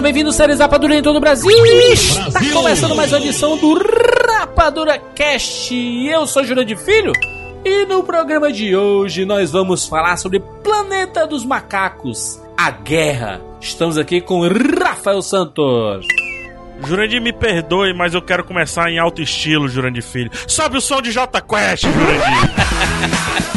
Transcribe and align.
Seja 0.00 0.12
bem-vindo, 0.14 0.32
séries 0.32 0.58
Rapadura 0.58 0.94
em 0.94 1.02
todo 1.02 1.16
o 1.16 1.20
Brasil. 1.20 1.50
Está 1.92 2.40
começando 2.54 2.96
mais 2.96 3.12
uma 3.12 3.18
edição 3.18 3.58
do 3.58 3.74
Rapadura 3.74 4.98
Cast. 5.14 5.74
Eu 5.74 6.26
sou 6.26 6.42
Júlio 6.42 6.64
de 6.64 6.74
Filho 6.74 7.12
e 7.62 7.84
no 7.84 8.02
programa 8.02 8.50
de 8.50 8.74
hoje 8.74 9.26
nós 9.26 9.52
vamos 9.52 9.86
falar 9.86 10.16
sobre 10.16 10.40
Planeta 10.64 11.26
dos 11.26 11.44
Macacos, 11.44 12.40
a 12.56 12.70
Guerra. 12.70 13.42
Estamos 13.60 13.98
aqui 13.98 14.22
com 14.22 14.40
Rafael 14.48 15.20
Santos. 15.20 16.06
Jurandir, 16.86 17.20
me 17.20 17.34
perdoe, 17.34 17.92
mas 17.92 18.14
eu 18.14 18.22
quero 18.22 18.42
começar 18.42 18.90
em 18.90 18.98
alto 18.98 19.20
estilo, 19.20 19.68
Jurandir 19.68 20.02
Filho. 20.02 20.30
Sobe 20.46 20.78
o 20.78 20.80
som 20.80 21.02
de 21.02 21.12
J 21.12 21.42
Quest, 21.42 21.84
Jurandir. 21.84 23.40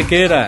Siqueira. 0.00 0.46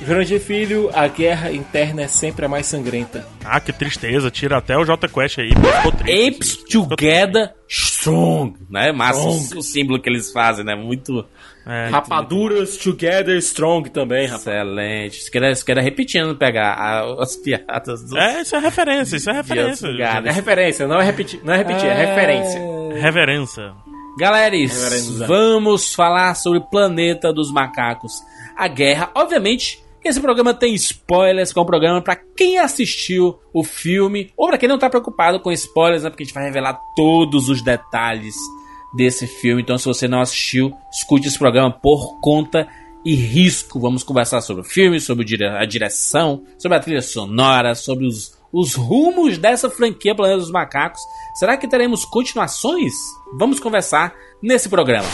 Jurandir 0.00 0.40
Filho, 0.40 0.90
a 0.94 1.06
guerra 1.06 1.52
interna 1.52 2.02
é 2.02 2.08
sempre 2.08 2.46
a 2.46 2.48
mais 2.48 2.64
sangrenta. 2.64 3.26
Ah, 3.44 3.60
que 3.60 3.70
tristeza. 3.70 4.30
Tira 4.30 4.56
até 4.56 4.74
o 4.74 4.86
J 4.86 5.06
Quest 5.06 5.38
aí. 5.38 5.50
Ficou 5.50 5.92
triste. 5.92 6.28
Apes 6.28 6.56
together 6.64 7.52
strong, 7.68 8.54
né? 8.70 8.92
Massa 8.92 9.28
strong. 9.28 9.58
o 9.58 9.62
símbolo 9.62 10.00
que 10.00 10.08
eles 10.08 10.32
fazem, 10.32 10.64
né? 10.64 10.74
Muito... 10.74 11.26
É, 11.66 11.88
Rapaduras 11.88 12.70
muito... 12.70 12.84
together 12.84 13.36
strong 13.36 13.90
também, 13.90 14.26
rapaz. 14.26 14.46
Excelente. 14.46 15.18
Isso 15.18 15.30
quer, 15.30 15.50
isso 15.52 15.64
repetindo 15.66 16.36
pegar 16.36 16.72
a, 16.72 17.22
as 17.22 17.36
piadas 17.36 18.08
do... 18.08 18.16
É, 18.16 18.40
isso 18.40 18.56
é 18.56 18.58
referência, 18.60 19.16
isso 19.16 19.28
é 19.28 19.32
referência. 19.34 19.88
É 19.88 20.32
referência, 20.32 20.88
não 20.88 20.98
é 20.98 21.04
repetir, 21.04 21.40
não 21.44 21.52
é 21.52 21.58
repetir, 21.58 21.86
é, 21.86 21.90
é 21.90 22.06
referência. 22.06 22.60
Reverência. 22.98 23.74
Galera, 24.18 24.56
vamos 25.26 25.94
falar 25.94 26.34
sobre 26.34 26.60
Planeta 26.60 27.32
dos 27.32 27.52
Macacos 27.52 28.14
a 28.56 28.66
guerra. 28.66 29.10
Obviamente, 29.14 29.84
esse 30.02 30.20
programa 30.20 30.54
tem 30.54 30.72
spoilers, 30.74 31.52
que 31.52 31.58
é 31.58 31.62
um 31.62 31.66
programa 31.66 32.00
para 32.00 32.16
quem 32.16 32.58
assistiu 32.58 33.38
o 33.52 33.62
filme, 33.62 34.32
ou 34.36 34.48
para 34.48 34.56
quem 34.56 34.68
não 34.68 34.78
tá 34.78 34.88
preocupado 34.88 35.38
com 35.40 35.52
spoilers, 35.52 36.02
né? 36.02 36.10
Porque 36.10 36.22
a 36.22 36.26
gente 36.26 36.34
vai 36.34 36.44
revelar 36.44 36.80
todos 36.94 37.48
os 37.48 37.62
detalhes 37.62 38.34
desse 38.94 39.26
filme. 39.26 39.60
Então, 39.60 39.76
se 39.76 39.84
você 39.84 40.08
não 40.08 40.20
assistiu, 40.20 40.72
escute 40.90 41.28
esse 41.28 41.38
programa 41.38 41.70
por 41.70 42.18
conta 42.20 42.66
e 43.04 43.14
risco. 43.14 43.78
Vamos 43.78 44.02
conversar 44.02 44.40
sobre 44.40 44.62
o 44.62 44.64
filme, 44.64 44.98
sobre 44.98 45.26
a 45.44 45.64
direção, 45.66 46.42
sobre 46.58 46.78
a 46.78 46.80
trilha 46.80 47.02
sonora, 47.02 47.74
sobre 47.74 48.06
os, 48.06 48.35
os 48.56 48.74
rumos 48.74 49.36
dessa 49.36 49.68
franquia 49.68 50.14
Planeta 50.14 50.38
dos 50.38 50.50
Macacos. 50.50 51.02
Será 51.34 51.58
que 51.58 51.68
teremos 51.68 52.06
continuações? 52.06 52.94
Vamos 53.38 53.60
conversar 53.60 54.14
nesse 54.42 54.66
programa. 54.66 55.08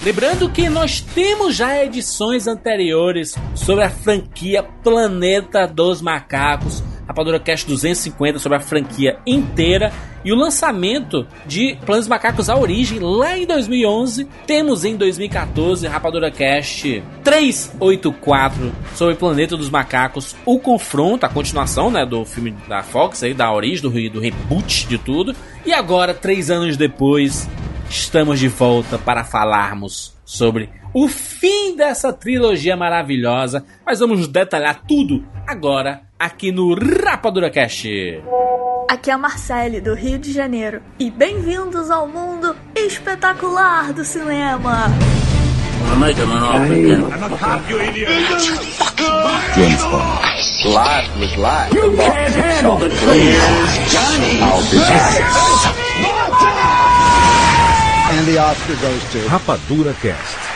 Lembrando 0.00 0.48
que 0.48 0.68
nós 0.68 1.00
temos 1.00 1.56
já 1.56 1.84
edições 1.84 2.46
anteriores 2.46 3.36
sobre 3.54 3.82
a 3.82 3.90
franquia 3.90 4.62
Planeta 4.62 5.66
dos 5.66 6.00
Macacos, 6.00 6.84
Rapadura 7.04 7.40
Cast 7.40 7.66
250 7.66 8.38
sobre 8.38 8.58
a 8.58 8.60
franquia 8.60 9.18
inteira. 9.26 9.92
e 10.24 10.32
o 10.32 10.36
lançamento 10.36 11.26
de 11.46 11.76
Planos 11.84 12.06
Macacos 12.06 12.48
A 12.48 12.56
Origem 12.56 13.00
lá 13.00 13.36
em 13.36 13.46
2011. 13.46 14.28
Temos 14.46 14.84
em 14.84 14.96
2014 14.96 15.86
Rapadura 15.88 16.30
Cast 16.30 17.02
384 17.24 18.72
sobre 18.94 19.16
Planeta 19.16 19.56
dos 19.56 19.70
Macacos, 19.70 20.36
o 20.44 20.60
confronto, 20.60 21.26
a 21.26 21.28
continuação 21.28 21.90
né, 21.90 22.06
do 22.06 22.24
filme 22.24 22.54
da 22.68 22.84
Fox, 22.84 23.22
aí, 23.24 23.34
da 23.34 23.52
origem, 23.52 23.82
do, 23.82 24.10
do 24.10 24.20
reboot 24.20 24.86
de 24.86 24.96
tudo. 24.96 25.34
E 25.66 25.72
agora, 25.72 26.14
três 26.14 26.50
anos 26.50 26.76
depois, 26.76 27.48
estamos 27.88 28.38
de 28.38 28.48
volta 28.48 28.98
para 28.98 29.24
falarmos 29.24 30.16
sobre 30.24 30.70
o 30.92 31.08
fim 31.08 31.76
dessa 31.76 32.12
trilogia 32.12 32.76
maravilhosa. 32.76 33.64
Mas 33.84 34.00
vamos 34.00 34.28
detalhar 34.28 34.82
tudo 34.86 35.24
agora 35.46 36.02
aqui 36.18 36.52
no 36.52 36.74
Rapadura 36.74 37.50
Cast. 37.50 37.88
Aqui 38.90 39.10
é 39.10 39.14
a 39.14 39.18
Marcele, 39.18 39.80
do 39.80 39.94
Rio 39.94 40.18
de 40.18 40.32
Janeiro. 40.32 40.80
E 40.98 41.10
bem-vindos 41.10 41.90
ao 41.90 42.08
mundo 42.08 42.56
espetacular 42.74 43.92
do 43.92 44.04
cinema! 44.04 44.86
And 58.18 58.26
the 58.26 58.36
Oscar 58.38 58.74
goes 58.74 59.04
to 59.12 59.18
Rapadura 59.28 59.94
Cast. 59.94 60.47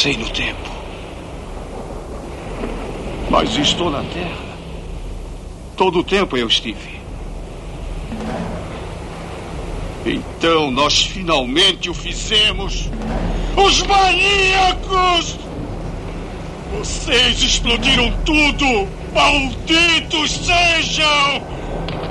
Avancei 0.00 0.16
no 0.16 0.30
tempo. 0.30 0.70
Mas 3.28 3.54
estou 3.58 3.90
na 3.90 4.02
Terra. 4.02 4.56
Todo 5.76 5.98
o 5.98 6.04
tempo 6.04 6.38
eu 6.38 6.48
estive. 6.48 6.98
Então 10.06 10.70
nós 10.70 11.02
finalmente 11.02 11.90
o 11.90 11.94
fizemos. 11.94 12.88
Os 13.54 13.82
maníacos! 13.82 15.38
Vocês 16.78 17.42
explodiram 17.42 18.10
tudo! 18.24 18.88
Malditos 19.12 20.30
sejam! 20.30 21.42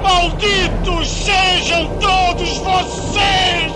Malditos 0.04 1.08
sejam 1.08 1.88
todos 2.00 2.58
vocês! 2.58 3.69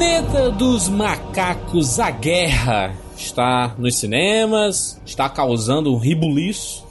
Planeta 0.00 0.50
dos 0.50 0.88
Macacos, 0.88 2.00
a 2.00 2.10
guerra 2.10 2.96
está 3.18 3.74
nos 3.76 3.96
cinemas, 3.96 4.98
está 5.04 5.28
causando 5.28 5.92
um 5.92 5.98
ribuliço. 5.98 6.86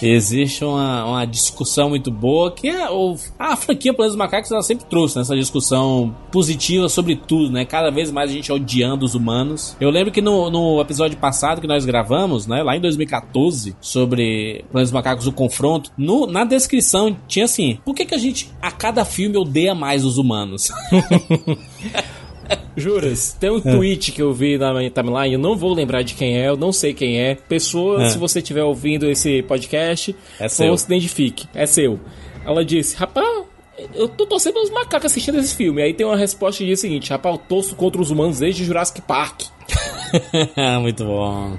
Existe 0.00 0.64
uma, 0.64 1.04
uma 1.04 1.24
discussão 1.24 1.88
muito 1.88 2.10
boa 2.10 2.50
que 2.50 2.68
é 2.68 2.90
o, 2.90 3.16
a 3.38 3.56
franquia 3.56 3.94
Planeta 3.94 4.10
dos 4.10 4.16
Macacos 4.16 4.50
ela 4.50 4.62
sempre 4.62 4.86
trouxe 4.86 5.16
né, 5.16 5.22
essa 5.22 5.34
discussão 5.34 6.14
positiva 6.30 6.88
sobre 6.88 7.16
tudo, 7.16 7.50
né? 7.50 7.64
Cada 7.64 7.90
vez 7.90 8.10
mais 8.10 8.30
a 8.30 8.32
gente 8.32 8.52
odiando 8.52 9.04
os 9.04 9.14
humanos. 9.14 9.76
Eu 9.80 9.90
lembro 9.90 10.12
que 10.12 10.20
no, 10.20 10.50
no 10.50 10.80
episódio 10.80 11.16
passado 11.16 11.60
que 11.60 11.66
nós 11.66 11.84
gravamos, 11.84 12.46
né, 12.46 12.62
lá 12.62 12.76
em 12.76 12.80
2014, 12.80 13.76
sobre 13.80 14.64
Planeta 14.70 14.86
dos 14.86 14.92
Macacos, 14.92 15.26
o 15.26 15.32
confronto, 15.32 15.90
no, 15.96 16.26
na 16.26 16.44
descrição 16.44 17.16
tinha 17.26 17.44
assim: 17.44 17.78
por 17.84 17.94
que, 17.94 18.04
que 18.04 18.14
a 18.14 18.18
gente 18.18 18.50
a 18.60 18.70
cada 18.70 19.04
filme 19.04 19.36
odeia 19.36 19.74
mais 19.74 20.04
os 20.04 20.18
humanos? 20.18 20.70
Juras, 22.76 23.32
tem 23.40 23.50
um 23.50 23.60
tweet 23.60 24.12
que 24.12 24.20
eu 24.22 24.32
vi 24.34 24.58
na 24.58 24.72
minha 24.74 24.90
timeline, 24.90 25.32
eu 25.34 25.38
não 25.38 25.56
vou 25.56 25.72
lembrar 25.72 26.02
de 26.02 26.14
quem 26.14 26.38
é, 26.38 26.48
eu 26.48 26.56
não 26.56 26.72
sei 26.72 26.92
quem 26.92 27.18
é. 27.20 27.34
Pessoa, 27.34 28.02
É. 28.04 28.10
se 28.10 28.18
você 28.18 28.40
estiver 28.40 28.62
ouvindo 28.62 29.08
esse 29.10 29.42
podcast, 29.44 30.14
É 30.38 30.48
seu. 30.48 30.76
se 30.76 30.84
identifique, 30.84 31.48
é 31.54 31.64
seu. 31.64 31.98
Ela 32.44 32.64
disse, 32.64 32.94
rapaz, 32.96 33.44
eu 33.94 34.08
tô 34.08 34.26
torcendo 34.26 34.54
pelos 34.54 34.70
macacos 34.70 35.06
assistindo 35.06 35.38
esse 35.38 35.54
filme. 35.54 35.82
Aí 35.82 35.92
tem 35.94 36.06
uma 36.06 36.16
resposta 36.16 36.58
que 36.62 36.66
diz 36.68 36.78
o 36.78 36.82
seguinte, 36.82 37.10
rapaz, 37.10 37.34
eu 37.36 37.40
torço 37.48 37.74
contra 37.76 38.00
os 38.00 38.10
humanos 38.10 38.38
desde 38.38 38.62
Jurassic 38.64 39.00
Park. 39.02 39.42
Muito 40.82 41.04
bom. 41.04 41.56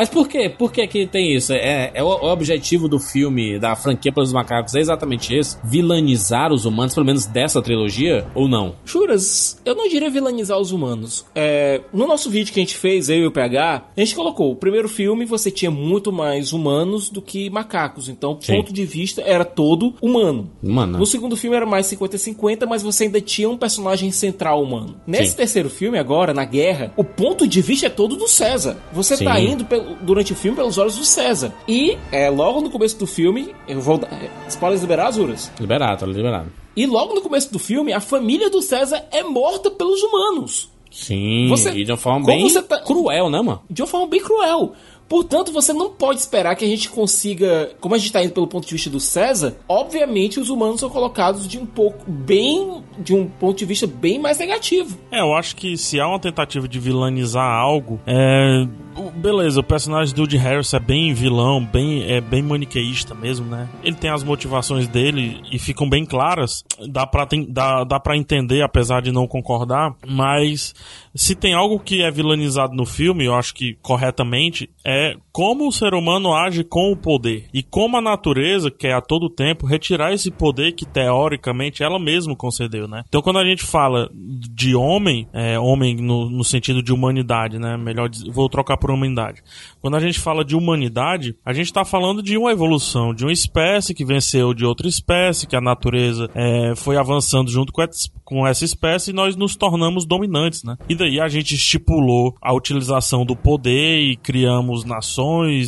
Mas 0.00 0.08
por 0.08 0.26
quê? 0.26 0.48
Por 0.48 0.72
que 0.72 0.86
que 0.86 1.06
tem 1.06 1.34
isso? 1.36 1.52
É, 1.52 1.90
é 1.92 2.02
o, 2.02 2.06
o 2.06 2.32
objetivo 2.32 2.88
do 2.88 2.98
filme, 2.98 3.58
da 3.58 3.76
franquia 3.76 4.10
pelos 4.10 4.32
macacos, 4.32 4.74
é 4.74 4.80
exatamente 4.80 5.34
esse? 5.34 5.58
Vilanizar 5.62 6.50
os 6.50 6.64
humanos, 6.64 6.94
pelo 6.94 7.04
menos 7.04 7.26
dessa 7.26 7.60
trilogia, 7.60 8.26
ou 8.34 8.48
não? 8.48 8.76
Juras, 8.82 9.60
eu 9.62 9.74
não 9.74 9.86
diria 9.86 10.08
vilanizar 10.08 10.58
os 10.58 10.72
humanos. 10.72 11.26
É, 11.34 11.82
no 11.92 12.06
nosso 12.06 12.30
vídeo 12.30 12.50
que 12.50 12.60
a 12.60 12.62
gente 12.62 12.78
fez, 12.78 13.10
eu 13.10 13.18
e 13.18 13.26
o 13.26 13.30
PH, 13.30 13.88
a 13.94 14.00
gente 14.00 14.14
colocou, 14.14 14.50
o 14.50 14.56
primeiro 14.56 14.88
filme 14.88 15.26
você 15.26 15.50
tinha 15.50 15.70
muito 15.70 16.10
mais 16.10 16.54
humanos 16.54 17.10
do 17.10 17.20
que 17.20 17.50
macacos. 17.50 18.08
Então, 18.08 18.30
o 18.30 18.36
ponto 18.36 18.72
de 18.72 18.86
vista 18.86 19.20
era 19.20 19.44
todo 19.44 19.92
humano. 20.00 20.50
Mano. 20.62 20.96
No 20.96 21.04
segundo 21.04 21.36
filme 21.36 21.56
era 21.56 21.66
mais 21.66 21.86
50-50, 21.88 22.66
mas 22.66 22.82
você 22.82 23.04
ainda 23.04 23.20
tinha 23.20 23.50
um 23.50 23.58
personagem 23.58 24.10
central 24.10 24.62
humano. 24.62 24.98
Nesse 25.06 25.32
Sim. 25.32 25.36
terceiro 25.36 25.68
filme, 25.68 25.98
agora, 25.98 26.32
na 26.32 26.46
guerra, 26.46 26.90
o 26.96 27.04
ponto 27.04 27.46
de 27.46 27.60
vista 27.60 27.84
é 27.84 27.90
todo 27.90 28.16
do 28.16 28.26
César. 28.26 28.78
Você 28.94 29.14
Sim. 29.14 29.24
tá 29.26 29.38
indo 29.38 29.66
pelo- 29.66 29.89
durante 30.00 30.32
o 30.32 30.36
filme 30.36 30.56
pelos 30.56 30.78
olhos 30.78 30.96
do 30.96 31.04
César. 31.04 31.52
E 31.68 31.96
é, 32.12 32.28
logo 32.30 32.60
no 32.60 32.70
começo 32.70 32.98
do 32.98 33.06
filme, 33.06 33.54
eu 33.68 33.80
vou 33.80 33.98
dar. 33.98 34.08
é, 34.12 34.30
Spoilers 34.48 34.82
liberados, 34.82 35.16
Juras? 35.16 35.52
Liberado, 35.60 36.00
tá 36.00 36.06
liberado. 36.06 36.52
E 36.76 36.86
logo 36.86 37.14
no 37.14 37.20
começo 37.20 37.52
do 37.52 37.58
filme, 37.58 37.92
a 37.92 38.00
família 38.00 38.48
do 38.48 38.62
César 38.62 39.04
é 39.10 39.22
morta 39.22 39.70
pelos 39.70 40.02
humanos. 40.02 40.70
Sim, 40.90 41.46
Você- 41.48 41.70
e 41.70 41.84
de 41.84 41.92
uma 41.92 41.96
forma 41.98 42.26
bem 42.26 42.48
você 42.48 42.60
tá- 42.62 42.80
cruel, 42.80 43.30
né, 43.30 43.40
mano? 43.40 43.62
De 43.70 43.80
uma 43.82 43.88
forma 43.88 44.06
bem 44.08 44.20
cruel. 44.20 44.72
Portanto, 45.08 45.50
você 45.50 45.72
não 45.72 45.90
pode 45.90 46.20
esperar 46.20 46.54
que 46.54 46.64
a 46.64 46.68
gente 46.68 46.88
consiga. 46.88 47.72
Como 47.80 47.96
a 47.96 47.98
gente 47.98 48.12
tá 48.12 48.22
indo 48.22 48.32
pelo 48.32 48.46
ponto 48.46 48.64
de 48.66 48.72
vista 48.72 48.88
do 48.88 49.00
César, 49.00 49.56
obviamente 49.68 50.38
os 50.38 50.50
humanos 50.50 50.78
são 50.80 50.88
colocados 50.88 51.48
de 51.48 51.58
um 51.58 51.66
pouco 51.66 52.08
bem. 52.08 52.80
de 52.98 53.14
um 53.14 53.26
ponto 53.26 53.56
de 53.58 53.64
vista 53.64 53.86
bem 53.86 54.18
mais 54.18 54.38
negativo. 54.38 54.96
É, 55.10 55.20
eu 55.20 55.32
acho 55.34 55.56
que 55.56 55.76
se 55.76 55.98
há 55.98 56.06
uma 56.06 56.18
tentativa 56.20 56.68
de 56.68 56.78
vilanizar 56.78 57.42
algo, 57.50 57.98
é. 58.06 58.66
Beleza, 59.14 59.60
o 59.60 59.62
personagem 59.62 60.14
do 60.14 60.20
Woody 60.22 60.36
Harris 60.36 60.72
é 60.74 60.78
bem 60.80 61.12
vilão, 61.14 61.64
bem, 61.64 62.02
é 62.10 62.20
bem 62.20 62.42
maniqueísta 62.42 63.14
mesmo, 63.14 63.46
né? 63.46 63.68
Ele 63.82 63.96
tem 63.96 64.10
as 64.10 64.22
motivações 64.22 64.86
dele 64.88 65.40
e 65.50 65.58
ficam 65.58 65.88
bem 65.88 66.04
claras. 66.04 66.64
Dá 66.88 67.06
ten- 67.26 67.46
dá, 67.48 67.84
dá 67.84 68.00
pra 68.00 68.16
entender, 68.16 68.62
apesar 68.62 69.00
de 69.02 69.12
não 69.12 69.26
concordar. 69.26 69.94
Mas 70.06 70.74
se 71.14 71.34
tem 71.34 71.54
algo 71.54 71.78
que 71.78 72.02
é 72.02 72.10
vilanizado 72.10 72.74
no 72.74 72.84
filme, 72.86 73.24
eu 73.24 73.34
acho 73.34 73.54
que 73.54 73.76
corretamente, 73.82 74.68
é 74.84 75.14
como 75.32 75.68
o 75.68 75.72
ser 75.72 75.94
humano 75.94 76.34
age 76.34 76.64
com 76.64 76.90
o 76.90 76.96
poder. 76.96 77.46
E 77.54 77.62
como 77.62 77.96
a 77.96 78.00
natureza 78.00 78.70
quer 78.70 78.94
a 78.94 79.00
todo 79.00 79.30
tempo 79.30 79.66
retirar 79.66 80.12
esse 80.12 80.30
poder 80.30 80.72
que 80.72 80.84
teoricamente 80.84 81.82
ela 81.82 81.98
mesma 81.98 82.34
concedeu, 82.34 82.88
né? 82.88 83.04
Então 83.08 83.22
quando 83.22 83.38
a 83.38 83.44
gente 83.44 83.62
fala 83.64 84.10
de 84.12 84.74
homem, 84.74 85.28
é, 85.32 85.58
homem 85.58 85.94
no, 85.96 86.28
no 86.28 86.44
sentido 86.44 86.82
de 86.82 86.92
humanidade, 86.92 87.58
né? 87.58 87.76
Melhor 87.76 88.08
diz- 88.08 88.24
vou 88.32 88.48
trocar 88.48 88.76
por 88.76 88.90
humanidade. 88.90 89.42
Quando 89.80 89.96
a 89.96 90.00
gente 90.00 90.18
fala 90.18 90.44
de 90.44 90.56
humanidade, 90.56 91.36
a 91.44 91.52
gente 91.52 91.66
está 91.66 91.84
falando 91.84 92.22
de 92.22 92.36
uma 92.36 92.50
evolução, 92.50 93.14
de 93.14 93.24
uma 93.24 93.32
espécie 93.32 93.94
que 93.94 94.04
venceu 94.04 94.52
de 94.52 94.64
outra 94.64 94.88
espécie, 94.88 95.46
que 95.46 95.56
a 95.56 95.60
natureza 95.60 96.28
é, 96.34 96.74
foi 96.74 96.96
avançando 96.96 97.50
junto 97.50 97.72
com, 97.72 97.82
com 98.24 98.46
essa 98.46 98.64
espécie 98.64 99.10
e 99.10 99.14
nós 99.14 99.36
nos 99.36 99.54
tornamos 99.54 100.04
dominantes, 100.04 100.64
né? 100.64 100.76
E 100.88 100.94
daí 100.94 101.20
a 101.20 101.28
gente 101.28 101.54
estipulou 101.54 102.34
a 102.42 102.52
utilização 102.52 103.24
do 103.24 103.36
poder 103.36 104.00
e 104.00 104.16
criamos 104.16 104.84
nações 104.84 105.19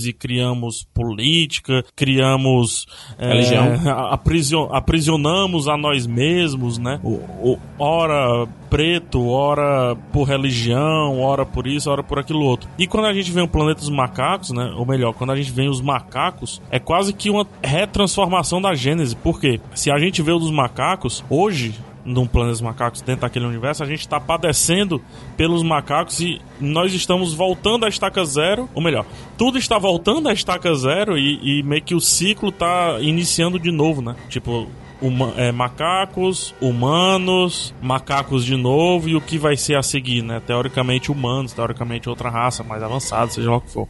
e 0.07 0.13
criamos 0.13 0.87
política, 0.95 1.85
criamos 1.95 2.87
é, 3.19 3.29
Religião. 3.29 3.67
aprisiona- 4.11 4.77
aprisionamos 4.77 5.69
a 5.69 5.77
nós 5.77 6.07
mesmos, 6.07 6.79
né? 6.79 7.01
O, 7.03 7.11
o- 7.53 7.59
ora 7.79 8.47
preto, 8.71 9.29
ora 9.29 9.95
por 10.13 10.25
religião, 10.25 11.21
ora 11.21 11.45
por 11.45 11.67
isso, 11.67 11.91
ora 11.91 12.03
por 12.03 12.19
aquilo 12.19 12.41
outro. 12.41 12.69
E 12.79 12.87
quando 12.87 13.07
a 13.07 13.13
gente 13.13 13.31
vê 13.31 13.41
o 13.43 13.49
planeta 13.49 13.81
dos 13.81 13.91
macacos, 13.91 14.51
né? 14.51 14.73
Ou 14.77 14.87
melhor, 14.87 15.13
quando 15.13 15.31
a 15.33 15.37
gente 15.37 15.51
vê 15.53 15.69
os 15.69 15.81
macacos, 15.81 16.61
é 16.71 16.79
quase 16.79 17.13
que 17.13 17.29
uma 17.31 17.47
retransformação 17.63 18.63
da 18.63 18.75
Gênese. 18.75 19.15
Por 19.17 19.39
quê? 19.41 19.61
Se 19.75 19.91
a 19.91 19.99
gente 19.99 20.23
vê 20.23 20.33
o 20.33 20.39
dos 20.39 20.51
macacos, 20.51 21.23
hoje 21.29 21.75
num 22.05 22.27
planeta 22.27 22.53
dos 22.53 22.61
macacos 22.61 23.01
dentro 23.01 23.23
daquele 23.23 23.47
universo, 23.47 23.83
a 23.83 23.87
gente 23.87 24.01
está 24.01 24.19
padecendo 24.21 25.01
pelos 25.37 25.63
macacos 25.63 26.21
e 26.21 26.41
nós 26.61 26.93
estamos 26.93 27.35
voltando 27.35 27.87
à 27.87 27.89
estaca 27.89 28.25
zero, 28.25 28.69
ou 28.75 28.83
melhor, 28.83 29.07
tudo 29.39 29.59
está 29.59 29.79
voltando 29.79 30.29
à 30.29 30.33
estaca 30.33 30.75
zero 30.75 31.17
e, 31.17 31.61
e 31.61 31.63
meio 31.63 31.83
que 31.83 31.95
o 31.95 32.01
ciclo 32.01 32.49
está 32.49 32.99
iniciando 33.01 33.59
de 33.59 33.71
novo, 33.71 34.03
né? 34.03 34.17
Tipo, 34.29 34.69
Uma, 35.01 35.33
é, 35.37 35.51
macacos, 35.51 36.55
humanos, 36.61 37.75
macacos 37.83 38.45
de 38.45 38.57
novo 38.57 39.09
e 39.09 39.17
o 39.17 39.21
que 39.21 39.39
vai 39.39 39.57
ser 39.57 39.77
a 39.77 39.83
seguir, 39.83 40.23
né? 40.23 40.41
Teoricamente 40.41 41.11
humanos, 41.11 41.53
teoricamente 41.53 42.09
outra 42.09 42.31
raça 42.31 42.63
mais 42.63 42.83
avançada, 42.83 43.31
seja 43.31 43.51
lá 43.51 43.57
o 43.57 43.61
que 43.61 43.71
for. 43.71 43.89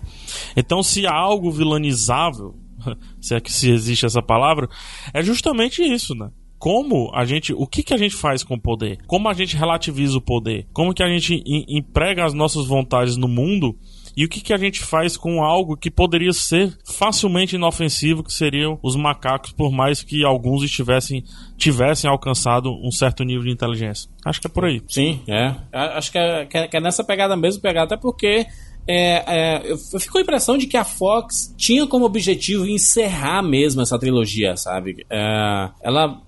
Então, 0.57 0.83
se 0.83 1.07
há 1.07 1.15
algo 1.15 1.51
vilanizável, 1.51 2.55
se 3.21 3.35
é 3.35 3.41
que 3.41 3.53
se 3.53 3.71
existe 3.71 4.07
essa 4.07 4.23
palavra, 4.23 4.69
é 5.13 5.23
justamente 5.23 5.83
isso, 5.83 6.15
né? 6.15 6.31
Como 6.63 7.11
a 7.13 7.25
gente, 7.25 7.53
o 7.53 7.67
que 7.67 7.83
que 7.83 7.93
a 7.93 7.97
gente 7.97 8.15
faz 8.15 8.45
com 8.45 8.55
o 8.55 8.61
poder? 8.61 8.99
Como 9.09 9.29
a 9.29 9.35
gente 9.35 9.57
relativiza 9.57 10.17
o 10.17 10.21
poder? 10.21 10.65
Como 10.73 10.95
que 10.95 11.03
a 11.03 11.09
gente 11.09 11.43
emprega 11.45 12.25
as 12.25 12.33
nossas 12.33 12.69
vontades 12.69 13.17
no 13.17 13.27
mundo? 13.27 13.77
E 14.17 14.25
o 14.25 14.29
que, 14.29 14.41
que 14.41 14.53
a 14.53 14.57
gente 14.57 14.79
faz 14.79 15.17
com 15.17 15.43
algo 15.43 15.77
que 15.77 15.91
poderia 15.91 16.33
ser 16.33 16.73
facilmente 16.85 17.57
inofensivo, 17.57 18.23
que 18.23 18.33
seriam 18.33 18.79
os 18.81 18.95
macacos, 18.95 19.51
por 19.51 19.73
mais 19.73 20.05
que 20.05 20.25
alguns 20.25 20.63
estivessem 20.63 21.25
tivessem 21.57 22.09
alcançado 22.09 22.71
um 22.71 22.93
certo 22.93 23.25
nível 23.25 23.43
de 23.43 23.51
inteligência? 23.51 24.09
Acho 24.25 24.41
que 24.41 24.47
é 24.47 24.51
por 24.51 24.65
aí. 24.65 24.81
Sim, 24.87 25.21
é. 25.27 25.57
Acho 25.73 26.13
que 26.13 26.19
é, 26.19 26.47
que 26.47 26.77
é 26.77 26.81
nessa 26.81 27.03
pegada 27.03 27.37
mesmo, 27.37 27.61
pegada 27.61 27.87
até 27.87 28.01
porque 28.01 28.47
é, 28.87 29.25
é, 29.27 29.73
eu 29.73 30.01
fico 30.01 30.19
a 30.19 30.21
impressão 30.21 30.59
de 30.59 30.67
que 30.67 30.77
a 30.77 30.85
Fox 30.85 31.55
tinha 31.57 31.87
como 31.87 32.05
objetivo 32.05 32.67
encerrar 32.67 33.43
mesmo 33.43 33.81
essa 33.83 33.99
trilogia, 33.99 34.57
sabe? 34.57 35.07
É, 35.09 35.71
ela. 35.83 36.21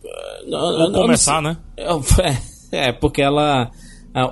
Ou 0.50 0.92
começar, 0.92 1.42
né? 1.42 1.56
É, 2.72 2.90
porque 2.90 3.22
ela. 3.22 3.70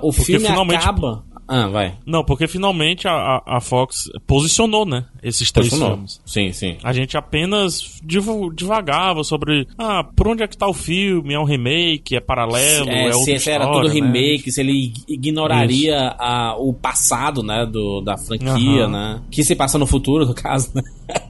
O 0.01 0.11
porque 0.11 0.37
filme 0.37 0.47
acaba. 0.47 1.23
Ah, 1.47 1.67
vai. 1.67 1.93
Não, 2.05 2.23
porque 2.23 2.47
finalmente 2.47 3.07
a, 3.07 3.41
a 3.45 3.59
Fox 3.59 4.09
posicionou, 4.25 4.85
né? 4.85 5.05
Esses 5.21 5.51
três 5.51 5.69
posicionou. 5.69 5.95
filmes. 5.95 6.21
Sim, 6.25 6.51
sim. 6.51 6.77
A 6.83 6.93
gente 6.93 7.17
apenas 7.17 7.99
divagava 8.03 9.23
sobre. 9.23 9.67
Ah, 9.77 10.03
por 10.03 10.27
onde 10.27 10.43
é 10.43 10.47
que 10.47 10.57
tá 10.57 10.67
o 10.67 10.73
filme? 10.73 11.33
É 11.33 11.39
um 11.39 11.43
remake? 11.43 12.15
É 12.15 12.19
paralelo? 12.19 12.89
É, 12.89 13.07
é 13.07 13.13
se 13.13 13.33
história, 13.33 13.55
era 13.55 13.71
tudo 13.71 13.87
né? 13.87 13.93
remake, 13.93 14.51
se 14.51 14.61
ele 14.61 14.93
ignoraria 15.07 16.15
a, 16.17 16.55
o 16.57 16.73
passado, 16.73 17.43
né? 17.43 17.65
Do, 17.65 18.01
da 18.01 18.17
franquia, 18.17 18.85
uhum. 18.85 18.91
né? 18.91 19.21
Que 19.29 19.43
se 19.43 19.55
passa 19.55 19.77
no 19.77 19.85
futuro, 19.85 20.25
no 20.25 20.33
caso, 20.33 20.71
né? 20.73 20.81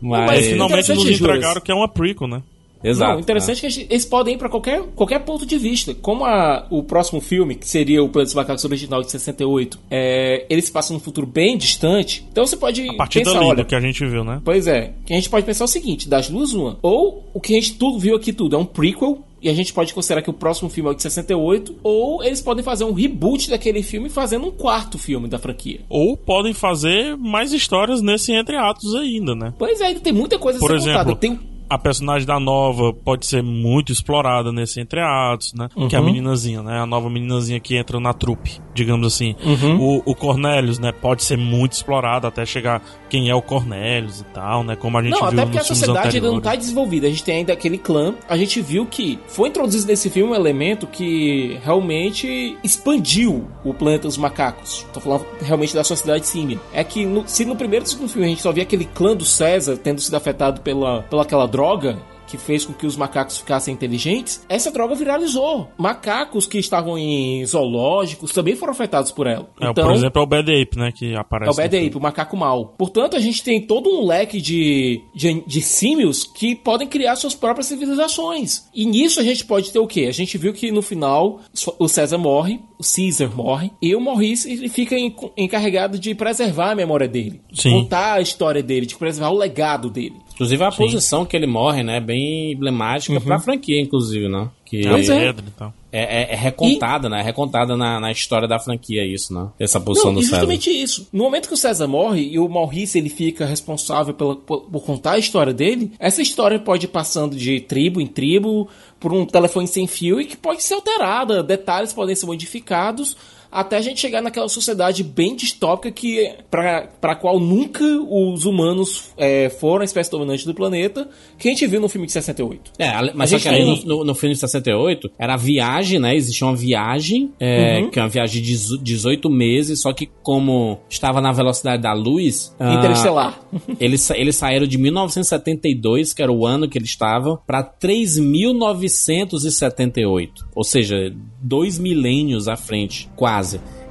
Mas, 0.00 0.26
Mas 0.26 0.46
finalmente 0.46 0.92
nos 0.92 1.08
entregaram 1.08 1.60
que 1.60 1.72
é 1.72 1.74
uma 1.74 1.88
prequel, 1.88 2.28
né? 2.28 2.42
Exato. 2.82 3.12
Não, 3.12 3.20
interessante 3.20 3.64
é. 3.64 3.68
que 3.68 3.86
eles 3.90 4.04
podem 4.04 4.34
ir 4.34 4.38
para 4.38 4.48
qualquer, 4.48 4.82
qualquer 4.94 5.20
ponto 5.20 5.44
de 5.44 5.58
vista. 5.58 5.94
Como 5.94 6.24
a, 6.24 6.66
o 6.70 6.82
próximo 6.82 7.20
filme, 7.20 7.54
que 7.54 7.66
seria 7.66 8.02
o 8.02 8.08
Planeta 8.08 8.28
dos 8.28 8.34
Macacos 8.34 8.64
original 8.64 9.02
de 9.02 9.10
68, 9.10 9.78
é, 9.90 10.46
ele 10.48 10.62
se 10.62 10.70
passa 10.70 10.92
num 10.92 11.00
futuro 11.00 11.26
bem 11.26 11.56
distante, 11.56 12.26
então 12.30 12.46
você 12.46 12.56
pode 12.56 12.88
a 12.88 12.94
partir 12.94 13.20
pensar, 13.20 13.40
olha, 13.40 13.64
que 13.64 13.74
a 13.74 13.80
gente 13.80 14.04
viu, 14.06 14.24
né? 14.24 14.40
Pois 14.44 14.66
é, 14.66 14.92
que 15.04 15.12
a 15.12 15.16
gente 15.16 15.28
pode 15.28 15.44
pensar 15.44 15.64
o 15.64 15.68
seguinte, 15.68 16.08
das 16.08 16.28
duas 16.28 16.52
uma, 16.52 16.78
ou 16.82 17.24
o 17.34 17.40
que 17.40 17.52
a 17.52 17.56
gente 17.56 17.74
tudo 17.74 17.98
viu 17.98 18.16
aqui 18.16 18.32
tudo 18.32 18.56
é 18.56 18.58
um 18.58 18.64
prequel, 18.64 19.24
e 19.40 19.48
a 19.48 19.54
gente 19.54 19.72
pode 19.72 19.94
considerar 19.94 20.22
que 20.22 20.30
o 20.30 20.32
próximo 20.32 20.68
filme 20.68 20.90
é 20.90 20.92
o 20.92 20.96
de 20.96 21.02
68, 21.02 21.76
ou 21.82 22.24
eles 22.24 22.40
podem 22.40 22.64
fazer 22.64 22.84
um 22.84 22.92
reboot 22.92 23.48
daquele 23.50 23.82
filme 23.82 24.08
fazendo 24.08 24.46
um 24.46 24.50
quarto 24.50 24.98
filme 24.98 25.28
da 25.28 25.38
franquia. 25.38 25.80
Ou 25.88 26.16
podem 26.16 26.52
fazer 26.52 27.16
mais 27.16 27.52
histórias 27.52 28.02
nesse 28.02 28.32
entre 28.32 28.56
atos 28.56 28.94
ainda, 28.96 29.36
né? 29.36 29.54
Pois 29.56 29.80
é, 29.80 29.86
ainda 29.86 30.00
tem 30.00 30.12
muita 30.12 30.38
coisa 30.38 30.58
Por 30.58 30.72
a 30.72 30.74
ser 30.74 30.88
exemplo, 30.90 31.14
contada. 31.14 31.20
Tem 31.20 31.38
a 31.68 31.78
personagem 31.78 32.26
da 32.26 32.40
nova 32.40 32.92
pode 32.92 33.26
ser 33.26 33.42
muito 33.42 33.92
explorada 33.92 34.50
nesse 34.52 34.80
entreatos, 34.80 35.52
né? 35.54 35.68
Uhum. 35.76 35.88
Que 35.88 35.96
é 35.96 35.98
a 35.98 36.02
meninazinha, 36.02 36.62
né? 36.62 36.80
A 36.80 36.86
nova 36.86 37.10
meninazinha 37.10 37.60
que 37.60 37.76
entra 37.76 38.00
na 38.00 38.12
trupe, 38.14 38.60
digamos 38.78 39.06
assim. 39.06 39.34
Uhum. 39.44 39.78
O, 39.80 40.02
o 40.04 40.14
Cornelius, 40.14 40.78
né? 40.78 40.92
Pode 40.92 41.22
ser 41.22 41.36
muito 41.36 41.72
explorado 41.72 42.26
até 42.26 42.44
chegar 42.44 42.82
quem 43.08 43.30
é 43.30 43.34
o 43.34 43.42
Cornelius 43.42 44.20
e 44.20 44.24
tal, 44.24 44.64
né? 44.64 44.76
Como 44.76 44.96
a 44.98 45.02
gente 45.02 45.12
não, 45.12 45.18
viu 45.18 45.28
até 45.28 45.42
porque 45.42 45.58
a 45.58 45.64
sociedade 45.64 46.16
ainda 46.16 46.30
não 46.30 46.40
tá 46.40 46.54
desenvolvida. 46.54 47.06
A 47.06 47.10
gente 47.10 47.24
tem 47.24 47.36
ainda 47.36 47.52
aquele 47.52 47.78
clã. 47.78 48.14
A 48.28 48.36
gente 48.36 48.60
viu 48.60 48.86
que 48.86 49.18
foi 49.28 49.48
introduzido 49.48 49.86
nesse 49.86 50.10
filme 50.10 50.32
um 50.32 50.34
elemento 50.34 50.86
que 50.86 51.58
realmente 51.62 52.56
expandiu 52.62 53.48
o 53.64 53.72
planeta 53.72 54.08
dos 54.08 54.18
macacos. 54.18 54.86
Tô 54.92 55.00
falando 55.00 55.26
realmente 55.40 55.74
da 55.74 55.84
sociedade 55.84 56.26
símia. 56.26 56.58
É 56.72 56.82
que 56.82 57.06
no, 57.06 57.24
se 57.26 57.44
no 57.44 57.56
primeiro 57.56 57.84
e 57.84 57.88
segundo 57.88 58.08
filme 58.08 58.26
a 58.26 58.30
gente 58.30 58.42
só 58.42 58.52
via 58.52 58.62
aquele 58.62 58.84
clã 58.84 59.16
do 59.16 59.24
César 59.24 59.76
tendo 59.76 60.00
sido 60.00 60.16
afetado 60.16 60.60
pela, 60.60 61.02
pela 61.02 61.22
aquela 61.22 61.46
droga 61.46 61.68
droga 61.68 61.98
que 62.28 62.36
fez 62.36 62.64
com 62.64 62.72
que 62.72 62.86
os 62.86 62.96
macacos 62.96 63.38
ficassem 63.38 63.74
inteligentes, 63.74 64.44
essa 64.48 64.70
droga 64.70 64.94
viralizou. 64.94 65.70
Macacos 65.76 66.46
que 66.46 66.58
estavam 66.58 66.98
em 66.98 67.44
zoológicos 67.46 68.32
também 68.32 68.54
foram 68.54 68.72
afetados 68.72 69.10
por 69.10 69.26
ela. 69.26 69.48
É, 69.60 69.70
então, 69.70 69.86
por 69.86 69.94
exemplo, 69.94 70.20
é 70.20 70.24
o 70.24 70.26
Bad 70.26 70.62
Ape, 70.62 70.78
né, 70.78 70.92
que 70.92 71.14
aparece. 71.16 71.50
É 71.50 71.52
o 71.52 71.56
Bad 71.56 71.76
Ape, 71.76 71.96
o 71.96 72.00
macaco 72.00 72.36
mau. 72.36 72.74
Portanto, 72.78 73.16
a 73.16 73.20
gente 73.20 73.42
tem 73.42 73.60
todo 73.60 73.88
um 73.88 74.06
leque 74.06 74.40
de, 74.40 75.02
de, 75.14 75.42
de 75.46 75.62
símios 75.62 76.24
que 76.24 76.54
podem 76.54 76.86
criar 76.86 77.16
suas 77.16 77.34
próprias 77.34 77.66
civilizações. 77.66 78.68
E 78.74 78.84
nisso 78.84 79.20
a 79.20 79.22
gente 79.22 79.44
pode 79.44 79.72
ter 79.72 79.78
o 79.78 79.86
quê? 79.86 80.06
A 80.08 80.12
gente 80.12 80.36
viu 80.36 80.52
que 80.52 80.70
no 80.70 80.82
final 80.82 81.40
o 81.78 81.88
César 81.88 82.18
morre, 82.18 82.60
o 82.78 82.82
Caesar 82.82 83.34
morre, 83.34 83.70
e 83.80 83.94
o 83.94 84.00
Maurice 84.00 84.50
ele 84.50 84.68
fica 84.68 84.96
encarregado 85.36 85.98
de 85.98 86.14
preservar 86.14 86.72
a 86.72 86.74
memória 86.74 87.08
dele. 87.08 87.40
Sim. 87.52 87.70
Contar 87.70 88.14
a 88.14 88.20
história 88.20 88.62
dele, 88.62 88.86
de 88.86 88.96
preservar 88.96 89.30
o 89.30 89.38
legado 89.38 89.90
dele. 89.90 90.16
Inclusive 90.38 90.62
a 90.62 90.70
Sim. 90.70 90.76
posição 90.76 91.26
que 91.26 91.36
ele 91.36 91.48
morre, 91.48 91.82
né? 91.82 91.98
Bem 91.98 92.52
emblemática 92.52 93.12
uhum. 93.12 93.20
pra 93.20 93.40
franquia, 93.40 93.80
inclusive, 93.80 94.28
né? 94.28 94.48
Que 94.64 94.86
é. 94.86 95.30
Então. 95.30 95.74
É, 95.90 96.22
é, 96.22 96.32
é, 96.34 96.36
recontada, 96.36 97.08
e... 97.08 97.10
né? 97.10 97.18
É 97.18 97.22
recontada 97.22 97.76
na, 97.76 97.98
na 97.98 98.12
história 98.12 98.46
da 98.46 98.56
franquia 98.60 99.04
isso, 99.04 99.34
né? 99.34 99.48
Essa 99.58 99.80
posição 99.80 100.12
Não, 100.12 100.20
do 100.20 100.22
César. 100.22 100.36
justamente 100.36 100.70
isso. 100.70 101.08
No 101.12 101.24
momento 101.24 101.48
que 101.48 101.54
o 101.54 101.56
César 101.56 101.88
morre 101.88 102.20
e 102.20 102.38
o 102.38 102.48
Maurice 102.48 102.98
ele 102.98 103.08
fica 103.08 103.44
responsável 103.44 104.14
pela, 104.14 104.36
por, 104.36 104.60
por, 104.60 104.84
contar 104.84 105.12
a 105.12 105.18
história 105.18 105.52
dele, 105.52 105.90
essa 105.98 106.22
história 106.22 106.60
pode 106.60 106.84
ir 106.84 106.90
passando 106.90 107.34
de 107.34 107.58
tribo 107.58 108.00
em 108.00 108.06
tribo 108.06 108.68
por 109.00 109.12
um 109.12 109.26
telefone 109.26 109.66
sem 109.66 109.88
fio 109.88 110.20
e 110.20 110.24
que 110.24 110.36
pode 110.36 110.62
ser 110.62 110.74
alterada. 110.74 111.42
Detalhes 111.42 111.92
podem 111.92 112.14
ser 112.14 112.26
modificados 112.26 113.16
até 113.50 113.76
a 113.76 113.80
gente 113.80 114.00
chegar 114.00 114.22
naquela 114.22 114.48
sociedade 114.48 115.02
bem 115.02 115.34
distópica 115.34 115.90
que 115.90 116.32
para 116.50 116.88
a 117.02 117.14
qual 117.14 117.40
nunca 117.40 117.84
os 117.84 118.44
humanos 118.44 119.10
é, 119.16 119.48
foram 119.48 119.82
a 119.82 119.84
espécie 119.84 120.10
dominante 120.10 120.44
do 120.44 120.54
planeta, 120.54 121.08
que 121.38 121.48
a 121.48 121.50
gente 121.50 121.66
viu 121.66 121.80
no 121.80 121.88
filme 121.88 122.06
de 122.06 122.12
68. 122.12 122.72
É, 122.78 123.12
mas 123.14 123.30
só 123.30 123.38
que 123.38 123.48
aí 123.48 123.64
no, 123.64 123.76
no, 123.84 124.04
no, 124.04 124.14
filme 124.14 124.34
de 124.34 124.40
68 124.40 125.10
era 125.18 125.34
a 125.34 125.36
viagem, 125.36 125.98
né? 125.98 126.14
Existia 126.14 126.46
uma 126.46 126.56
viagem, 126.56 127.32
é, 127.40 127.80
uhum. 127.80 127.90
que 127.90 127.98
é 127.98 128.02
uma 128.02 128.08
viagem 128.08 128.40
de 128.42 128.78
18 128.82 129.30
meses, 129.30 129.80
só 129.80 129.92
que 129.92 130.08
como 130.22 130.80
estava 130.88 131.20
na 131.20 131.32
velocidade 131.32 131.82
da 131.82 131.92
luz... 131.92 132.54
Ah, 132.58 132.74
Interestelar. 132.74 133.40
Ah, 133.52 133.58
eles, 133.80 134.08
eles 134.10 134.36
saíram 134.36 134.66
de 134.66 134.78
1972, 134.78 136.12
que 136.12 136.22
era 136.22 136.32
o 136.32 136.46
ano 136.46 136.68
que 136.68 136.78
eles 136.78 136.90
estavam, 136.90 137.38
para 137.46 137.64
3.978. 137.64 140.28
Ou 140.54 140.64
seja, 140.64 141.14
dois 141.40 141.78
milênios 141.78 142.48
à 142.48 142.56
frente, 142.56 143.08
quase. 143.16 143.37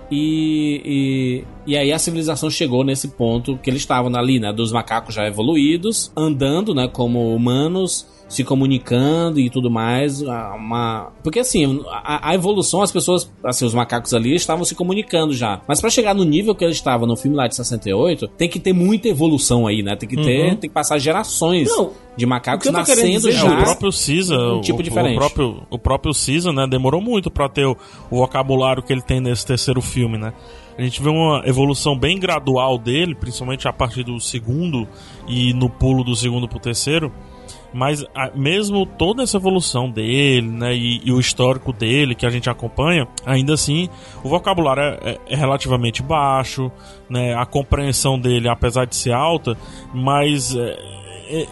E, 0.09 1.43
e, 1.67 1.71
e, 1.71 1.77
aí 1.77 1.91
a 1.91 1.99
civilização 1.99 2.49
chegou 2.49 2.83
nesse 2.83 3.09
ponto 3.09 3.57
que 3.57 3.69
eles 3.69 3.81
estavam 3.81 4.15
ali, 4.15 4.39
né? 4.39 4.53
Dos 4.53 4.71
macacos 4.71 5.13
já 5.13 5.27
evoluídos, 5.27 6.11
andando, 6.15 6.73
né? 6.73 6.87
Como 6.87 7.35
humanos, 7.35 8.07
se 8.27 8.43
comunicando 8.43 9.39
e 9.39 9.49
tudo 9.49 9.69
mais. 9.69 10.21
Uma... 10.21 11.11
Porque 11.23 11.39
assim, 11.39 11.83
a, 11.89 12.29
a, 12.29 12.35
evolução, 12.35 12.81
as 12.81 12.91
pessoas, 12.91 13.31
assim, 13.43 13.65
os 13.65 13.73
macacos 13.73 14.13
ali 14.13 14.35
estavam 14.35 14.65
se 14.65 14.75
comunicando 14.75 15.33
já. 15.33 15.61
Mas 15.67 15.79
para 15.79 15.89
chegar 15.89 16.13
no 16.13 16.23
nível 16.23 16.53
que 16.53 16.63
eles 16.63 16.77
estavam 16.77 17.07
no 17.07 17.15
filme 17.15 17.35
lá 17.35 17.47
de 17.47 17.55
68, 17.55 18.27
tem 18.29 18.49
que 18.49 18.59
ter 18.59 18.73
muita 18.73 19.07
evolução 19.07 19.67
aí, 19.67 19.81
né? 19.81 19.95
Tem 19.95 20.07
que 20.07 20.15
ter, 20.15 20.49
uhum. 20.49 20.55
tem 20.55 20.69
que 20.69 20.73
passar 20.73 20.97
gerações. 20.97 21.69
Não 21.69 22.07
de 22.17 22.25
macacos 22.25 22.69
nascendo 22.71 23.31
já. 23.31 23.47
É, 23.47 23.53
o 23.53 23.63
próprio 23.63 23.91
Cisa, 23.91 24.35
um 24.35 24.61
tipo 24.61 24.79
o, 24.79 24.83
diferente. 24.83 25.15
O 25.15 25.19
próprio, 25.19 25.63
o 25.69 25.79
próprio 25.79 26.13
Cisa, 26.13 26.51
né, 26.51 26.65
demorou 26.67 26.99
muito 26.99 27.29
para 27.29 27.47
ter 27.47 27.65
o, 27.65 27.77
o, 28.09 28.17
vocabulário 28.17 28.81
que 28.81 28.91
ele 28.91 29.03
tem 29.03 29.21
nesse 29.21 29.45
terceiro 29.45 29.81
filme, 29.81 30.17
né? 30.17 30.33
A 30.77 30.81
gente 30.81 31.01
vê 31.01 31.09
uma 31.09 31.43
evolução 31.45 31.97
bem 31.97 32.19
gradual 32.19 32.77
dele, 32.77 33.15
principalmente 33.15 33.67
a 33.67 33.73
partir 33.73 34.03
do 34.03 34.19
segundo 34.19 34.87
e 35.27 35.53
no 35.53 35.69
pulo 35.69 36.03
do 36.03 36.15
segundo 36.15 36.47
pro 36.47 36.59
terceiro. 36.59 37.11
Mas 37.73 38.03
a, 38.15 38.31
mesmo 38.33 38.85
toda 38.85 39.23
essa 39.23 39.37
evolução 39.37 39.89
dele, 39.89 40.47
né, 40.47 40.75
e, 40.75 41.01
e, 41.03 41.11
o 41.11 41.19
histórico 41.19 41.73
dele 41.73 42.15
que 42.15 42.25
a 42.25 42.29
gente 42.29 42.49
acompanha, 42.49 43.07
ainda 43.25 43.53
assim 43.53 43.89
o 44.23 44.29
vocabulário 44.29 44.81
é, 44.81 44.99
é, 45.01 45.19
é 45.27 45.35
relativamente 45.35 46.01
baixo, 46.01 46.71
né, 47.09 47.35
a 47.35 47.45
compreensão 47.45 48.17
dele, 48.17 48.47
apesar 48.47 48.85
de 48.85 48.95
ser 48.95 49.11
alta, 49.11 49.57
mas 49.93 50.55
é, 50.55 50.96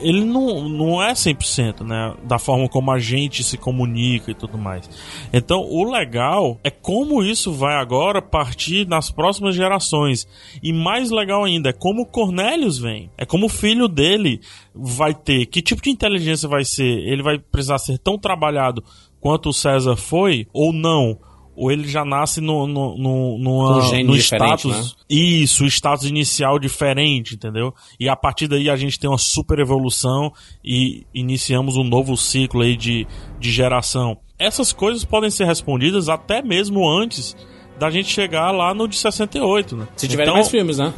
ele 0.01 0.23
não, 0.23 0.67
não 0.67 1.03
é 1.03 1.13
100%, 1.13 1.81
né? 1.81 2.13
Da 2.23 2.39
forma 2.39 2.67
como 2.67 2.91
a 2.91 2.99
gente 2.99 3.43
se 3.43 3.57
comunica 3.57 4.31
e 4.31 4.33
tudo 4.33 4.57
mais. 4.57 4.89
Então, 5.33 5.61
o 5.61 5.89
legal 5.89 6.59
é 6.63 6.69
como 6.69 7.23
isso 7.23 7.51
vai 7.53 7.75
agora 7.75 8.21
partir 8.21 8.87
nas 8.87 9.11
próximas 9.11 9.55
gerações. 9.55 10.27
E 10.61 10.71
mais 10.71 11.11
legal 11.11 11.43
ainda 11.43 11.69
é 11.69 11.73
como 11.73 12.03
o 12.03 12.05
Cornelius 12.05 12.77
vem. 12.77 13.09
É 13.17 13.25
como 13.25 13.47
o 13.47 13.49
filho 13.49 13.87
dele 13.87 14.41
vai 14.73 15.13
ter. 15.13 15.45
Que 15.45 15.61
tipo 15.61 15.81
de 15.81 15.89
inteligência 15.89 16.47
vai 16.47 16.63
ser? 16.63 16.83
Ele 16.83 17.23
vai 17.23 17.39
precisar 17.39 17.77
ser 17.77 17.97
tão 17.97 18.17
trabalhado 18.17 18.83
quanto 19.19 19.49
o 19.49 19.53
César 19.53 19.95
foi, 19.95 20.47
ou 20.53 20.71
não. 20.71 21.17
Ou 21.55 21.71
ele 21.71 21.87
já 21.87 22.03
nasce 22.03 22.41
no, 22.41 22.67
no, 22.67 22.97
no, 22.97 23.37
numa- 23.37 23.77
Um 23.77 24.03
no 24.03 24.15
status. 24.17 24.65
né? 24.71 24.91
Isso, 25.09 25.63
o 25.63 25.67
status 25.67 26.05
inicial 26.05 26.59
diferente, 26.59 27.35
entendeu? 27.35 27.73
E 27.99 28.09
a 28.09 28.15
partir 28.15 28.47
daí 28.47 28.69
a 28.69 28.75
gente 28.75 28.99
tem 28.99 29.09
uma 29.09 29.17
super 29.17 29.59
evolução 29.59 30.33
e 30.63 31.05
iniciamos 31.13 31.77
um 31.77 31.83
novo 31.83 32.17
ciclo 32.17 32.61
aí 32.61 32.75
de, 32.75 33.07
de 33.39 33.51
geração. 33.51 34.17
Essas 34.37 34.73
coisas 34.73 35.05
podem 35.05 35.29
ser 35.29 35.45
respondidas 35.45 36.09
até 36.09 36.41
mesmo 36.41 36.85
antes 36.89 37.35
da 37.79 37.89
gente 37.89 38.09
chegar 38.09 38.51
lá 38.51 38.73
no 38.73 38.87
de 38.87 38.95
68, 38.97 39.75
né? 39.77 39.87
Se 39.95 40.07
tiverem 40.07 40.29
Então, 40.29 40.35
mais 40.35 40.49
filmes, 40.49 40.77
né? 40.77 40.93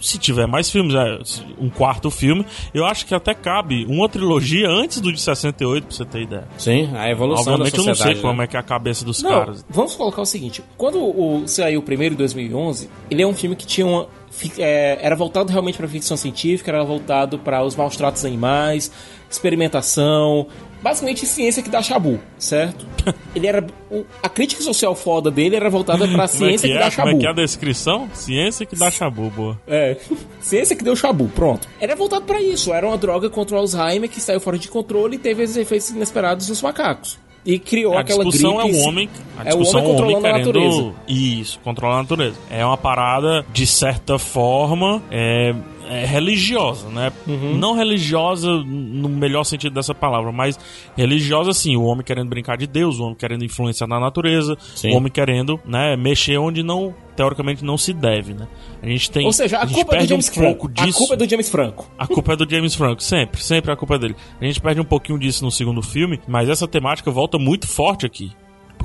Se 0.00 0.18
tiver 0.18 0.46
mais 0.46 0.70
filmes, 0.70 0.94
é, 0.94 1.18
um 1.58 1.68
quarto 1.70 2.10
filme, 2.10 2.44
eu 2.74 2.84
acho 2.84 3.06
que 3.06 3.14
até 3.14 3.34
cabe 3.34 3.84
uma 3.86 4.08
trilogia 4.08 4.68
antes 4.68 5.00
do 5.00 5.12
de 5.12 5.20
68, 5.20 5.86
pra 5.86 5.96
você 5.96 6.04
ter 6.04 6.22
ideia. 6.22 6.48
Sim, 6.58 6.90
a 6.94 7.10
evolução 7.10 7.54
Obviamente 7.54 7.72
da 7.72 7.78
eu 7.82 7.84
não 7.86 7.94
sociedade. 7.94 8.14
sei 8.16 8.22
como 8.22 8.38
né? 8.38 8.44
é 8.44 8.46
que 8.46 8.56
é 8.56 8.60
a 8.60 8.62
cabeça 8.62 9.04
dos 9.04 9.22
Não, 9.22 9.30
caras. 9.30 9.64
vamos 9.68 9.94
colocar 9.94 10.22
o 10.22 10.26
seguinte: 10.26 10.62
quando 10.76 10.98
o 10.98 11.42
saiu 11.46 11.80
o 11.80 11.82
primeiro 11.82 12.14
em 12.14 12.18
2011, 12.18 12.88
ele 13.10 13.22
é 13.22 13.26
um 13.26 13.34
filme 13.34 13.56
que 13.56 13.66
tinha 13.66 13.86
uma. 13.86 14.06
É, 14.58 14.98
era 15.00 15.14
voltado 15.16 15.50
realmente 15.50 15.78
para 15.78 15.88
ficção 15.88 16.16
científica, 16.16 16.70
era 16.70 16.84
voltado 16.84 17.38
para 17.38 17.62
os 17.64 17.74
maus 17.76 17.96
tratos 17.96 18.24
animais, 18.24 18.90
experimentação, 19.30 20.46
basicamente 20.82 21.26
ciência 21.26 21.62
que 21.62 21.70
dá 21.70 21.82
chabu, 21.82 22.20
certo? 22.38 22.86
Ele 23.34 23.46
era 23.46 23.66
o- 23.90 24.04
a 24.22 24.28
crítica 24.28 24.62
social 24.62 24.94
foda 24.94 25.30
dele 25.30 25.56
era 25.56 25.70
voltada 25.70 26.06
para 26.08 26.24
é 26.24 26.26
ciência 26.26 26.68
que 26.68 26.74
que, 26.74 26.78
é? 26.80 26.88
dá 26.88 26.90
Como 26.94 27.08
é 27.08 27.10
chabu. 27.12 27.18
que 27.20 27.26
é 27.26 27.30
a 27.30 27.32
descrição? 27.32 28.08
Ciência 28.12 28.66
que 28.66 28.76
dá 28.76 28.90
chabu, 28.90 29.30
boa. 29.30 29.58
É, 29.66 29.96
ciência 30.40 30.76
que 30.76 30.84
deu 30.84 30.94
chabu, 30.94 31.28
pronto. 31.28 31.68
Era 31.80 31.96
voltado 31.96 32.24
pra 32.24 32.40
isso, 32.40 32.72
era 32.72 32.86
uma 32.86 32.98
droga 32.98 33.30
contra 33.30 33.56
o 33.56 33.58
Alzheimer 33.58 34.08
que 34.10 34.20
saiu 34.20 34.40
fora 34.40 34.58
de 34.58 34.68
controle 34.68 35.16
e 35.16 35.18
teve 35.18 35.42
os 35.42 35.56
efeitos 35.56 35.90
inesperados 35.90 36.48
nos 36.48 36.60
macacos. 36.62 37.18
E 37.46 37.58
criou 37.60 37.96
A 37.96 38.00
aquela 38.00 38.24
discussão 38.24 38.60
é 38.60 38.64
gripe. 38.64 38.78
o 38.78 38.82
homem, 38.88 39.08
a 39.38 39.40
é 39.40 39.54
o 39.54 39.58
discussão 39.58 39.80
homem 39.80 39.92
é 39.92 39.94
o 39.94 39.98
homem 40.02 40.14
controlando 40.14 40.26
a 40.26 40.30
querendo 40.32 40.46
natureza. 40.46 40.94
isso, 41.06 41.60
controlar 41.62 41.94
a 41.94 42.02
natureza. 42.02 42.36
É 42.50 42.66
uma 42.66 42.76
parada 42.76 43.46
de 43.52 43.66
certa 43.66 44.18
forma 44.18 45.00
é, 45.10 45.54
é 45.88 46.04
religiosa, 46.04 46.88
né? 46.88 47.12
Uhum. 47.26 47.56
Não 47.56 47.74
religiosa 47.74 48.48
no 48.50 49.08
melhor 49.08 49.44
sentido 49.44 49.74
dessa 49.74 49.94
palavra, 49.94 50.32
mas 50.32 50.58
religiosa 50.96 51.52
sim, 51.52 51.76
o 51.76 51.84
homem 51.84 52.04
querendo 52.04 52.28
brincar 52.28 52.56
de 52.56 52.66
Deus, 52.66 52.98
o 52.98 53.04
homem 53.04 53.16
querendo 53.16 53.44
influenciar 53.44 53.86
na 53.86 54.00
natureza, 54.00 54.56
Sim. 54.74 54.92
o 54.92 54.96
homem 54.96 55.10
querendo, 55.10 55.60
né, 55.64 55.96
mexer 55.96 56.38
onde 56.38 56.62
não 56.62 56.94
teoricamente 57.16 57.64
não 57.64 57.78
se 57.78 57.92
deve, 57.92 58.34
né? 58.34 58.46
A 58.82 58.86
gente 58.86 59.10
tem 59.10 59.24
Ou 59.24 59.32
seja, 59.32 59.58
a, 59.58 59.66
gente 59.66 59.74
culpa 59.74 59.96
é 59.96 60.00
do 60.00 60.08
James 60.08 60.28
um 60.28 60.32
Franco. 60.32 60.68
disso. 60.68 60.88
A 60.88 60.92
culpa 60.92 61.14
é 61.14 61.16
do 61.16 61.30
James 61.30 61.48
Franco. 61.48 61.90
A 61.98 62.06
culpa 62.06 62.32
é 62.32 62.36
do 62.36 62.50
James 62.50 62.74
Franco, 62.74 63.02
sempre, 63.02 63.42
sempre 63.42 63.72
a 63.72 63.76
culpa 63.76 63.94
é 63.94 63.98
dele. 63.98 64.16
A 64.40 64.44
gente 64.44 64.60
perde 64.60 64.80
um 64.80 64.84
pouquinho 64.84 65.18
disso 65.18 65.44
no 65.44 65.50
segundo 65.50 65.82
filme, 65.82 66.20
mas 66.28 66.48
essa 66.48 66.68
temática 66.68 67.10
volta 67.10 67.38
muito 67.38 67.66
forte 67.66 68.04
aqui. 68.04 68.30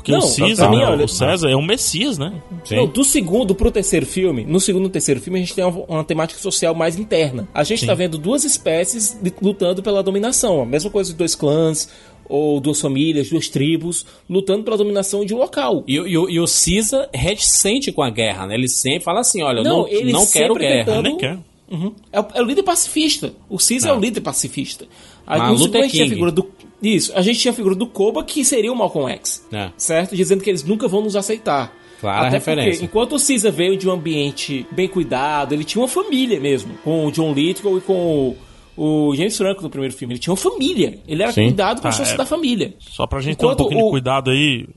Porque 0.02 0.12
Não, 0.12 0.20
o 0.20 0.70
mim, 0.72 0.78
né, 0.78 0.86
olha- 0.88 1.06
o 1.06 1.08
César 1.08 1.50
é 1.50 1.56
um 1.56 1.62
messias, 1.62 2.18
né? 2.18 2.34
Não, 2.72 2.88
do 2.88 3.04
segundo 3.04 3.54
pro 3.54 3.70
terceiro 3.70 4.06
filme, 4.06 4.44
no 4.44 4.60
segundo 4.60 4.88
e 4.88 4.90
terceiro 4.90 5.22
filme, 5.22 5.38
a 5.38 5.42
gente 5.42 5.54
tem 5.54 5.64
uma, 5.64 5.84
uma 5.88 6.04
temática 6.04 6.40
social 6.42 6.74
mais 6.74 6.98
interna. 6.98 7.48
A 7.54 7.64
gente 7.64 7.86
tá 7.86 7.94
vendo 7.94 8.18
duas 8.18 8.44
espécies 8.44 9.18
de- 9.22 9.32
lutando 9.42 9.84
pela 9.84 10.02
dominação. 10.02 10.62
A 10.62 10.66
mesma 10.66 10.90
coisa 10.90 11.12
de 11.12 11.18
dois 11.18 11.36
clãs, 11.36 11.88
ou 12.28 12.60
duas 12.60 12.80
famílias, 12.82 13.30
duas 13.30 13.48
tribos, 13.50 14.06
lutando 14.30 14.64
pela 14.64 14.78
dominação 14.78 15.24
de 15.24 15.34
um 15.36 15.38
local. 15.38 15.84
E, 15.88 16.00
o- 16.00 16.08
e, 16.08 16.34
e 16.34 16.40
o 16.40 16.46
Caesar 16.46 17.08
reticente 17.14 17.92
com 17.92 18.02
a 18.02 18.10
guerra, 18.10 18.48
né? 18.48 18.56
Ele 18.56 18.68
sempre 18.68 19.04
fala 19.04 19.20
assim, 19.20 19.42
olha, 19.44 19.60
eu 19.60 19.64
não, 19.64 19.78
Não, 19.82 19.88
ele 19.88 20.12
não 20.12 20.26
quero 20.26 20.56
guerra. 20.56 20.86
tentando- 20.86 21.04
Nem 21.04 21.18
quer. 21.18 21.38
Uhum. 21.70 21.94
É, 22.12 22.20
o, 22.20 22.26
é 22.36 22.42
o 22.42 22.46
líder 22.46 22.64
pacifista. 22.64 23.34
O 23.50 23.58
Caesar 23.58 23.92
é, 23.92 23.94
É. 23.94 23.98
o 23.98 24.00
líder 24.02 24.22
pacifista. 24.22 24.86
Mas 25.26 25.60
segundo 25.60 25.76
a 25.78 25.82
gente 25.84 25.92
tinha 25.92 26.04
a 26.04 26.06
King. 26.06 26.16
figura 26.16 26.32
do. 26.32 26.48
Isso, 26.82 27.12
a 27.16 27.22
gente 27.22 27.40
tinha 27.40 27.52
a 27.52 27.56
figura 27.56 27.76
do 27.76 27.86
Koba, 27.86 28.24
que 28.24 28.44
seria 28.44 28.72
o 28.72 28.76
Malcolm 28.76 29.12
X. 29.12 29.46
É. 29.52 29.70
Certo? 29.78 30.16
Dizendo 30.16 30.44
que 30.44 30.50
eles 30.50 30.64
nunca 30.64 30.88
vão 30.88 31.02
nos 31.02 31.16
aceitar. 31.16 31.76
Clara 32.00 32.28
Até 32.28 32.38
referência. 32.38 32.72
porque, 32.72 32.86
enquanto 32.86 33.16
o 33.16 33.24
Caesar 33.24 33.52
veio 33.52 33.78
de 33.78 33.88
um 33.88 33.92
ambiente 33.92 34.66
bem 34.72 34.88
cuidado, 34.88 35.54
ele 35.54 35.64
tinha 35.64 35.80
uma 35.82 35.88
família 35.88 36.40
mesmo, 36.40 36.74
com 36.84 37.06
o 37.06 37.12
John 37.12 37.32
Lithgow 37.32 37.78
e 37.78 37.82
com 37.82 37.94
o, 37.94 38.38
o 38.84 39.16
James 39.16 39.38
Franco 39.38 39.62
no 39.62 39.70
primeiro 39.70 39.94
filme. 39.94 40.14
Ele 40.14 40.20
tinha 40.20 40.32
uma 40.32 40.38
família. 40.38 41.00
Ele 41.08 41.22
era 41.22 41.32
Sim. 41.32 41.44
cuidado 41.46 41.82
como 41.82 41.94
Ah, 41.94 42.02
é. 42.04 42.18
da 42.18 42.26
família. 42.26 42.74
Só 42.80 43.06
pra 43.06 43.22
gente 43.22 43.38
ter 43.38 43.46
um 43.46 43.50
Enquanto 43.50 43.58
pouquinho 43.60 43.82
o- 43.82 43.86
de 43.86 43.92
cuidado 43.92 44.32
aí, 44.32 44.68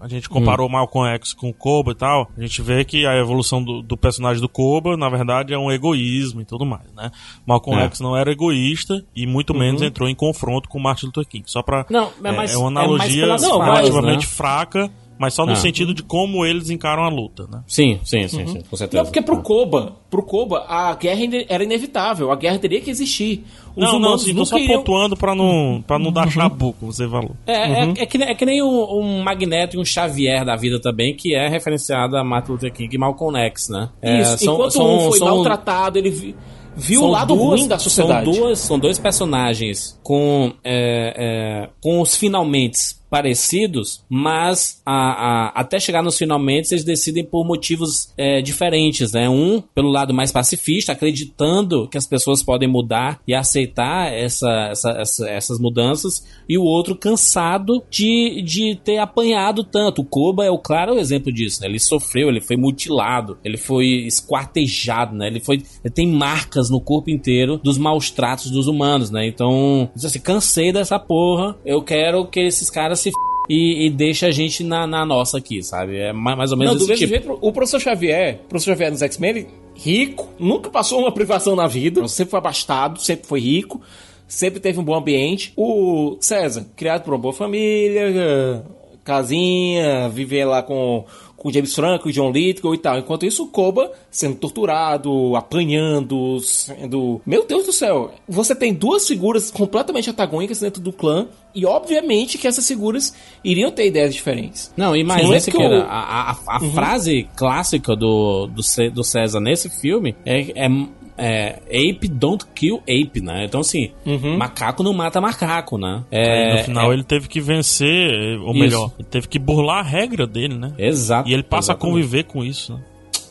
a- 0.00 0.08
gente 0.08 0.28
comparou 0.28 0.68
o 0.68 0.70
Malcolm 0.70 1.08
X 1.14 1.32
com 1.32 1.48
o 1.48 1.54
Koba 1.54 1.92
e 1.92 1.94
tal, 1.94 2.28
a 2.36 2.40
gente 2.42 2.60
vê 2.60 2.84
que 2.84 3.06
a 3.06 3.16
evolução 3.16 3.62
do, 3.64 3.80
do 3.82 3.96
personagem 3.96 4.40
do 4.40 4.48
Koba, 4.48 4.96
na 4.96 5.08
verdade, 5.08 5.54
é 5.54 5.58
um 5.58 5.70
egoísmo 5.72 6.40
e 6.40 6.44
tudo 6.44 6.66
mais, 6.66 6.92
né? 6.94 7.10
Malcolm 7.46 7.80
É. 7.80 7.84
X 7.86 8.00
não 8.00 8.16
era 8.16 8.30
egoísta 8.30 9.04
e 9.16 9.26
muito 9.26 9.54
menos 9.54 9.80
entrou 9.82 10.08
em 10.08 10.14
confronto 10.14 10.68
com 10.68 10.78
Martin 10.78 11.06
Luther 11.06 11.26
King. 11.26 11.44
Só 11.46 11.62
pra... 11.62 11.86
Não, 11.88 12.10
é 12.22 12.28
é, 12.28 12.32
mais- 12.32 12.52
é 12.54 12.56
uma 12.58 12.68
é 12.68 12.70
mais 12.72 12.88
analogia 12.88 13.26
falas, 13.26 13.42
relativamente 13.66 14.26
né? 14.26 14.32
fraca, 14.32 14.90
mas 15.24 15.32
só 15.34 15.46
no 15.46 15.52
É. 15.52 15.56
sentido 15.56 15.94
de 15.94 16.02
como 16.02 16.44
eles 16.44 16.68
encaram 16.68 17.02
a 17.02 17.08
luta, 17.08 17.46
né? 17.50 17.62
Sim, 17.66 17.98
sim, 18.04 18.28
sim, 18.28 18.46
sim, 18.46 18.60
com 18.68 18.76
certeza. 18.76 18.98
Não, 18.98 19.04
porque 19.06 19.22
pro 19.22 19.40
Koba, 19.42 19.94
pro 20.10 20.22
Koba, 20.22 20.64
a 20.68 20.94
guerra 20.94 21.20
era 21.48 21.64
inevitável, 21.64 22.30
a 22.30 22.36
guerra 22.36 22.58
teria 22.58 22.80
que 22.80 22.90
existir. 22.90 23.42
Os 23.74 23.82
não, 23.82 23.92
não, 23.92 23.98
humanos 23.98 24.24
tô 24.24 24.32
nunca 24.34 24.44
só 24.44 24.58
iriam... 24.58 24.78
pontuando 24.80 25.16
pra 25.16 25.34
não, 25.34 25.82
pra 25.86 25.98
não 25.98 26.12
dar 26.12 26.30
chabu, 26.30 26.74
como 26.74 26.92
você 26.92 27.08
falou. 27.08 27.30
É, 27.46 27.54
é, 27.84 27.92
é 27.98 28.06
que, 28.06 28.18
nem- 28.18 28.28
é 28.28 28.34
que 28.34 28.44
nem 28.44 28.62
um, 28.62 28.84
um 29.00 29.22
Magneto 29.22 29.76
e 29.76 29.80
um 29.80 29.84
Xavier 29.84 30.44
da 30.44 30.54
vida 30.56 30.78
também, 30.78 31.14
que 31.16 31.34
é 31.34 31.48
referenciado 31.48 32.16
a 32.16 32.22
Martin 32.22 32.52
Luther 32.52 32.72
King 32.72 32.94
e 32.94 32.98
Malcolm 32.98 33.38
X, 33.38 33.70
né? 33.70 33.88
É, 34.02 34.20
Isso, 34.20 34.44
são- 34.44 34.54
enquanto 34.54 34.72
são- 34.72 34.96
um 34.96 35.00
foi 35.10 35.18
são- 35.18 35.28
maltratado, 35.28 35.98
ele 35.98 36.10
vi- 36.10 36.36
viu 36.76 37.00
são 37.00 37.08
o 37.08 37.12
lado 37.12 37.34
duas- 37.34 37.60
ruim 37.60 37.68
da 37.68 37.78
sociedade. 37.78 38.24
São, 38.32 38.34
duas, 38.44 38.58
são 38.58 38.78
dois 38.78 38.98
personagens 38.98 39.98
com, 40.02 40.52
é, 40.62 41.14
é, 41.16 41.68
com 41.80 42.00
os 42.00 42.14
finalmente 42.16 42.78
parecidos, 43.14 44.02
mas 44.08 44.82
a, 44.84 44.92
a- 44.92 45.52
até 45.60 45.78
chegar 45.78 46.02
nos 46.02 46.18
finalmente 46.18 46.72
eles 46.72 46.82
decidem 46.84 47.24
por 47.24 47.46
motivos 47.46 48.12
é, 48.18 48.42
diferentes, 48.42 49.12
né? 49.12 49.28
Um 49.28 49.60
pelo 49.60 49.88
lado 49.88 50.12
mais 50.12 50.32
pacifista, 50.32 50.90
acreditando 50.92 51.88
que 51.88 51.96
as 51.96 52.06
pessoas 52.08 52.42
podem 52.42 52.68
mudar 52.68 53.20
e 53.26 53.32
aceitar 53.32 54.12
essa, 54.12 54.50
essa- 54.70 54.90
essa- 54.98 55.30
essas 55.30 55.58
mudanças, 55.60 56.26
e 56.48 56.58
o 56.58 56.62
outro 56.64 56.96
cansado 56.96 57.82
de, 57.88 58.42
de 58.42 58.74
ter 58.84 58.98
apanhado 58.98 59.62
tanto. 59.62 60.02
O 60.02 60.04
Koba 60.04 60.44
é 60.44 60.50
o 60.50 60.58
claro 60.58 60.98
exemplo 60.98 61.32
disso, 61.32 61.60
né? 61.60 61.68
Ele 61.68 61.78
sofreu, 61.78 62.28
ele 62.28 62.40
foi 62.40 62.56
mutilado, 62.56 63.38
ele 63.44 63.56
foi 63.56 63.86
esquartejado, 64.06 65.14
né? 65.14 65.28
Ele 65.28 65.40
foi, 65.40 65.62
ele 65.84 65.94
tem 65.94 66.06
marcas 66.06 66.68
no 66.68 66.80
corpo 66.80 67.10
inteiro 67.10 67.60
dos 67.62 67.78
maus 67.78 68.10
tratos 68.10 68.50
dos 68.50 68.66
humanos, 68.66 69.10
né? 69.10 69.24
Então, 69.26 69.88
diz 69.94 70.04
assim, 70.04 70.18
cansei 70.20 70.72
dessa 70.72 70.98
porra, 70.98 71.56
eu 71.64 71.80
quero 71.82 72.26
que 72.26 72.40
esses 72.40 72.68
caras 72.70 73.03
se 73.04 73.08
f... 73.10 73.16
e, 73.48 73.86
e 73.86 73.90
deixa 73.90 74.26
a 74.26 74.30
gente 74.30 74.62
na, 74.64 74.86
na 74.86 75.04
nossa 75.06 75.38
aqui, 75.38 75.62
sabe? 75.62 75.96
É 75.98 76.12
ma- 76.12 76.34
mais 76.36 76.50
ou 76.52 76.58
menos 76.58 76.74
Não, 76.74 76.80
do 76.80 76.86
mesmo 76.88 77.06
tipo. 77.06 77.10
jeito, 77.26 77.38
o 77.40 77.52
professor 77.52 77.80
Xavier, 77.80 78.40
o 78.44 78.48
professor 78.48 78.72
Xavier 78.72 78.90
nos 78.90 79.02
X-Men, 79.02 79.46
rico, 79.74 80.28
nunca 80.38 80.70
passou 80.70 81.00
uma 81.00 81.12
privação 81.12 81.54
na 81.56 81.66
vida, 81.66 82.06
sempre 82.08 82.30
foi 82.30 82.38
abastado, 82.38 83.00
sempre 83.00 83.26
foi 83.26 83.40
rico, 83.40 83.80
sempre 84.26 84.60
teve 84.60 84.78
um 84.80 84.84
bom 84.84 84.94
ambiente. 84.94 85.52
O 85.56 86.16
César, 86.20 86.66
criado 86.76 87.04
por 87.04 87.12
uma 87.12 87.18
boa 87.20 87.34
família, 87.34 88.64
casinha, 89.04 90.08
viver 90.08 90.44
lá 90.44 90.62
com 90.62 91.04
com 91.44 91.52
James 91.52 91.74
Franco, 91.74 92.10
John 92.10 92.32
Lithgow 92.32 92.74
e 92.74 92.78
tal. 92.78 92.98
Enquanto 92.98 93.26
isso, 93.26 93.44
o 93.44 93.48
Koba 93.48 93.92
sendo 94.10 94.34
torturado, 94.36 95.36
apanhando, 95.36 96.40
sendo... 96.40 97.20
Meu 97.26 97.46
Deus 97.46 97.66
do 97.66 97.72
céu! 97.72 98.14
Você 98.26 98.54
tem 98.54 98.72
duas 98.72 99.06
figuras 99.06 99.50
completamente 99.50 100.08
antagônicas 100.08 100.60
dentro 100.60 100.80
do 100.80 100.90
clã 100.90 101.28
e, 101.54 101.66
obviamente, 101.66 102.38
que 102.38 102.48
essas 102.48 102.66
figuras 102.66 103.14
iriam 103.44 103.70
ter 103.70 103.88
ideias 103.88 104.14
diferentes. 104.14 104.72
Não, 104.74 104.96
e 104.96 105.04
mais 105.04 105.28
nesse 105.28 105.50
que 105.50 105.58
que 105.58 105.62
era, 105.62 105.84
a, 105.84 106.30
a, 106.30 106.36
a 106.48 106.60
frase 106.72 107.28
clássica 107.36 107.94
do, 107.94 108.46
do, 108.46 108.62
do 108.90 109.04
César 109.04 109.38
nesse 109.38 109.68
filme 109.68 110.16
é, 110.24 110.64
é, 110.64 110.68
é 111.16 111.60
Ape 111.68 112.08
don't 112.08 112.44
kill 112.54 112.82
ape, 112.88 113.20
né? 113.20 113.44
Então, 113.44 113.60
assim, 113.60 113.90
macaco 114.36 114.82
não 114.82 114.92
mata 114.92 115.20
macaco, 115.20 115.78
né? 115.78 116.02
É, 116.10 116.58
no 116.58 116.64
final 116.64 116.90
é- 116.90 116.94
ele 116.94 117.04
teve 117.04 117.28
que 117.28 117.40
vencer, 117.40 118.38
ou 118.40 118.50
Isso. 118.50 118.58
melhor, 118.60 118.92
ele 118.98 119.08
teve 119.08 119.28
que 119.28 119.38
burlar 119.38 119.78
a 119.78 119.88
regra 119.88 120.26
dele, 120.26 120.56
né? 120.56 120.72
Exato. 120.78 121.28
E 121.28 121.32
ele 121.32 121.42
passa 121.42 121.72
a 121.72 121.74
exatamente. 121.74 121.94
conviver 121.94 122.24
com 122.24 122.44
isso, 122.44 122.74
né? 122.74 122.80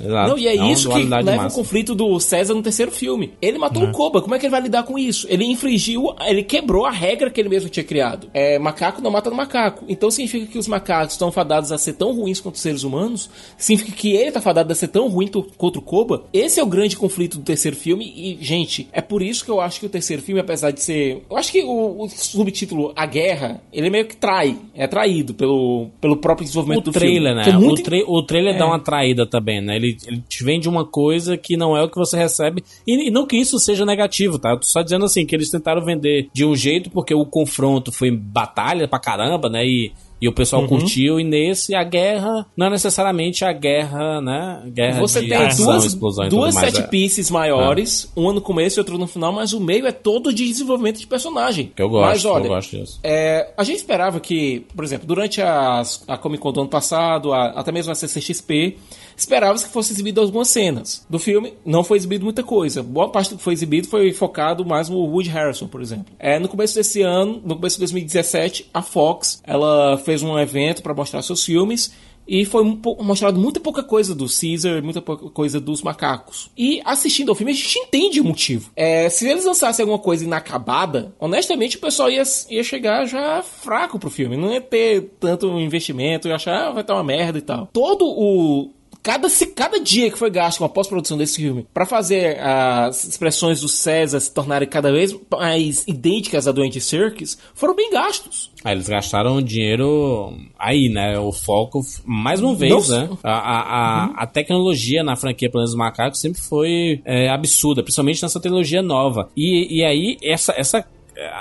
Exato. 0.04 0.30
Não, 0.30 0.38
e 0.38 0.48
é, 0.48 0.54
uma 0.56 0.72
isso 0.72 0.90
que 0.90 1.04
leva 1.04 1.32
o 1.32 1.36
massa. 1.38 1.56
conflito 1.56 1.96
do 1.96 2.20
César 2.20 2.54
no 2.54 2.62
terceiro 2.62 2.92
filme. 2.92 3.34
Ele 3.42 3.58
matou 3.58 3.84
o 3.84 3.92
Koba, 3.92 4.22
como 4.22 4.36
é 4.36 4.40
que 4.40 4.46
ele 4.46 4.52
vai 4.52 4.62
lidar 4.62 4.84
com 4.84 4.98
isso? 4.98 5.28
Ele 5.30 5.46
infringiu, 5.46 6.14
ele 6.26 6.44
quebrou 6.44 6.86
a 6.86 6.92
regra 6.92 7.30
que 7.30 7.40
ele 7.40 7.50
mesmo 7.50 7.70
tinha 7.70 7.84
criado. 7.84 8.28
É, 8.34 8.58
macaco 8.60 9.02
não 9.02 9.12
mata 9.12 9.30
no 9.30 9.36
macaco. 9.36 9.86
Então 9.88 10.10
significa 10.12 10.46
que 10.46 10.58
os 10.58 10.68
macacos 10.68 11.14
estão 11.14 11.32
fadados 11.32 11.72
a 11.72 11.78
ser 11.78 11.94
tão 11.94 12.14
ruins 12.16 12.40
quanto 12.40 12.56
os 12.56 12.62
seres 12.62 12.84
humanos? 12.84 13.30
Significa 13.58 13.96
que 13.98 14.14
ele 14.14 14.32
tá 14.32 14.42
fadado 14.42 14.72
a 14.72 14.76
ser 14.76 14.88
tão 14.90 15.08
ruim 15.08 15.28
contra 15.58 15.80
o 15.80 15.84
Koba? 15.84 16.26
Esse 16.34 16.60
é 16.60 16.64
o 16.64 16.68
grande 16.68 16.96
conflito 16.98 17.38
do 17.38 17.44
terceiro 17.44 17.76
filme 17.78 18.06
e, 18.16 18.38
gente, 18.44 18.88
é 18.92 19.02
por 19.02 19.22
isso 19.22 19.44
que 19.46 19.52
eu 19.52 19.60
acho 19.62 19.80
que 19.80 19.86
o 19.86 19.90
terceiro 19.90 20.22
filme, 20.22 20.40
apesar 20.42 20.72
de 20.72 20.82
ser... 20.82 21.24
Eu 21.30 21.38
acho 21.38 21.52
que 21.52 21.64
o, 21.64 22.04
o 22.04 22.10
subtítulo 22.10 22.92
A 22.96 23.06
Guerra, 23.06 23.62
ele 23.72 23.90
meio 23.90 24.06
que 24.06 24.16
trai, 24.16 24.58
é 24.76 24.88
traído 24.88 25.34
pelo, 25.34 25.90
pelo 26.02 26.18
próprio 26.18 26.46
desenvolvimento 26.46 26.82
O 26.82 26.84
do 26.86 26.92
trailer, 26.92 27.34
filme. 27.34 27.46
né? 27.46 27.50
É 27.50 27.58
muito 27.58 27.80
O, 27.80 27.84
tra- 27.84 28.04
o 28.08 28.24
trailer 28.24 28.58
dá 28.58 28.66
uma 28.66 28.80
traída 28.80 29.26
também, 29.26 29.62
né? 29.62 29.76
Ele, 29.76 29.93
ele 30.06 30.24
te 30.28 30.44
vende 30.44 30.68
uma 30.68 30.86
coisa 30.86 31.38
que 31.38 31.58
não 31.58 31.76
é 31.76 31.84
o 31.84 31.90
que 31.90 31.98
você 31.98 32.18
recebe. 32.18 32.64
E, 32.86 33.08
e 33.08 33.12
não 33.12 33.26
que 33.26 33.38
isso 33.38 33.60
seja 33.60 33.86
negativo, 33.86 34.40
tá? 34.40 34.52
Eu 34.52 34.60
tô 34.60 34.66
só 34.66 34.82
dizendo 34.82 35.06
assim, 35.06 35.26
que 35.26 35.36
eles 35.36 35.50
tentaram 35.50 35.84
vender 35.84 36.30
de 36.34 36.46
um 36.46 36.56
jeito 36.56 36.90
porque 36.90 37.14
o 37.14 37.26
confronto 37.26 37.92
foi 37.92 38.12
batalha 38.12 38.88
pra 38.88 39.00
caramba, 39.00 39.50
né? 39.50 39.66
E, 39.66 39.92
E 40.24 40.28
o 40.28 40.32
pessoal 40.32 40.62
Uhum. 40.62 40.68
curtiu, 40.70 41.20
e 41.20 41.24
nesse 41.24 41.76
a 41.76 41.84
guerra 41.84 42.46
não 42.56 42.68
é 42.68 42.70
necessariamente 42.70 43.44
a 43.44 43.52
guerra, 43.52 44.22
né? 44.22 44.64
Guerra 44.68 45.00
Você 45.02 45.22
de 45.22 45.28
tem 45.28 45.38
ação, 45.38 45.66
duas, 45.66 45.84
explosão 45.86 46.26
e 46.26 46.30
duas 46.30 46.56
mais. 46.56 46.74
set 46.74 46.84
é. 46.84 46.88
pieces 46.88 47.30
maiores, 47.30 48.10
uma 48.16 48.32
no 48.32 48.40
começo 48.40 48.80
e 48.80 48.82
outra 48.82 48.98
no 48.98 49.06
final, 49.08 49.34
mas 49.34 49.52
o 49.52 49.60
meio 49.60 49.86
é 49.86 49.92
todo 49.92 50.34
de 50.34 50.48
desenvolvimento 50.48 51.00
de 51.00 51.08
personagem. 51.08 51.72
Que 51.76 51.82
eu 51.82 51.90
gosto, 51.90 52.06
mas, 52.10 52.26
olha, 52.26 52.44
eu 52.46 52.48
gosto 52.50 52.78
disso. 52.78 53.00
É, 53.04 53.52
a 53.58 53.64
gente 53.66 53.78
esperava 53.78 54.20
que, 54.20 54.66
por 54.76 54.86
exemplo, 54.86 55.06
durante 55.06 55.42
as- 55.42 56.04
a 56.08 56.18
Comic 56.18 56.42
Con 56.42 56.54
do 56.54 56.62
ano 56.62 56.70
passado, 56.70 57.34
a- 57.34 57.48
até 57.50 57.72
mesmo 57.72 57.92
a 57.92 57.96
CCXP, 57.96 58.78
esperava-se 59.16 59.66
que 59.66 59.72
fosse 59.72 59.94
exibido 59.94 60.22
algumas 60.22 60.48
cenas 60.48 61.06
do 61.10 61.20
filme. 61.20 61.54
Não 61.66 61.84
foi 61.84 61.98
exibido 61.98 62.24
muita 62.24 62.44
coisa. 62.44 62.82
Boa 62.82 63.10
parte 63.10 63.32
do 63.32 63.38
que 63.38 63.44
foi 63.44 63.54
exibido 63.54 63.88
foi 63.88 64.12
focado 64.14 64.66
mais 64.66 64.90
no 64.90 64.98
Woody 65.00 65.30
Harrison, 65.30 65.68
por 65.68 65.82
exemplo. 65.82 66.06
É, 66.18 66.40
no 66.40 66.48
começo 66.48 66.76
desse 66.76 67.02
ano, 67.02 67.42
no 67.46 67.56
começo 67.56 67.76
de 67.76 67.82
2017, 67.82 68.70
a 68.74 68.82
Fox 68.82 69.42
ela 69.46 69.98
fez 69.98 70.13
um 70.22 70.38
evento 70.38 70.84
para 70.84 70.94
mostrar 70.94 71.22
seus 71.22 71.44
filmes. 71.44 71.92
E 72.28 72.46
foi 72.46 72.64
mostrado 73.02 73.40
muita 73.40 73.60
pouca 73.60 73.84
coisa 73.84 74.16
do 74.16 74.26
Caesar, 74.28 74.82
muita 74.82 75.02
pouca 75.02 75.30
coisa 75.30 75.60
dos 75.60 75.82
macacos. 75.82 76.50
E 76.58 76.82
assistindo 76.86 77.30
ao 77.30 77.36
filme, 77.36 77.52
a 77.52 77.56
gente 77.56 77.78
entende 77.80 78.22
o 78.22 78.24
motivo. 78.24 78.72
É, 78.76 79.10
se 79.10 79.28
eles 79.28 79.44
lançassem 79.44 79.84
alguma 79.84 80.00
coisa 80.00 80.24
inacabada, 80.24 81.14
honestamente 81.20 81.76
o 81.76 81.82
pessoal 81.82 82.10
ia, 82.10 82.24
ia 82.50 82.64
chegar 82.64 83.06
já 83.06 83.42
fraco 83.42 84.00
pro 84.00 84.10
filme. 84.10 84.38
Não 84.38 84.54
ia 84.54 84.62
ter 84.62 85.12
tanto 85.20 85.60
investimento, 85.60 86.28
ia 86.28 86.36
achar 86.36 86.68
ah, 86.68 86.72
vai 86.72 86.82
estar 86.82 86.94
uma 86.94 87.04
merda 87.04 87.38
e 87.38 87.42
tal. 87.42 87.68
Todo 87.74 88.06
o. 88.06 88.72
Cada, 89.04 89.28
se 89.28 89.48
cada 89.48 89.82
dia 89.82 90.10
que 90.10 90.18
foi 90.18 90.30
gasto 90.32 90.60
com 90.60 90.66
a 90.66 90.70
pós-produção 90.70 91.18
desse 91.18 91.36
filme 91.36 91.68
para 91.74 91.86
fazer 91.86 92.40
as 92.40 93.04
expressões 93.04 93.60
do 93.60 93.68
César 93.68 94.18
se 94.22 94.34
tornarem 94.34 94.68
cada 94.68 94.94
vez 94.94 95.14
mais 95.30 95.84
idênticas 95.86 96.48
à 96.48 96.54
do 96.54 96.62
Andy 96.62 96.80
Serkis 96.80 97.38
foram 97.54 97.76
bem 97.76 97.92
gastos. 97.92 98.50
Ah, 98.64 98.72
eles 98.72 98.88
gastaram 98.88 99.42
dinheiro 99.42 100.38
aí, 100.58 100.88
né? 100.88 101.20
O 101.20 101.34
foco, 101.34 101.82
mais 102.06 102.40
uma 102.42 102.56
vez, 102.56 102.88
Não- 102.88 103.02
né? 103.02 103.10
A, 103.22 103.32
a, 103.32 103.60
a, 103.60 104.24
a 104.24 104.26
tecnologia 104.26 105.04
na 105.04 105.18
franquia 105.18 105.52
Planos 105.52 105.72
dos 105.72 105.78
Macacos 105.78 106.22
sempre 106.22 106.40
foi 106.42 107.02
é, 107.04 107.30
absurda, 107.30 107.84
principalmente 107.84 108.24
nessa 108.24 108.40
trilogia 108.40 108.82
nova. 108.82 109.30
E, 109.36 109.80
e 109.80 109.84
aí, 109.84 110.18
essa, 110.24 110.54
essa 110.56 110.86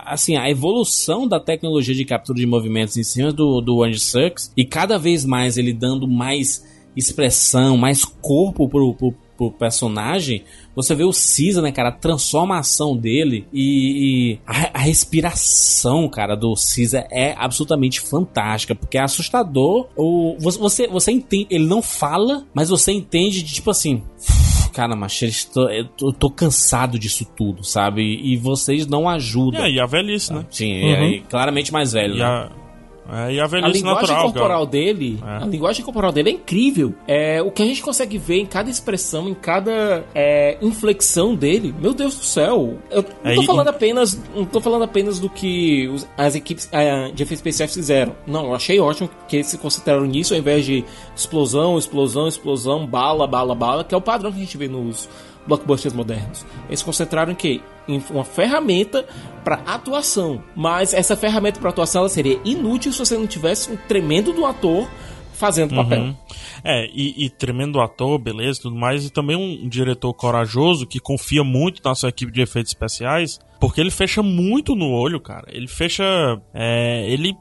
assim, 0.04 0.36
a 0.36 0.50
evolução 0.50 1.26
da 1.26 1.40
tecnologia 1.40 1.94
de 1.94 2.04
captura 2.04 2.38
de 2.38 2.46
movimentos 2.46 2.96
em 2.96 3.04
cima 3.04 3.32
do, 3.32 3.60
do 3.60 3.82
Andy 3.82 4.00
Serkis 4.00 4.52
e 4.56 4.64
cada 4.64 4.98
vez 4.98 5.24
mais 5.24 5.56
ele 5.56 5.72
dando 5.72 6.06
mais 6.08 6.71
expressão, 6.96 7.76
mais 7.76 8.04
corpo 8.04 8.68
pro, 8.68 8.94
pro, 8.94 9.14
pro 9.36 9.50
personagem, 9.50 10.44
você 10.74 10.94
vê 10.94 11.04
o 11.04 11.10
Caesar, 11.10 11.62
né, 11.62 11.72
cara, 11.72 11.90
a 11.90 11.92
transformação 11.92 12.96
dele 12.96 13.46
e, 13.52 14.32
e 14.32 14.38
a, 14.46 14.78
a 14.78 14.80
respiração, 14.80 16.08
cara, 16.08 16.34
do 16.34 16.54
Caesar 16.54 17.06
é 17.10 17.34
absolutamente 17.36 18.00
fantástica, 18.00 18.74
porque 18.74 18.96
é 18.96 19.02
assustador. 19.02 19.88
O, 19.96 20.36
você, 20.38 20.86
você, 20.86 21.12
entende, 21.12 21.46
ele 21.50 21.66
não 21.66 21.82
fala, 21.82 22.46
mas 22.54 22.68
você 22.68 22.92
entende 22.92 23.42
de 23.42 23.54
tipo 23.54 23.70
assim. 23.70 24.02
Cara, 24.72 24.96
mas 24.96 25.20
eu 26.00 26.12
tô, 26.14 26.30
cansado 26.30 26.98
disso 26.98 27.26
tudo, 27.36 27.62
sabe? 27.62 28.02
E 28.02 28.38
vocês 28.38 28.86
não 28.86 29.06
ajudam. 29.06 29.62
É, 29.62 29.70
e 29.70 29.78
a 29.78 29.84
velhice, 29.84 30.32
né? 30.32 30.46
Sim, 30.50 30.72
e 30.72 30.94
aí, 30.96 31.20
claramente 31.28 31.70
mais 31.70 31.92
velho. 31.92 32.14
E 32.14 32.18
né? 32.20 32.24
a, 32.24 32.50
é, 33.10 33.32
e 33.34 33.40
a 33.40 33.44
A 33.44 33.46
velhice 33.46 33.78
linguagem 33.78 34.00
natural, 34.00 34.22
corporal 34.24 34.58
cara. 34.60 34.70
dele, 34.70 35.18
É. 35.26 35.36
a 35.42 35.46
linguagem 35.46 35.84
corporal 35.84 36.12
dele 36.12 36.30
é 36.30 36.32
incrível. 36.32 36.94
É, 37.06 37.42
o 37.42 37.50
que 37.50 37.62
a 37.62 37.66
gente 37.66 37.82
consegue 37.82 38.18
ver 38.18 38.36
em 38.38 38.46
cada 38.46 38.70
expressão, 38.70 39.28
em 39.28 39.34
cada 39.34 40.04
é, 40.14 40.56
inflexão 40.62 41.34
dele, 41.34 41.74
meu 41.80 41.92
Deus 41.94 42.16
do 42.16 42.24
céu. 42.24 42.78
Eu 42.90 43.04
não 43.24 43.30
É, 43.32 43.34
tô 43.34 43.42
falando 43.42 43.68
apenas, 43.68 44.20
não 44.34 44.44
tô 44.44 44.60
falando 44.60 44.82
apenas 44.84 45.18
do 45.18 45.28
que 45.28 45.88
os- 45.88 46.06
as 46.16 46.34
equipes 46.34 46.68
é, 46.72 47.06
de 47.06 47.22
efeitos 47.22 47.32
especiais 47.38 47.72
fizeram. 47.74 48.14
Não, 48.26 48.46
eu 48.46 48.54
achei 48.54 48.78
ótimo 48.80 49.08
que 49.28 49.36
eles 49.36 49.46
se 49.48 49.58
concentraram 49.58 50.04
nisso 50.04 50.34
ao 50.34 50.38
invés 50.40 50.64
de 50.64 50.84
explosão, 51.16 51.78
explosão, 51.78 52.28
explosão, 52.28 52.86
bala, 52.86 53.26
bala, 53.26 53.54
bala, 53.54 53.84
que 53.84 53.94
é 53.94 53.98
o 53.98 54.00
padrão 54.00 54.30
que 54.30 54.38
a 54.38 54.40
gente 54.40 54.56
vê 54.56 54.68
nos 54.68 55.08
blockbusters 55.46 55.94
modernos. 55.94 56.44
Eles 56.68 56.80
se 56.80 56.84
concentraram 56.84 57.32
em 57.32 57.34
quê? 57.34 57.60
Em 57.88 58.02
uma 58.10 58.24
ferramenta 58.24 59.06
para 59.44 59.56
atuação. 59.66 60.42
Mas 60.54 60.94
essa 60.94 61.16
ferramenta 61.16 61.60
para 61.60 61.70
atuação 61.70 62.02
ela 62.02 62.08
seria 62.08 62.40
inútil 62.44 62.92
se 62.92 62.98
você 62.98 63.16
não 63.16 63.26
tivesse 63.26 63.70
um 63.70 63.76
tremendo 63.76 64.32
do 64.32 64.46
ator 64.46 64.88
fazendo 65.32 65.74
papel. 65.74 66.02
Uhum. 66.02 66.16
É, 66.62 66.86
e, 66.94 67.24
e 67.24 67.30
tremendo 67.30 67.80
ator, 67.80 68.16
beleza, 68.16 68.62
tudo 68.62 68.76
mais, 68.76 69.04
e 69.04 69.10
também 69.10 69.34
um 69.34 69.68
diretor 69.68 70.14
corajoso 70.14 70.86
que 70.86 71.00
confia 71.00 71.42
muito 71.42 71.82
na 71.84 71.96
sua 71.96 72.10
equipe 72.10 72.30
de 72.30 72.40
efeitos 72.40 72.70
especiais, 72.70 73.40
porque 73.62 73.80
ele 73.80 73.92
fecha 73.92 74.24
muito 74.24 74.74
no 74.74 74.90
olho, 74.90 75.20
cara. 75.20 75.46
Ele 75.52 75.68
fecha. 75.68 76.02
é, 76.52 77.08
ele. 77.08 77.32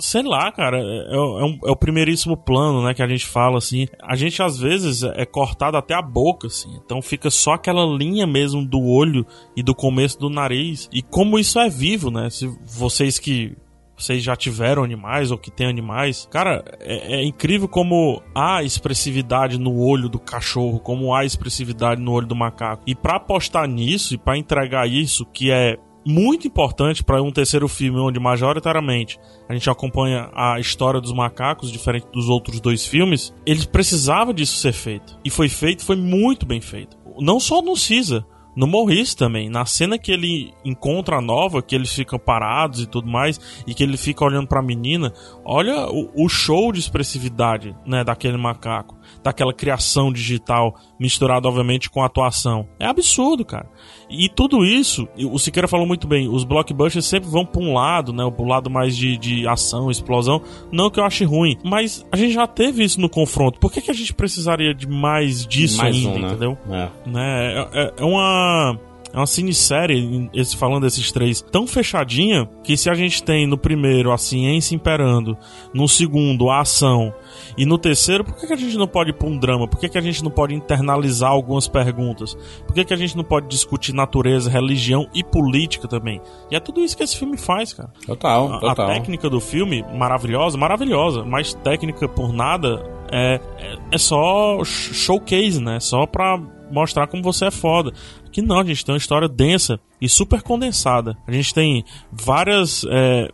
Sei 0.00 0.24
lá, 0.24 0.50
cara. 0.50 0.76
É, 0.76 1.14
é 1.14 1.44
um- 1.44 1.58
é 1.64 1.70
o 1.70 1.76
primeiríssimo 1.76 2.36
plano, 2.36 2.82
né? 2.84 2.92
Que 2.94 3.02
a 3.02 3.06
gente 3.06 3.24
fala 3.24 3.58
assim. 3.58 3.86
A 4.02 4.16
gente 4.16 4.42
às 4.42 4.58
vezes 4.58 5.04
é 5.04 5.24
cortado 5.24 5.76
até 5.76 5.94
a 5.94 6.02
boca, 6.02 6.48
assim. 6.48 6.68
Então 6.84 7.00
fica 7.00 7.30
só 7.30 7.52
aquela 7.52 7.86
linha 7.96 8.26
mesmo 8.26 8.66
do 8.66 8.82
olho 8.82 9.24
e 9.56 9.62
do 9.62 9.72
começo 9.72 10.18
do 10.18 10.28
nariz. 10.28 10.88
E 10.92 11.00
como 11.00 11.38
isso 11.38 11.60
é 11.60 11.68
vivo, 11.70 12.10
né? 12.10 12.28
Se 12.28 12.50
vocês 12.66 13.20
que 13.20 13.56
vocês 14.02 14.22
já 14.22 14.36
tiveram 14.36 14.84
animais 14.84 15.30
ou 15.30 15.38
que 15.38 15.50
têm 15.50 15.66
animais. 15.66 16.28
Cara, 16.30 16.64
é, 16.80 17.20
é 17.20 17.24
incrível 17.24 17.68
como 17.68 18.22
há 18.34 18.62
expressividade 18.62 19.58
no 19.58 19.78
olho 19.78 20.08
do 20.08 20.18
cachorro, 20.18 20.80
como 20.80 21.14
há 21.14 21.24
expressividade 21.24 22.00
no 22.00 22.12
olho 22.12 22.26
do 22.26 22.36
macaco. 22.36 22.82
E 22.86 22.94
pra 22.94 23.16
apostar 23.16 23.68
nisso 23.68 24.14
e 24.14 24.18
pra 24.18 24.36
entregar 24.36 24.88
isso, 24.88 25.26
que 25.26 25.50
é 25.50 25.78
muito 26.06 26.46
importante 26.46 27.04
para 27.04 27.22
um 27.22 27.30
terceiro 27.30 27.68
filme 27.68 28.00
onde 28.00 28.18
majoritariamente 28.18 29.18
a 29.48 29.52
gente 29.52 29.68
acompanha 29.68 30.30
a 30.34 30.58
história 30.58 31.00
dos 31.00 31.12
macacos, 31.12 31.70
diferente 31.70 32.06
dos 32.12 32.28
outros 32.28 32.60
dois 32.60 32.86
filmes, 32.86 33.34
eles 33.44 33.66
precisavam 33.66 34.32
disso 34.32 34.56
ser 34.56 34.72
feito. 34.72 35.18
E 35.24 35.30
foi 35.30 35.48
feito, 35.48 35.84
foi 35.84 35.96
muito 35.96 36.46
bem 36.46 36.60
feito. 36.60 36.96
Não 37.20 37.38
só 37.38 37.60
no 37.60 37.74
Caesar, 37.74 38.24
no 38.58 38.66
Morris 38.66 39.14
também, 39.14 39.48
na 39.48 39.64
cena 39.64 39.96
que 39.96 40.10
ele 40.10 40.52
encontra 40.64 41.18
a 41.18 41.20
nova, 41.20 41.62
que 41.62 41.76
eles 41.76 41.92
ficam 41.92 42.18
parados 42.18 42.82
e 42.82 42.86
tudo 42.88 43.08
mais, 43.08 43.40
e 43.64 43.72
que 43.72 43.84
ele 43.84 43.96
fica 43.96 44.24
olhando 44.24 44.48
pra 44.48 44.60
menina, 44.60 45.12
olha 45.44 45.86
o, 45.86 46.24
o 46.24 46.28
show 46.28 46.72
de 46.72 46.80
expressividade, 46.80 47.76
né, 47.86 48.02
daquele 48.02 48.36
macaco, 48.36 48.97
daquela 49.22 49.52
criação 49.52 50.12
digital, 50.12 50.74
misturado 50.98 51.48
obviamente 51.48 51.90
com 51.90 52.02
a 52.02 52.06
atuação. 52.06 52.68
É 52.78 52.86
absurdo, 52.86 53.44
cara. 53.44 53.68
E 54.10 54.28
tudo 54.28 54.64
isso, 54.64 55.06
o 55.30 55.38
Siqueira 55.38 55.68
falou 55.68 55.86
muito 55.86 56.06
bem, 56.06 56.28
os 56.28 56.44
blockbusters 56.44 57.04
sempre 57.04 57.28
vão 57.28 57.44
pra 57.44 57.60
um 57.60 57.72
lado, 57.74 58.12
né, 58.12 58.28
pro 58.30 58.44
lado 58.46 58.70
mais 58.70 58.96
de, 58.96 59.16
de 59.18 59.46
ação, 59.46 59.90
explosão, 59.90 60.40
não 60.72 60.90
que 60.90 60.98
eu 60.98 61.04
ache 61.04 61.24
ruim, 61.24 61.56
mas 61.64 62.06
a 62.10 62.16
gente 62.16 62.32
já 62.32 62.46
teve 62.46 62.82
isso 62.82 63.00
no 63.00 63.08
confronto, 63.08 63.58
por 63.58 63.70
que, 63.72 63.80
que 63.82 63.90
a 63.90 63.94
gente 63.94 64.14
precisaria 64.14 64.74
de 64.74 64.88
mais 64.88 65.46
disso 65.46 65.78
Mais 65.78 65.94
ainda, 65.94 66.08
um, 66.08 66.18
né? 66.18 66.28
entendeu? 66.28 66.58
É. 66.70 66.88
né? 67.06 67.52
É, 67.52 67.68
é- 67.82 67.92
é 67.98 68.04
uma. 68.04 68.78
É 69.12 69.16
uma 69.16 69.26
cinesérie, 69.26 70.28
esse, 70.34 70.56
falando 70.56 70.82
desses 70.82 71.10
três, 71.10 71.40
tão 71.40 71.66
fechadinha 71.66 72.48
que 72.62 72.76
se 72.76 72.90
a 72.90 72.94
gente 72.94 73.22
tem 73.22 73.46
no 73.46 73.56
primeiro 73.56 74.12
a 74.12 74.18
ciência 74.18 74.74
imperando, 74.74 75.36
no 75.72 75.88
segundo 75.88 76.50
a 76.50 76.60
ação 76.60 77.12
e 77.56 77.64
no 77.64 77.78
terceiro, 77.78 78.22
por 78.22 78.36
que, 78.36 78.46
que 78.46 78.52
a 78.52 78.56
gente 78.56 78.76
não 78.76 78.86
pode 78.86 79.10
ir 79.10 79.14
pra 79.14 79.26
um 79.26 79.38
drama? 79.38 79.66
Por 79.66 79.78
que, 79.80 79.88
que 79.88 79.96
a 79.98 80.00
gente 80.02 80.22
não 80.22 80.30
pode 80.30 80.54
internalizar 80.54 81.30
algumas 81.30 81.66
perguntas? 81.66 82.36
Por 82.66 82.74
que, 82.74 82.84
que 82.84 82.92
a 82.94 82.96
gente 82.98 83.16
não 83.16 83.24
pode 83.24 83.48
discutir 83.48 83.94
natureza, 83.94 84.50
religião 84.50 85.06
e 85.14 85.24
política 85.24 85.88
também? 85.88 86.20
E 86.50 86.56
é 86.56 86.60
tudo 86.60 86.80
isso 86.82 86.96
que 86.96 87.02
esse 87.02 87.16
filme 87.16 87.36
faz, 87.38 87.72
cara. 87.72 87.90
Total, 88.06 88.52
A- 88.52 88.56
A, 88.56 88.60
total. 88.60 88.86
técnica 88.88 89.30
do 89.30 89.40
filme, 89.40 89.82
maravilhosa, 89.96 90.58
maravilhosa, 90.58 91.24
mas 91.24 91.54
técnica 91.54 92.06
por 92.08 92.32
nada 92.32 92.84
é, 93.10 93.40
é, 93.58 93.76
é 93.92 93.98
só 93.98 94.62
sh- 94.64 94.92
showcase, 94.94 95.60
né? 95.62 95.80
Só 95.80 96.04
pra 96.06 96.38
mostrar 96.70 97.06
como 97.06 97.22
você 97.22 97.46
é 97.46 97.50
foda. 97.50 97.92
Aqui 98.28 98.42
não, 98.42 98.60
a 98.60 98.64
gente 98.64 98.84
tem 98.84 98.92
uma 98.92 98.98
história 98.98 99.26
densa 99.26 99.80
e 100.00 100.08
super 100.08 100.42
condensada. 100.42 101.16
A 101.26 101.32
gente 101.32 101.52
tem 101.52 101.84
várias. 102.12 102.84
é, 102.90 103.28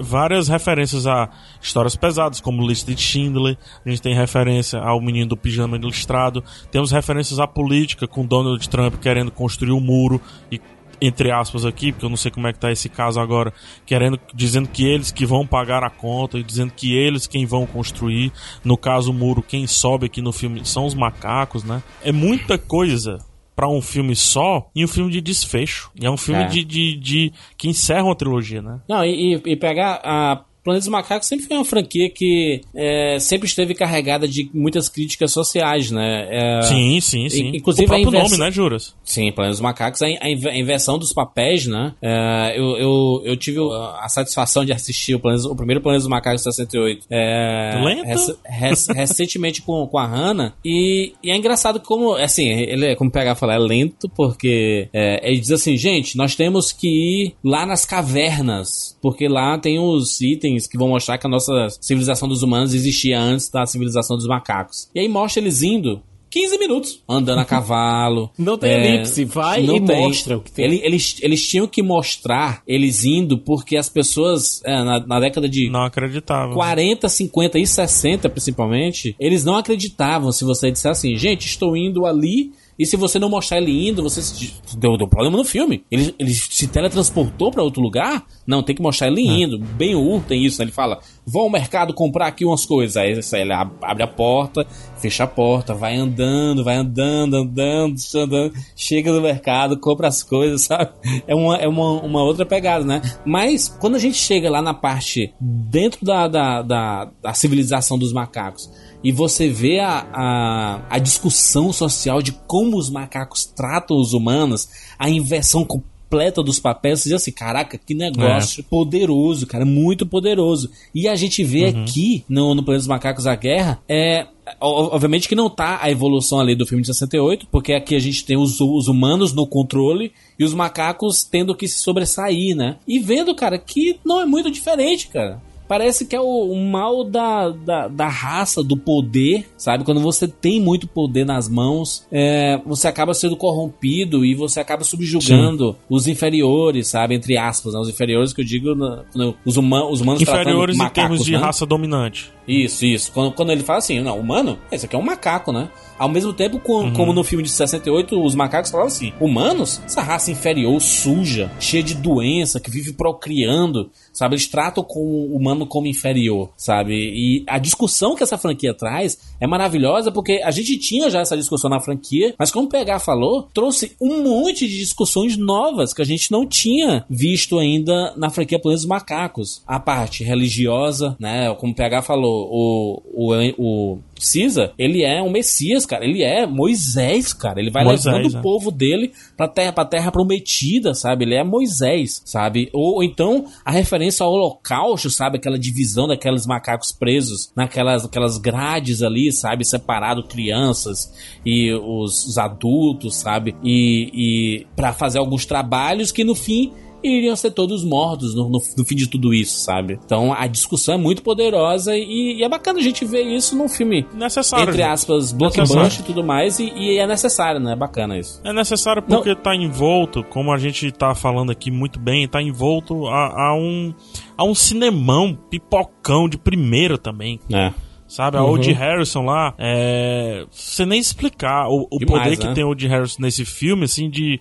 Várias 0.00 0.48
referências 0.48 1.06
a 1.06 1.30
histórias 1.62 1.94
pesadas, 1.94 2.40
como 2.40 2.66
Lista 2.66 2.92
de 2.92 3.00
Schindler. 3.00 3.56
A 3.86 3.88
gente 3.88 4.02
tem 4.02 4.12
referência 4.12 4.80
ao 4.80 5.00
menino 5.00 5.28
do 5.28 5.36
pijama 5.36 5.76
ilustrado. 5.76 6.42
Temos 6.68 6.90
referências 6.90 7.38
à 7.38 7.46
política, 7.46 8.08
com 8.08 8.26
Donald 8.26 8.68
Trump 8.68 8.96
querendo 8.96 9.30
construir 9.30 9.70
o 9.70 9.78
muro 9.78 10.20
e 10.50 10.60
entre 11.00 11.30
aspas 11.30 11.64
aqui, 11.64 11.92
porque 11.92 12.04
eu 12.04 12.10
não 12.10 12.16
sei 12.16 12.30
como 12.30 12.48
é 12.48 12.52
que 12.52 12.58
tá 12.58 12.72
esse 12.72 12.88
caso 12.88 13.20
agora, 13.20 13.52
querendo 13.86 14.18
dizendo 14.34 14.68
que 14.68 14.84
eles 14.84 15.12
que 15.12 15.24
vão 15.24 15.46
pagar 15.46 15.84
a 15.84 15.90
conta 15.90 16.38
e 16.38 16.42
dizendo 16.42 16.72
que 16.74 16.92
eles 16.92 17.28
quem 17.28 17.46
vão 17.46 17.64
construir. 17.64 18.32
No 18.64 18.76
caso 18.76 19.12
o 19.12 19.14
muro, 19.14 19.42
quem 19.42 19.64
sobe 19.66 20.06
aqui 20.06 20.20
no 20.20 20.32
filme 20.32 20.64
são 20.64 20.86
os 20.86 20.94
macacos, 20.94 21.62
né? 21.62 21.82
É 22.02 22.10
muita 22.10 22.58
coisa 22.58 23.18
pra 23.58 23.68
um 23.68 23.82
filme 23.82 24.14
só 24.14 24.70
e 24.72 24.84
um 24.84 24.86
filme 24.88 25.10
de 25.10 25.20
desfecho. 25.20 25.90
E 26.00 26.06
é 26.06 26.10
um 26.10 26.16
filme 26.16 26.44
É. 26.44 26.46
de, 26.46 26.62
de, 26.62 26.94
de- 26.96 27.32
que 27.56 27.66
encerra 27.68 28.04
uma 28.04 28.14
trilogia, 28.14 28.62
né? 28.62 28.78
Não, 28.88 29.04
e- 29.04 29.34
e 29.44 29.56
pegar 29.56 30.00
a 30.04 30.44
Planeta 30.68 30.84
dos 30.84 30.88
Macacos 30.88 31.26
sempre 31.26 31.46
foi 31.46 31.56
uma 31.56 31.64
franquia 31.64 32.10
que 32.10 32.60
é, 32.74 33.18
sempre 33.18 33.48
esteve 33.48 33.74
carregada 33.74 34.28
de 34.28 34.50
muitas 34.52 34.88
críticas 34.88 35.32
sociais, 35.32 35.90
né? 35.90 36.28
É, 36.30 36.62
sim, 36.62 37.00
sim, 37.00 37.28
sim. 37.30 37.52
Inclusive 37.54 37.86
o 37.86 37.88
próprio 37.88 38.08
inversa... 38.08 38.36
nome, 38.36 38.44
né, 38.44 38.50
Juras? 38.50 38.94
Sim, 39.02 39.32
Planeta 39.32 39.52
dos 39.52 39.60
Macacos, 39.62 40.02
a, 40.02 40.06
a 40.06 40.58
inversão 40.58 40.98
dos 40.98 41.14
papéis, 41.14 41.66
né? 41.66 41.94
É, 42.02 42.54
eu, 42.54 42.76
eu, 42.76 43.22
eu 43.24 43.36
tive 43.36 43.60
a 43.98 44.06
satisfação 44.10 44.62
de 44.62 44.72
assistir 44.72 45.14
o, 45.14 45.20
Planeta, 45.20 45.48
o 45.48 45.56
primeiro 45.56 45.80
Planeta 45.80 46.00
dos 46.00 46.08
Macacos 46.08 46.42
68 46.42 47.06
é, 47.10 47.80
Lento? 47.82 48.38
Rec, 48.44 48.78
recentemente 48.94 49.62
com, 49.62 49.86
com 49.86 49.98
a 49.98 50.06
Hannah 50.06 50.52
e, 50.62 51.14
e, 51.22 51.30
é 51.30 51.36
engraçado 51.36 51.80
como, 51.80 52.12
assim, 52.12 52.46
ele 52.46 52.86
é, 52.86 52.94
como 52.94 53.10
pegar 53.10 53.34
falar, 53.36 53.54
é 53.54 53.58
lento 53.58 54.06
porque 54.10 54.88
é, 54.92 55.26
ele 55.26 55.40
diz 55.40 55.50
assim, 55.50 55.78
gente, 55.78 56.14
nós 56.14 56.34
temos 56.34 56.72
que 56.72 56.88
ir 56.88 57.34
lá 57.42 57.64
nas 57.64 57.86
cavernas, 57.86 58.98
porque 59.00 59.28
lá 59.28 59.56
tem 59.56 59.78
os 59.78 60.20
itens 60.20 60.57
que 60.66 60.78
vão 60.78 60.88
mostrar 60.88 61.18
que 61.18 61.26
a 61.26 61.30
nossa 61.30 61.68
civilização 61.80 62.28
dos 62.28 62.42
humanos 62.42 62.74
existia 62.74 63.20
antes 63.20 63.48
da 63.48 63.66
civilização 63.66 64.16
dos 64.16 64.26
macacos. 64.26 64.88
E 64.94 65.00
aí 65.00 65.08
mostra 65.08 65.40
eles 65.40 65.62
indo 65.62 66.02
15 66.30 66.58
minutos 66.58 67.02
andando 67.08 67.40
a 67.40 67.44
cavalo. 67.46 68.30
Não 68.38 68.58
tem 68.58 68.70
é, 68.70 68.94
elipse, 68.94 69.24
vai 69.24 69.64
e 69.64 69.66
tem. 69.66 70.06
mostra 70.06 70.36
o 70.36 70.40
que 70.40 70.52
tem. 70.52 70.64
Eles, 70.64 70.80
eles, 70.82 71.16
eles, 71.22 71.48
tinham 71.48 71.66
que 71.66 71.82
mostrar 71.82 72.62
eles 72.66 73.04
indo 73.04 73.38
porque 73.38 73.76
as 73.76 73.88
pessoas, 73.88 74.62
é, 74.64 74.82
na, 74.84 75.06
na, 75.06 75.20
década 75.20 75.48
de. 75.48 75.70
Não 75.70 75.82
acreditavam. 75.82 76.54
40, 76.54 77.08
50 77.08 77.58
e 77.58 77.66
60, 77.66 78.28
principalmente, 78.28 79.16
eles 79.18 79.44
não 79.44 79.56
acreditavam 79.56 80.32
se 80.32 80.44
você 80.44 80.70
dissesse 80.70 80.88
assim, 80.88 81.16
gente, 81.16 81.46
estou 81.46 81.76
indo 81.76 82.06
ali 82.06 82.52
e 82.78 82.86
se 82.86 82.96
você 82.96 83.18
não 83.18 83.28
mostrar 83.28 83.58
ele 83.58 83.88
indo, 83.88 84.04
você 84.04 84.22
se... 84.22 84.54
deu, 84.76 84.96
deu 84.96 85.08
problema 85.08 85.36
no 85.36 85.44
filme. 85.44 85.84
Ele, 85.90 86.14
ele 86.16 86.32
se 86.32 86.68
teletransportou 86.68 87.50
para 87.50 87.62
outro 87.62 87.82
lugar? 87.82 88.24
Não, 88.46 88.62
tem 88.62 88.74
que 88.74 88.80
mostrar 88.80 89.08
ele 89.08 89.26
é. 89.26 89.32
indo. 89.42 89.58
Bem 89.58 89.96
o 89.96 90.20
tem 90.20 90.44
isso, 90.44 90.58
né? 90.60 90.64
Ele 90.64 90.72
fala: 90.72 91.00
vou 91.26 91.42
ao 91.42 91.50
mercado 91.50 91.92
comprar 91.92 92.28
aqui 92.28 92.44
umas 92.44 92.64
coisas. 92.64 92.96
Aí 92.96 93.18
ele 93.40 93.52
abre 93.52 94.04
a 94.04 94.06
porta, 94.06 94.64
fecha 94.96 95.24
a 95.24 95.26
porta, 95.26 95.74
vai 95.74 95.96
andando, 95.96 96.62
vai 96.62 96.76
andando, 96.76 97.36
andando, 97.36 97.96
andando, 98.14 98.54
chega 98.76 99.12
no 99.12 99.20
mercado, 99.20 99.78
compra 99.78 100.06
as 100.06 100.22
coisas, 100.22 100.62
sabe? 100.68 100.92
É 101.26 101.34
uma, 101.34 101.56
é 101.56 101.66
uma, 101.66 102.00
uma 102.00 102.22
outra 102.22 102.46
pegada, 102.46 102.84
né? 102.84 103.02
Mas 103.24 103.68
quando 103.68 103.96
a 103.96 103.98
gente 103.98 104.16
chega 104.16 104.48
lá 104.48 104.62
na 104.62 104.72
parte 104.72 105.34
dentro 105.40 106.04
da, 106.04 106.28
da, 106.28 106.62
da, 106.62 107.10
da 107.20 107.34
civilização 107.34 107.98
dos 107.98 108.12
macacos 108.12 108.70
e 109.02 109.12
você 109.12 109.48
vê 109.48 109.78
a, 109.78 110.06
a, 110.12 110.82
a, 110.90 110.98
discussão 110.98 111.72
social 111.72 112.20
de 112.20 112.32
como 112.32 112.76
os 112.76 112.90
macacos 112.90 113.44
tratam 113.44 113.96
os 113.96 114.12
humanos, 114.12 114.68
a 114.98 115.08
inversão 115.08 115.64
completa 115.64 116.42
dos 116.42 116.58
papéis, 116.58 117.00
você 117.00 117.10
diz 117.10 117.20
assim, 117.20 117.30
caraca, 117.30 117.78
que 117.78 117.94
negócio 117.94 118.60
é. 118.60 118.64
poderoso, 118.68 119.46
cara, 119.46 119.64
muito 119.64 120.06
poderoso. 120.06 120.70
E 120.94 121.06
a 121.06 121.14
gente 121.14 121.44
vê 121.44 121.66
uhum. 121.66 121.82
aqui, 121.82 122.24
no, 122.28 122.54
no 122.54 122.62
Planeta 122.62 122.80
dos 122.80 122.88
Macacos 122.88 123.26
a 123.26 123.36
Guerra, 123.36 123.78
é, 123.88 124.26
obviamente 124.60 125.28
que 125.28 125.34
não 125.34 125.50
tá 125.50 125.78
a 125.82 125.90
evolução 125.90 126.40
ali 126.40 126.54
do 126.54 126.66
filme 126.66 126.82
de 126.82 126.88
68, 126.88 127.46
porque 127.50 127.74
aqui 127.74 127.94
a 127.94 128.00
gente 128.00 128.24
tem 128.24 128.36
os, 128.36 128.60
os, 128.60 128.88
humanos 128.88 129.32
no 129.32 129.46
controle 129.46 130.12
e 130.38 130.44
os 130.44 130.54
macacos 130.54 131.24
tendo 131.24 131.54
que 131.54 131.68
se 131.68 131.78
sobressair, 131.78 132.56
né? 132.56 132.76
E 132.86 132.98
vendo, 132.98 133.34
cara, 133.34 133.58
que 133.58 134.00
não 134.04 134.20
é 134.20 134.26
muito 134.26 134.50
diferente, 134.50 135.08
cara. 135.08 135.40
Parece 135.68 136.06
que 136.06 136.16
é 136.16 136.20
o, 136.20 136.54
mal 136.54 137.04
da, 137.04 137.50
da, 137.50 137.88
da, 137.88 138.08
raça, 138.08 138.62
do 138.62 138.76
poder, 138.76 139.46
sabe? 139.56 139.84
Quando 139.84 140.00
você 140.00 140.26
tem 140.26 140.60
muito 140.60 140.88
poder 140.88 141.26
nas 141.26 141.48
mãos, 141.48 142.06
é, 142.10 142.60
você 142.64 142.88
acaba 142.88 143.12
sendo 143.12 143.36
corrompido 143.36 144.24
e 144.24 144.34
você 144.34 144.60
acaba 144.60 144.82
subjugando 144.82 145.72
Sim. 145.72 145.78
os 145.90 146.06
inferiores, 146.08 146.88
sabe? 146.88 147.14
Entre 147.14 147.36
aspas, 147.36 147.74
né? 147.74 147.80
Os 147.80 147.88
inferiores 147.88 148.32
que 148.32 148.40
eu 148.40 148.44
digo, 148.44 148.74
na, 148.74 149.04
os, 149.44 149.56
humanos 149.56 149.92
os 149.92 150.00
humanos 150.00 150.22
Inferiores 150.22 150.76
macacos, 150.76 150.98
em 150.98 151.08
termos 151.08 151.24
de 151.24 151.32
né? 151.32 151.38
raça 151.38 151.66
dominante. 151.66 152.32
Isso, 152.46 152.86
isso. 152.86 153.12
Quando, 153.12 153.32
quando 153.32 153.52
ele 153.52 153.62
fala 153.62 153.78
assim, 153.78 154.00
não, 154.00 154.18
humano, 154.18 154.58
esse 154.72 154.86
aqui 154.86 154.96
é 154.96 154.98
um 154.98 155.02
macaco, 155.02 155.52
né? 155.52 155.68
Ao 155.98 156.08
mesmo 156.08 156.32
tempo, 156.32 156.60
com, 156.60 156.84
uhum. 156.84 156.92
como 156.92 157.12
no 157.12 157.24
filme 157.24 157.42
de 157.42 157.50
68, 157.50 158.22
os 158.22 158.34
macacos 158.34 158.70
falavam 158.70 158.86
assim: 158.86 159.12
humanos, 159.20 159.82
essa 159.84 160.00
raça 160.00 160.30
inferior, 160.30 160.80
suja, 160.80 161.50
cheia 161.58 161.82
de 161.82 161.94
doença, 161.94 162.60
que 162.60 162.70
vive 162.70 162.92
procriando, 162.92 163.90
sabe? 164.18 164.34
Eles 164.34 164.48
tratam 164.48 164.82
com 164.82 164.98
o 164.98 165.36
humano 165.36 165.64
como 165.64 165.86
inferior, 165.86 166.50
sabe? 166.56 166.92
E 166.92 167.44
a 167.46 167.56
discussão 167.56 168.16
que 168.16 168.24
essa 168.24 168.36
franquia 168.36 168.74
traz 168.74 169.16
é 169.40 169.46
maravilhosa 169.46 170.10
porque 170.10 170.40
a 170.42 170.50
gente 170.50 170.76
tinha 170.76 171.08
já 171.08 171.20
essa 171.20 171.36
discussão 171.36 171.70
na 171.70 171.78
franquia, 171.78 172.34
mas 172.36 172.50
como 172.50 172.66
o 172.66 172.68
PH 172.68 172.98
falou, 172.98 173.48
trouxe 173.54 173.92
um 174.00 174.24
monte 174.24 174.66
de 174.66 174.76
discussões 174.76 175.36
novas 175.36 175.94
que 175.94 176.02
a 176.02 176.04
gente 176.04 176.32
não 176.32 176.44
tinha 176.44 177.04
visto 177.08 177.60
ainda 177.60 178.12
na 178.16 178.28
franquia 178.28 178.58
Planos 178.58 178.80
dos 178.80 178.88
Macacos. 178.88 179.62
A 179.64 179.78
parte 179.78 180.24
religiosa, 180.24 181.16
né? 181.20 181.54
Como 181.54 181.72
o 181.72 181.76
PH 181.76 182.02
falou, 182.02 182.48
o, 182.50 183.02
o, 183.14 183.52
o 183.56 183.98
Cisa, 184.18 184.72
ele 184.76 185.02
é 185.02 185.22
um 185.22 185.30
Messias, 185.30 185.86
cara. 185.86 186.04
Ele 186.04 186.22
é 186.22 186.46
Moisés, 186.46 187.32
cara. 187.32 187.60
Ele 187.60 187.70
vai 187.70 187.84
Moisés, 187.84 188.14
levando 188.14 188.34
o 188.34 188.42
povo 188.42 188.70
dele 188.70 189.12
pra 189.36 189.48
terra, 189.48 189.72
pra 189.72 189.84
terra 189.84 190.10
prometida, 190.10 190.94
sabe? 190.94 191.24
Ele 191.24 191.34
é 191.34 191.44
Moisés, 191.44 192.20
sabe? 192.24 192.68
Ou, 192.72 192.96
ou, 192.96 193.02
então 193.02 193.46
a 193.64 193.70
referência 193.70 194.07
ao 194.22 194.32
holocausto, 194.32 195.10
sabe? 195.10 195.38
Aquela 195.38 195.58
divisão 195.58 196.08
daqueles 196.08 196.46
macacos 196.46 196.92
presos 196.92 197.52
naquelas 197.54 198.04
aquelas 198.04 198.38
grades 198.38 199.02
ali, 199.02 199.32
sabe? 199.32 199.64
Separado 199.64 200.26
crianças 200.26 201.12
e 201.44 201.72
os, 201.72 202.26
os 202.26 202.38
adultos, 202.38 203.16
sabe? 203.16 203.54
E, 203.62 204.10
e 204.12 204.66
para 204.76 204.92
fazer 204.92 205.18
alguns 205.18 205.44
trabalhos 205.44 206.12
que 206.12 206.24
no 206.24 206.34
fim 206.34 206.72
e 207.02 207.18
iriam 207.18 207.36
ser 207.36 207.50
todos 207.50 207.84
mortos 207.84 208.34
no, 208.34 208.48
no, 208.48 208.60
no, 208.76 208.84
fim 208.84 208.96
de 208.96 209.06
tudo 209.06 209.32
isso, 209.32 209.58
sabe? 209.58 209.98
Então 210.04 210.32
a 210.32 210.46
discussão 210.46 210.94
é 210.94 210.98
muito 210.98 211.22
poderosa 211.22 211.96
e, 211.96 212.38
e 212.38 212.44
é 212.44 212.48
bacana 212.48 212.78
a 212.78 212.82
gente 212.82 213.04
ver 213.04 213.22
isso 213.22 213.56
num 213.56 213.68
filme, 213.68 214.06
necessário, 214.14 214.68
entre 214.68 214.82
aspas, 214.82 215.32
blockbuster 215.32 216.00
e 216.00 216.04
tudo 216.04 216.24
mais, 216.24 216.58
e, 216.58 216.70
e, 216.74 216.98
é 216.98 217.06
necessário, 217.06 217.60
né? 217.60 217.72
É 217.72 217.76
bacana 217.76 218.18
isso. 218.18 218.40
É 218.44 218.52
necessário 218.52 219.02
porque 219.02 219.30
Não. 219.30 219.36
tá 219.36 219.54
envolto, 219.54 220.24
como 220.24 220.52
a 220.52 220.58
gente 220.58 220.90
tá 220.92 221.14
falando 221.14 221.50
aqui 221.50 221.70
muito 221.70 221.98
bem, 221.98 222.26
tá 222.28 222.42
envolto 222.42 223.06
a, 223.06 223.48
a 223.48 223.54
um, 223.54 223.94
a 224.36 224.44
um 224.44 224.54
cinemão 224.54 225.38
pipocão 225.50 226.28
de 226.28 226.38
primeira 226.38 226.98
também. 226.98 227.38
É. 227.52 227.72
Sabe, 228.08 228.38
a 228.38 228.42
uhum. 228.42 228.52
Woody 228.52 228.72
Harrison 228.72 229.22
lá, 229.22 229.54
é. 229.58 230.46
Você 230.50 230.86
nem 230.86 230.98
explicar 230.98 231.68
o, 231.68 231.86
o 231.90 231.98
Demais, 231.98 232.22
poder 232.22 232.38
né? 232.38 232.48
que 232.48 232.54
tem 232.54 232.64
o 232.64 232.68
Woody 232.68 232.86
Harrison 232.88 233.20
nesse 233.20 233.44
filme, 233.44 233.84
assim, 233.84 234.08
de 234.08 234.40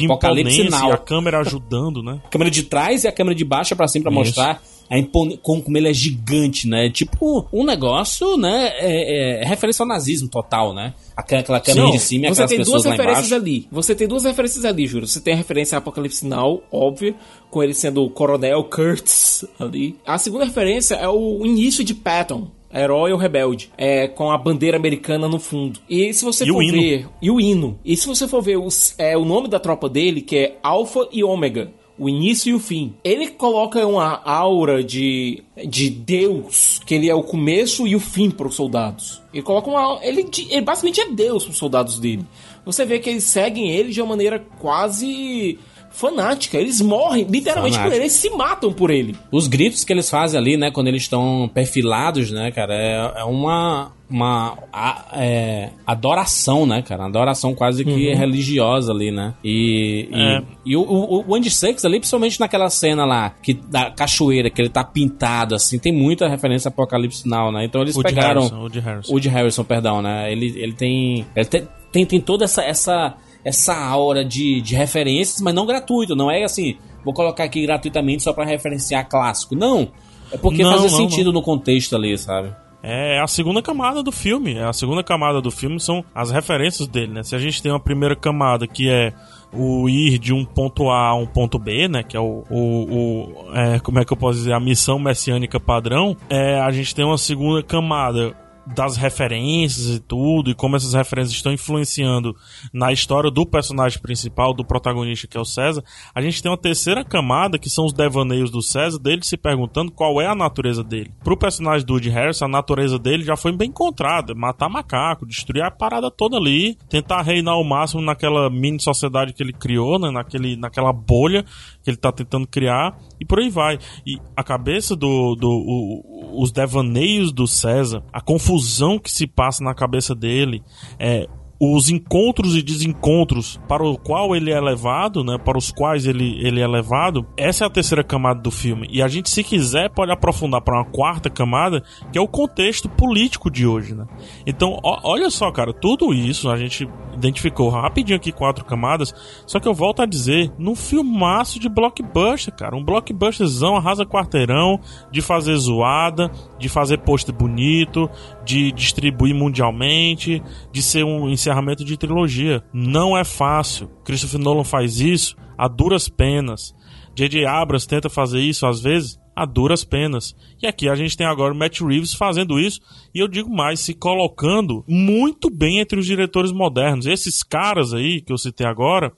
de 0.00 0.06
Apocalipse 0.06 0.62
imponência 0.62 0.88
e 0.88 0.92
a 0.92 0.96
câmera 0.96 1.40
ajudando, 1.40 2.02
né? 2.02 2.20
A 2.24 2.28
câmera 2.28 2.50
de 2.50 2.62
trás 2.62 3.04
e 3.04 3.08
a 3.08 3.12
câmera 3.12 3.34
de 3.34 3.44
baixo 3.44 3.74
é 3.74 3.76
pra 3.76 3.86
cima 3.86 4.04
pra 4.04 4.12
Isso. 4.12 4.18
mostrar 4.20 4.62
a 4.88 4.98
impone... 4.98 5.38
como, 5.42 5.62
como 5.62 5.76
ele 5.76 5.88
é 5.88 5.94
gigante, 5.94 6.66
né? 6.66 6.90
Tipo, 6.90 7.46
um 7.52 7.64
negócio, 7.64 8.36
né? 8.36 8.72
É, 8.78 9.42
é 9.42 9.44
referência 9.44 9.82
ao 9.82 9.88
nazismo 9.88 10.28
total, 10.28 10.74
né? 10.74 10.94
Aquela 11.16 11.60
câmera 11.60 11.86
Sim. 11.86 11.92
de 11.92 11.98
cima 11.98 12.26
e 12.26 12.28
Você 12.30 12.46
tem 12.46 12.62
duas 12.62 12.84
referências 12.84 13.32
ali. 13.32 13.68
Você 13.70 13.94
tem 13.94 14.08
duas 14.08 14.24
referências 14.24 14.64
ali, 14.64 14.86
juro. 14.86 15.06
Você 15.06 15.20
tem 15.20 15.34
a 15.34 15.36
referência 15.36 15.76
a 15.76 15.78
Apocalipse 15.78 16.26
Now, 16.26 16.62
óbvio, 16.70 17.14
com 17.50 17.62
ele 17.62 17.74
sendo 17.74 18.02
o 18.02 18.10
Coronel 18.10 18.64
Kurtz 18.64 19.44
ali. 19.58 19.96
A 20.06 20.18
segunda 20.18 20.44
referência 20.44 20.94
é 20.94 21.08
o 21.08 21.44
início 21.44 21.84
de 21.84 21.94
Patton 21.94 22.50
Herói 22.74 23.12
ou 23.12 23.18
Rebelde, 23.18 23.70
é, 23.76 24.08
com 24.08 24.30
a 24.30 24.38
bandeira 24.38 24.76
americana 24.76 25.28
no 25.28 25.38
fundo. 25.38 25.80
E 25.88 26.12
se 26.12 26.24
você 26.24 26.44
e 26.44 26.48
for 26.48 26.64
ver. 26.64 27.08
E 27.20 27.30
o 27.30 27.40
hino. 27.40 27.78
E 27.84 27.96
se 27.96 28.06
você 28.06 28.26
for 28.26 28.42
ver 28.42 28.56
os, 28.56 28.94
é, 28.98 29.16
o 29.16 29.24
nome 29.24 29.48
da 29.48 29.60
tropa 29.60 29.88
dele, 29.88 30.22
que 30.22 30.36
é 30.36 30.58
Alpha 30.62 31.08
e 31.12 31.22
Ômega 31.22 31.72
o 31.98 32.08
início 32.08 32.50
e 32.50 32.54
o 32.54 32.58
fim. 32.58 32.94
Ele 33.04 33.28
coloca 33.28 33.86
uma 33.86 34.20
aura 34.24 34.82
de, 34.82 35.42
de 35.68 35.90
Deus, 35.90 36.80
que 36.84 36.94
ele 36.94 37.08
é 37.08 37.14
o 37.14 37.22
começo 37.22 37.86
e 37.86 37.94
o 37.94 38.00
fim 38.00 38.30
para 38.30 38.48
os 38.48 38.54
soldados. 38.54 39.22
Ele 39.32 39.42
coloca 39.42 39.70
uma. 39.70 40.00
Ele, 40.02 40.26
ele 40.50 40.62
basicamente 40.62 41.00
é 41.00 41.10
Deus 41.10 41.44
para 41.44 41.52
os 41.52 41.58
soldados 41.58 42.00
dele. 42.00 42.24
Você 42.64 42.84
vê 42.84 42.98
que 42.98 43.10
eles 43.10 43.24
seguem 43.24 43.70
ele 43.70 43.90
de 43.90 44.00
uma 44.00 44.10
maneira 44.10 44.44
quase 44.58 45.58
fanática. 45.92 46.58
Eles 46.58 46.80
morrem 46.80 47.24
literalmente 47.24 47.76
Fanático. 47.76 47.90
por 47.90 47.94
ele, 47.94 48.04
eles 48.04 48.12
se 48.12 48.30
matam 48.30 48.72
por 48.72 48.90
ele. 48.90 49.16
Os 49.30 49.46
gritos 49.46 49.84
que 49.84 49.92
eles 49.92 50.08
fazem 50.10 50.38
ali, 50.38 50.56
né, 50.56 50.70
quando 50.70 50.88
eles 50.88 51.02
estão 51.02 51.50
perfilados, 51.52 52.30
né, 52.30 52.50
cara, 52.50 52.74
é, 52.74 53.20
é 53.20 53.24
uma 53.24 53.92
uma 54.12 54.58
a, 54.70 55.06
é, 55.14 55.70
adoração, 55.86 56.66
né, 56.66 56.82
cara? 56.82 57.06
Adoração 57.06 57.54
quase 57.54 57.82
que 57.82 58.10
uhum. 58.10 58.16
religiosa 58.16 58.92
ali, 58.92 59.10
né? 59.10 59.32
E, 59.42 60.08
é. 60.12 60.42
e, 60.66 60.72
e, 60.72 60.76
o, 60.76 60.82
o, 60.82 61.24
o 61.26 61.34
Andy 61.34 61.50
Serkis 61.50 61.82
ali, 61.84 61.98
principalmente 61.98 62.38
naquela 62.38 62.68
cena 62.68 63.06
lá, 63.06 63.30
que, 63.30 63.54
da 63.54 63.90
cachoeira, 63.90 64.50
que 64.50 64.60
ele 64.60 64.68
tá 64.68 64.84
pintado, 64.84 65.54
assim, 65.54 65.78
tem 65.78 65.92
muita 65.92 66.28
referência 66.28 66.68
a 66.68 66.70
Apocalipse 66.70 67.26
Now, 67.26 67.50
né? 67.50 67.64
Então 67.64 67.80
eles 67.80 67.96
Woody 67.96 68.14
pegaram... 68.14 68.42
Harrison, 68.42 68.60
Woody 68.60 68.80
Harrison. 68.80 69.12
Woody 69.12 69.28
Harrison, 69.30 69.64
perdão, 69.64 70.02
né? 70.02 70.30
Ele, 70.30 70.46
ele 70.58 70.74
tem... 70.74 71.26
Ele 71.34 71.46
tem, 71.46 71.68
tem, 71.90 72.06
tem 72.06 72.20
toda 72.20 72.44
essa... 72.44 72.62
essa 72.62 73.14
essa 73.44 73.74
aura 73.74 74.24
de, 74.24 74.60
de 74.60 74.74
referências, 74.74 75.40
mas 75.40 75.54
não 75.54 75.66
gratuito, 75.66 76.14
não 76.14 76.30
é 76.30 76.44
assim, 76.44 76.76
vou 77.04 77.12
colocar 77.12 77.44
aqui 77.44 77.62
gratuitamente 77.62 78.22
só 78.22 78.32
para 78.32 78.44
referenciar 78.44 79.08
clássico. 79.08 79.54
Não. 79.54 79.88
É 80.30 80.36
porque 80.36 80.62
não, 80.62 80.78
faz 80.78 80.92
sentido 80.92 81.26
não. 81.26 81.34
no 81.34 81.42
contexto 81.42 81.94
ali, 81.94 82.16
sabe? 82.16 82.54
É 82.82 83.20
a 83.20 83.26
segunda 83.28 83.62
camada 83.62 84.02
do 84.02 84.10
filme. 84.10 84.54
É 84.54 84.64
a 84.64 84.72
segunda 84.72 85.04
camada 85.04 85.40
do 85.40 85.50
filme 85.50 85.78
são 85.78 86.04
as 86.14 86.30
referências 86.30 86.88
dele, 86.88 87.12
né? 87.12 87.22
Se 87.22 87.36
a 87.36 87.38
gente 87.38 87.62
tem 87.62 87.70
uma 87.70 87.78
primeira 87.78 88.16
camada 88.16 88.66
que 88.66 88.88
é 88.88 89.12
o 89.52 89.88
ir 89.88 90.18
de 90.18 90.32
um 90.32 90.44
ponto 90.44 90.90
A 90.90 91.08
a 91.08 91.14
um 91.14 91.26
ponto 91.26 91.58
B, 91.58 91.86
né? 91.86 92.02
Que 92.02 92.16
é 92.16 92.20
o, 92.20 92.44
o, 92.50 92.58
o 92.58 93.54
é, 93.54 93.78
como 93.78 94.00
é 94.00 94.04
que 94.04 94.12
eu 94.12 94.16
posso 94.16 94.38
dizer, 94.38 94.52
a 94.52 94.58
missão 94.58 94.98
messiânica 94.98 95.60
padrão. 95.60 96.16
É, 96.28 96.58
a 96.58 96.70
gente 96.72 96.92
tem 96.92 97.04
uma 97.04 97.18
segunda 97.18 97.62
camada 97.62 98.34
das 98.66 98.96
referências 98.96 99.96
e 99.96 100.00
tudo, 100.00 100.50
e 100.50 100.54
como 100.54 100.76
essas 100.76 100.94
referências 100.94 101.34
estão 101.34 101.52
influenciando 101.52 102.36
na 102.72 102.92
história 102.92 103.30
do 103.30 103.44
personagem 103.44 104.00
principal, 104.00 104.54
do 104.54 104.64
protagonista 104.64 105.26
que 105.26 105.36
é 105.36 105.40
o 105.40 105.44
César, 105.44 105.82
a 106.14 106.22
gente 106.22 106.42
tem 106.42 106.50
uma 106.50 106.56
terceira 106.56 107.04
camada 107.04 107.58
que 107.58 107.68
são 107.68 107.84
os 107.84 107.92
devaneios 107.92 108.50
do 108.50 108.62
César, 108.62 108.98
dele 108.98 109.22
se 109.24 109.36
perguntando 109.36 109.90
qual 109.90 110.20
é 110.20 110.26
a 110.26 110.34
natureza 110.34 110.84
dele. 110.84 111.10
Pro 111.24 111.36
personagem 111.36 111.84
do 111.84 111.94
Woody 111.94 112.10
Harris, 112.10 112.42
a 112.42 112.48
natureza 112.48 112.98
dele 112.98 113.24
já 113.24 113.36
foi 113.36 113.52
bem 113.52 113.68
encontrada: 113.68 114.34
matar 114.34 114.68
macaco, 114.68 115.26
destruir 115.26 115.62
a 115.62 115.70
parada 115.70 116.10
toda 116.10 116.36
ali, 116.36 116.76
tentar 116.88 117.22
reinar 117.22 117.54
ao 117.54 117.64
máximo 117.64 118.00
naquela 118.00 118.48
mini 118.48 118.80
sociedade 118.80 119.32
que 119.32 119.42
ele 119.42 119.52
criou, 119.52 119.98
né, 119.98 120.10
naquele, 120.10 120.56
naquela 120.56 120.92
bolha 120.92 121.44
que 121.82 121.90
ele 121.90 121.96
tá 121.96 122.12
tentando 122.12 122.46
criar, 122.46 122.96
e 123.20 123.24
por 123.24 123.40
aí 123.40 123.50
vai. 123.50 123.78
E 124.06 124.18
a 124.36 124.44
cabeça 124.44 124.94
do. 124.94 125.34
do 125.34 125.48
o, 125.48 126.42
os 126.42 126.50
devaneios 126.50 127.30
do 127.30 127.46
César, 127.46 128.02
a 128.10 128.20
confusão 128.20 128.51
que 128.98 129.10
se 129.10 129.26
passa 129.26 129.62
na 129.62 129.74
cabeça 129.74 130.14
dele, 130.14 130.62
é, 130.98 131.28
os 131.64 131.88
encontros 131.88 132.56
e 132.56 132.62
desencontros 132.62 133.60
para 133.68 133.84
o 133.84 133.96
qual 133.96 134.34
ele 134.34 134.50
é 134.50 134.60
levado, 134.60 135.22
né, 135.22 135.38
para 135.38 135.56
os 135.56 135.70
quais 135.70 136.06
ele, 136.06 136.36
ele 136.44 136.60
é 136.60 136.66
levado, 136.66 137.24
essa 137.36 137.62
é 137.62 137.66
a 137.68 137.70
terceira 137.70 138.02
camada 138.02 138.40
do 138.40 138.50
filme. 138.50 138.88
E 138.90 139.00
a 139.00 139.06
gente, 139.06 139.30
se 139.30 139.44
quiser, 139.44 139.88
pode 139.88 140.10
aprofundar 140.10 140.60
para 140.60 140.80
uma 140.80 140.84
quarta 140.84 141.30
camada, 141.30 141.80
que 142.10 142.18
é 142.18 142.20
o 142.20 142.26
contexto 142.26 142.88
político 142.88 143.48
de 143.48 143.64
hoje, 143.64 143.94
né? 143.94 144.06
Então, 144.44 144.76
ó, 144.82 145.02
olha 145.04 145.30
só, 145.30 145.52
cara, 145.52 145.72
tudo 145.72 146.12
isso 146.12 146.50
a 146.50 146.56
gente 146.56 146.88
identificou 147.14 147.68
rapidinho 147.68 148.16
aqui 148.16 148.32
quatro 148.32 148.64
camadas, 148.64 149.14
só 149.46 149.60
que 149.60 149.68
eu 149.68 149.74
volto 149.74 150.02
a 150.02 150.06
dizer, 150.06 150.50
num 150.58 150.74
filmaço 150.74 151.60
de 151.60 151.68
blockbuster, 151.68 152.52
cara, 152.56 152.74
um 152.74 152.82
blockbusterzão 152.82 153.76
arrasa 153.76 154.04
quarteirão, 154.04 154.80
de 155.12 155.20
fazer 155.20 155.54
zoada, 155.54 156.28
de 156.58 156.68
fazer 156.68 156.98
post 156.98 157.30
bonito, 157.30 158.10
de 158.44 158.72
distribuir 158.72 159.32
mundialmente, 159.32 160.42
de 160.72 160.82
ser 160.82 161.04
um 161.04 161.28
encerramento 161.28 161.51
de 161.84 161.96
trilogia. 161.96 162.62
Não 162.72 163.16
é 163.16 163.24
fácil. 163.24 163.88
Christopher 164.04 164.40
Nolan 164.40 164.64
faz 164.64 165.00
isso 165.00 165.36
a 165.56 165.68
duras 165.68 166.08
penas. 166.08 166.74
J.J. 167.14 167.44
Abrams 167.46 167.86
tenta 167.86 168.08
fazer 168.08 168.40
isso 168.40 168.66
às 168.66 168.80
vezes 168.80 169.20
a 169.34 169.44
duras 169.44 169.84
penas. 169.84 170.34
E 170.62 170.66
aqui 170.66 170.88
a 170.88 170.94
gente 170.94 171.16
tem 171.16 171.26
agora 171.26 171.52
o 171.52 171.56
Matt 171.56 171.80
Reeves 171.80 172.14
fazendo 172.14 172.60
isso, 172.60 172.80
e 173.14 173.18
eu 173.18 173.28
digo 173.28 173.50
mais, 173.50 173.80
se 173.80 173.94
colocando 173.94 174.84
muito 174.86 175.50
bem 175.50 175.80
entre 175.80 175.98
os 175.98 176.06
diretores 176.06 176.52
modernos. 176.52 177.06
Esses 177.06 177.42
caras 177.42 177.94
aí 177.94 178.20
que 178.20 178.32
eu 178.32 178.38
citei 178.38 178.66
agora, 178.66 179.12